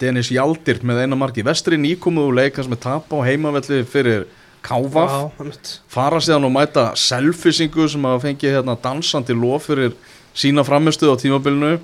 [0.00, 4.26] Dennis Hjaldir með eina marki vestri nýkomuðu leika sem er tap á heimavelli fyrir
[4.64, 5.36] Kávaf.
[5.88, 9.94] Fara síðan og mæta selfisingu sem að fengi hérna dansandi lof fyrir
[10.34, 11.78] sína framistuð á tímabilinu.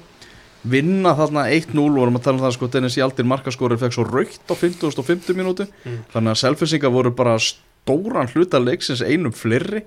[0.64, 4.50] Vinna þarna 1-0 vorum að tala um það sko Dennis Hjaldir markaskorið fekk svo raukt
[4.50, 5.68] á 50 og 50 mínútu.
[5.84, 6.02] Mm.
[6.12, 7.36] þannig að selfisingar voru bara
[7.84, 9.84] stóran hluta leiksins einum fleiri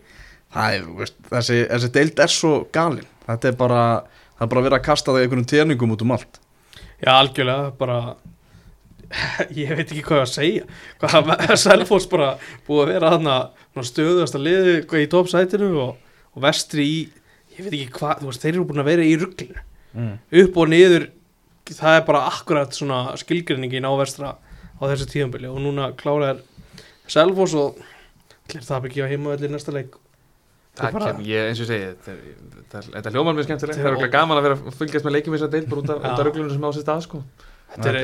[0.53, 3.81] það er, veist, þessi, þessi deild er svo galinn þetta er bara,
[4.37, 6.39] það er bara verið að kasta það í einhvern terningum út um allt
[6.97, 7.99] Já, algjörlega, bara
[9.55, 10.65] ég veit ekki hvað að segja.
[11.01, 11.31] Hvað
[11.65, 12.33] Selfoss bara
[12.67, 13.37] búið að vera þarna
[13.85, 15.95] stöðast að liði í toppsætinu og,
[16.33, 16.97] og vestri í
[17.57, 19.61] ég veit ekki hvað, þú veist, þeir eru búin að vera í rugglinu
[19.97, 20.15] mm.
[20.41, 21.07] upp og niður
[21.67, 24.33] það er bara akkurat svona skilgreiningin á vestra
[24.77, 26.43] á þessu tíðanbili og núna klára er
[27.09, 27.79] Selfoss og
[28.47, 29.97] allir það ekki á heimavelli næsta leik
[30.77, 32.31] Það kem, ég, eins og ég segi,
[32.71, 35.35] þetta, hljómar mjög skemmtilegt, Þetta það er örugglega gaman að vera að fylgjast með leikjum
[35.37, 37.21] þess að deil bara út af, rugglunum sem á sér stað, sko.
[37.73, 37.97] þetta er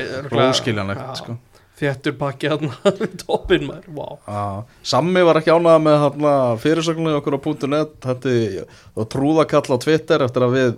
[0.98, 1.36] Já, sko.
[1.80, 4.64] þéttur pakki hann við toppin maður, wow
[4.94, 6.06] Sammi var ekki ánægða með
[6.64, 7.40] fyrirsögnum okkur á
[7.74, 7.94] .net.
[8.04, 8.34] Þetta
[9.14, 10.74] trúðakall á Twitter eftir að við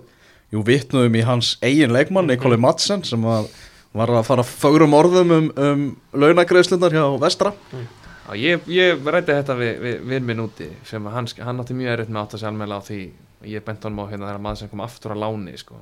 [0.53, 3.49] jú vitnuðum í hans eigin leikmann Nikoli Madsen sem að,
[3.97, 7.53] var að fara fögrum orðum um, um launagreislunar hjá Vestra.
[7.73, 11.77] Já, ég, ég rætti þetta við, við vinn minn úti sem að hann, hann átti
[11.77, 13.01] mjög erfitt með átt að segja alveg á því
[13.47, 15.79] ég bent honum á hérna þegar maður sem kom aftur að láni sko,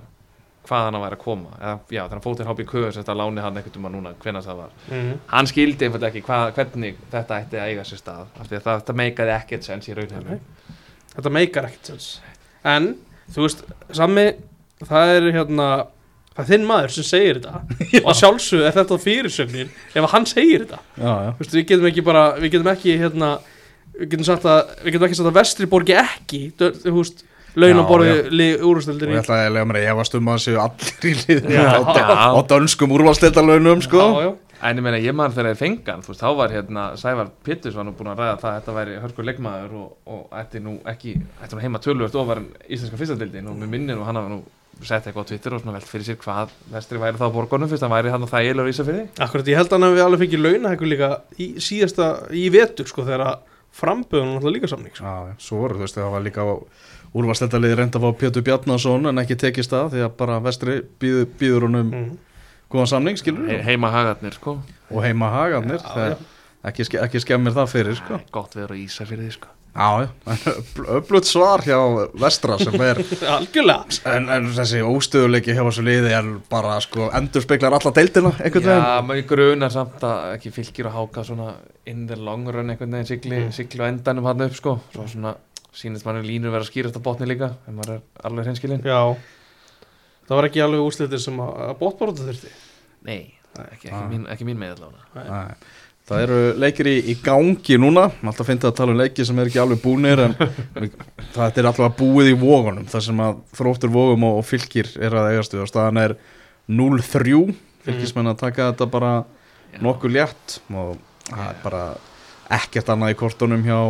[0.68, 1.54] hvað hann væri að koma.
[1.60, 4.46] Eða já, þegar hann fótt til HB Köðs þetta láni hann einhvern veginn núna, hvenær
[4.46, 4.76] það var.
[4.92, 5.12] Mm.
[5.32, 8.66] hann skildi einfallega ekki hvað, hvernig þetta ætti að eiga sér stað af því að
[8.68, 10.40] það, það meikaði ekkert sens í raunhefni
[11.16, 12.10] þetta meikar ekkert sens.
[12.66, 12.92] En,
[13.32, 13.64] þú veist,
[13.96, 14.26] sami
[14.84, 15.70] það er hérna
[16.36, 17.62] það er þinn maður sem segir þetta.
[18.04, 20.82] Og að sjálfsögðu er þetta fyrirsögnin ef hann segir þetta.
[20.98, 21.30] Já, já.
[21.30, 23.32] Þú veist, við getum ekki bara, við getum ekki hérna,
[23.96, 27.26] við getum sagt að við getum ekki sagt að vestri borgi ekki þú veist,
[27.56, 31.06] launaborði Og úrústöldinni ég ætla að lega mér að ég varst um að séu allir
[31.08, 31.54] í liðinu.
[31.56, 31.70] Já.
[32.28, 34.02] á, dönskum úrvalstildalaunum sko.
[34.04, 34.34] Já, já.
[34.66, 37.32] En ég meina, ég man þegar ég fengan, þú veist, þá var hérna Sævar
[37.76, 40.78] var nú búin að ræða það að þetta væri hörkur leikmaður og, og ætti nú
[40.90, 44.32] ekki, ætti nú heima tölvöld ofar en íslenska fyrstadildin og mér minnir nú hann hafa
[44.32, 44.40] nú
[44.84, 47.70] sett eitthvað á Twitter og svona velt fyrir sér hvað vestri væri þá á borgunum
[47.72, 49.78] fyrst hann væri hann og það ég lögur ísa fyrir því Akkurat, ég held að
[49.78, 53.40] hann við alveg fengið launahækku líka í síðasta, í vetur sko, þegar að
[53.76, 55.04] framböðun náttúrulega líka samning sko.
[55.04, 56.46] Já, já, svo voru, þú veist, það var líka
[57.16, 61.28] úrvalstildaliði reynd að fá Pétur Bjarnason en ekki tekist það því að bara vestri býður,
[61.40, 62.14] býður honum mm.
[62.72, 64.58] góðan samning, skilur He heima hagarnir, sko
[64.92, 66.18] og heima hagarnir það,
[66.72, 68.20] ekki, ske- ekki skemmir það fyrir sko.
[68.20, 70.08] Æ, Já,
[70.96, 71.76] öflut svar hjá
[72.22, 73.02] vestra sem er
[73.36, 73.98] Algjörlega.
[74.08, 78.70] En, en þessi óstöðuleiki hjá þessu liði er bara sko endur speklar alla deildina einhvern
[78.70, 78.86] veginn.
[78.86, 81.50] Já, maður grunar samt að ekki fylgir að háka svona
[81.92, 83.52] in the long run einhvern veginn sigli, Mm.
[83.52, 84.78] sigli á endanum hann upp, sko.
[84.96, 85.36] Svo svona
[85.76, 88.86] sýnist manni línur vera að skýrast á botni líka en maður er alveg hreinskilinn.
[88.88, 89.02] Já.
[90.26, 92.54] Það var ekki alveg úrslitir sem að, bóttbóruðu þurfti?
[93.06, 93.20] Nei,
[93.60, 94.08] ekki, ekki, Ah.
[94.10, 95.04] mín, ekki mín með allavega.
[95.20, 95.56] Nei.
[96.06, 98.04] Það eru leikir í, í gangi núna.
[98.22, 100.36] Alltaf finnst að tala um leiki sem er ekki alveg búnir en
[101.34, 105.18] það er alltaf búið í vógunum þar sem að þróttur vógum og, og fylgir er
[105.18, 106.16] að eigastu og staðan er
[106.70, 107.42] 0-3
[107.88, 109.12] fylgismenn að taka þetta bara
[109.82, 110.60] nokkuð létt.
[110.70, 110.94] Og
[111.32, 111.84] það er bara
[112.62, 113.82] ekkert annað í kortunum hjá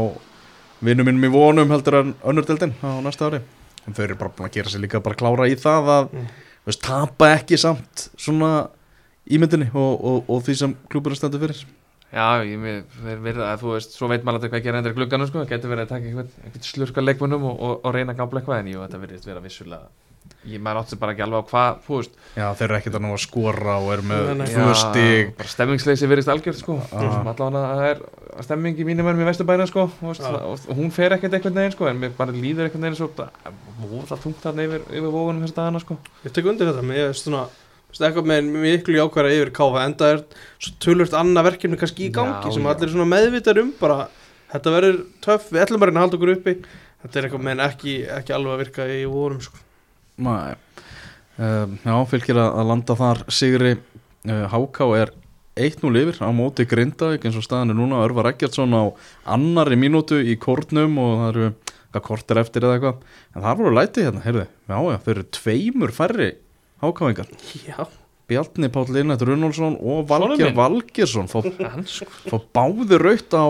[0.85, 3.43] vinnum minnum í vonum heldur en önnurdeldin á næsta ári.
[3.83, 6.35] En þau eru bara búin að gera sér líka bara klára í það að mm.
[6.63, 8.69] veist, tapa ekki samt svona
[9.27, 11.65] ímyndinni og, og, og því sem klúburinn stendur fyrir
[12.15, 14.99] Já, ég verð verið að þú veist, svo veit maður alltaf hvað gera endur í
[15.01, 18.15] glugganum sko, það getur verið að taka einhvern, einhvern slurka leikmunum og, og, og reyna
[18.15, 19.87] að gamla eitthvað en jú, þetta verðist vera vissulega
[20.45, 22.19] ég maður átti bara ekki alveg á hvað, þú veist.
[22.37, 25.31] Já, þeir eru ekkert að ná að skora og eru með tvö stig.
[25.39, 26.77] bara stemmingsleysi verðist algjörð sko.
[26.93, 29.87] Allavega að það er stemming í mínum önum í vesturbæna sko.
[30.03, 30.37] Veist, Já.
[30.37, 33.09] og, og hún fer ekkert einhvern veginn sko en mér bara líður einhvern veginn svo
[33.15, 35.97] það tungt þarna yfir, yfir vógunum þess dagana sko.
[36.25, 37.17] Ég tek undir þetta, mér er
[38.03, 40.23] eitthvað með miklu jákværa yfir káfa enda er
[40.59, 42.71] svo tölvöld annað verkefni kannski í gangi Já, sem já.
[42.73, 43.97] allir er svona meðvitar um bara
[44.51, 46.55] þetta verður töff, við ætlum bara að halda okkur uppi.
[47.05, 49.59] Þetta er eitthvað með ekki, ekki alveg að virka í vorum sko.
[50.25, 50.55] Nei
[51.37, 53.75] um, Já, fylgir að, að landa þar Sigri.
[54.25, 55.11] Uh, Háká er
[55.55, 58.01] 1-0 yfir á móti Grindavík eins og staðan er núna.
[58.03, 58.89] Örvar Eggertsson á
[59.35, 61.51] annari mínútu í kórnum og það eru
[61.95, 63.05] hvað kortir eftir eða eitthvað.
[63.35, 66.31] En það voru læti hérna, heyrðu, já já, þau eru tveimur færri
[66.83, 67.27] Hákáingar
[67.63, 67.87] Já,
[68.27, 70.51] Bjarni Páll Linnet Runnolfsson og Valger.
[70.55, 71.39] Valgersson fá,
[72.31, 73.45] fá báði raut á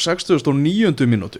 [0.00, 1.06] 69.
[1.06, 1.38] mínútu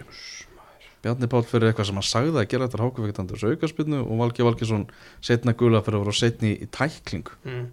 [1.05, 4.83] Bjarni Páll fyrir eitthvað sem hann sagði að gera þetta hákuveiktandur aukarspilnu og Valgi Valgersson
[5.23, 7.65] setna gula fyrir að vera setni í tæklingu mm.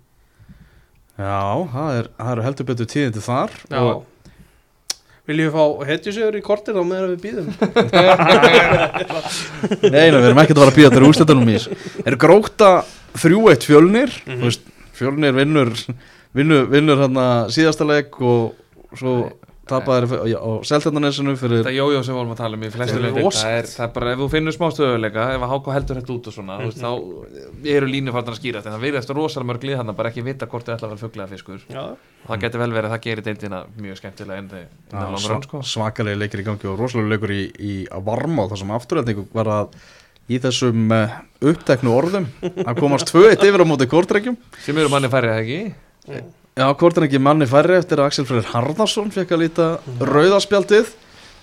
[1.20, 3.82] Já, það, er, eru heldur betur tíðindi þar Já.
[5.28, 7.48] Viljum við fá hetjusegur í kortir á meðan við býðum
[9.92, 11.70] neina, við erum ekkert að fara að býða þetta úrslitunum í þessu
[12.08, 12.70] Er gróta
[13.18, 14.34] 3-1 fjölnir Mhm.
[14.38, 14.66] mm veist,
[14.96, 15.72] fjölnir vinnur
[16.34, 18.54] vinnur, vinnur hérna síðasta leik og
[18.96, 19.32] svo
[19.62, 23.14] tapaðir á Seltjarnanesinu fyrir þetta jójó sem við vorum að tala um í flestu Það
[23.22, 23.38] rosalegt.
[23.46, 26.12] það er, það er bara ef þú finnur smá stöðuleika ef að háka heldur þetta
[26.16, 29.48] út og svona þú veist, þá eru línu farin að skýrast en það verðast rosalega
[29.52, 31.84] mörg lið hann bara ekki vita hvort þið ætla að vera fuglega fiskur Já,
[32.28, 35.62] það getur vel verið að það gerir deildina mjög skemmtilega en það er langur sko.
[35.62, 39.46] svakalegi leikir í gangi og rosalega leikur í, í að varma þar sem afturhendingu var
[39.46, 39.68] að
[40.30, 44.38] í þessum uh, uppteknu orðum að komast 2-1 yfir á móti kortrekkjum.
[44.62, 45.60] Sem eru manni færið ekki?
[46.52, 49.68] Já, kortrekki manni færri eftir að Axel Freyr Harðarsson fekk að líta
[50.04, 50.90] rauðaspjaldið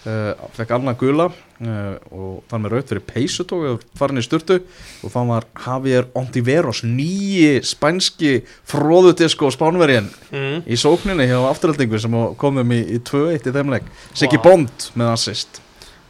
[0.06, 4.60] uh, fekk annað gula uh, og fann með rauð fyrir peysutók og farin í sturtu.
[5.01, 8.35] Og fann var Javier Ontiveros nýji spænski
[8.69, 10.61] fróðudisko spánverjinn mm.
[10.69, 13.89] í sókninni hjá afturhaldingu sem komum í, í 2-1 í þeim leik.
[14.14, 14.45] Siggi Vá.
[14.51, 15.64] Bond með assist.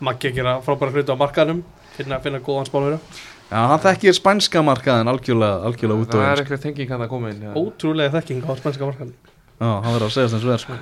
[0.03, 1.63] Maggi að gera frábæra hluti á markanum
[1.99, 3.01] finna, finna góðan spánverja
[3.49, 7.03] Já, hann þekkir spænska markaðin algjörlega, algjörlega út það og er eins eitthvað tenging hann
[7.05, 7.51] að koma inn já.
[7.57, 9.15] Ótrúlega þekking á spænska markanum
[9.59, 10.75] Já, hann verður að segja þess verð sko.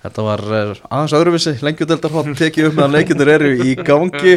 [0.00, 4.36] Þetta var uh, aðeins öðruvísi lengjudeldarhótt tekið upp meðan leikindur eru í gangi.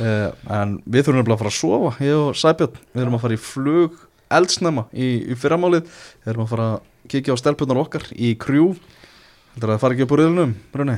[0.00, 3.36] Uh, en við þurfum að fara að sofa ég og Sæbjörn, við erum að fara
[3.36, 4.00] í flug
[4.34, 5.92] eldsnema í, í fyrramálið.
[6.24, 8.72] Við erum að fara að kíkja á stelpunar okkar í krjú
[9.54, 10.96] heldur að það fara ekki upp úr riðlunum, Brunni?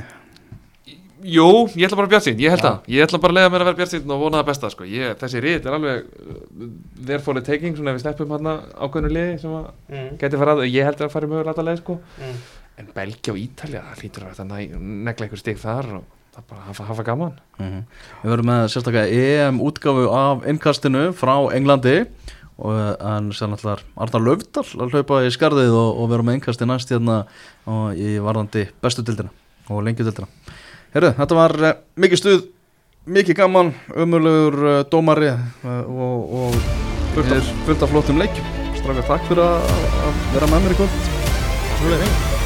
[1.25, 3.63] Jú, ég ætla bara bjart sín, ég held það Ég ætla bara að leiða mér
[3.63, 4.85] að vera bjart sín og vona það besta sko.
[4.89, 6.67] ég, Þessi rít er alveg uh,
[7.09, 10.11] therefore taking, svona ef við sleppum hann ákveðnu liði sem að mm.
[10.21, 11.97] geti farað ég held að fara mögulega að leið sko.
[12.21, 12.37] Mm.
[12.77, 16.05] En Belgia og Ítalja, það hlýtur að það negla einhver stig þar og
[16.37, 21.07] það er bara að hafa, hafa gaman Við verum með sérstaklega EM útgáfu af innkastinu
[21.17, 21.97] frá Englandi
[22.57, 26.69] og en sér náttúrulega Arnar Löfdal að hlaupa í skarðið og, og vera með einnkasti
[26.69, 27.19] næst hérna
[27.69, 29.33] og í varðandi bestu dildina
[29.69, 30.29] og lengjudildina
[30.95, 32.45] Herru, þetta var uh, mikið stuð
[33.07, 36.57] mikið gaman, ömulegur uh, dómari uh, og, og
[37.15, 38.55] fullt, af, flottum leikjum.
[38.79, 39.77] Strákar, takk fyrir að,
[40.35, 42.36] vera með mér í kvöld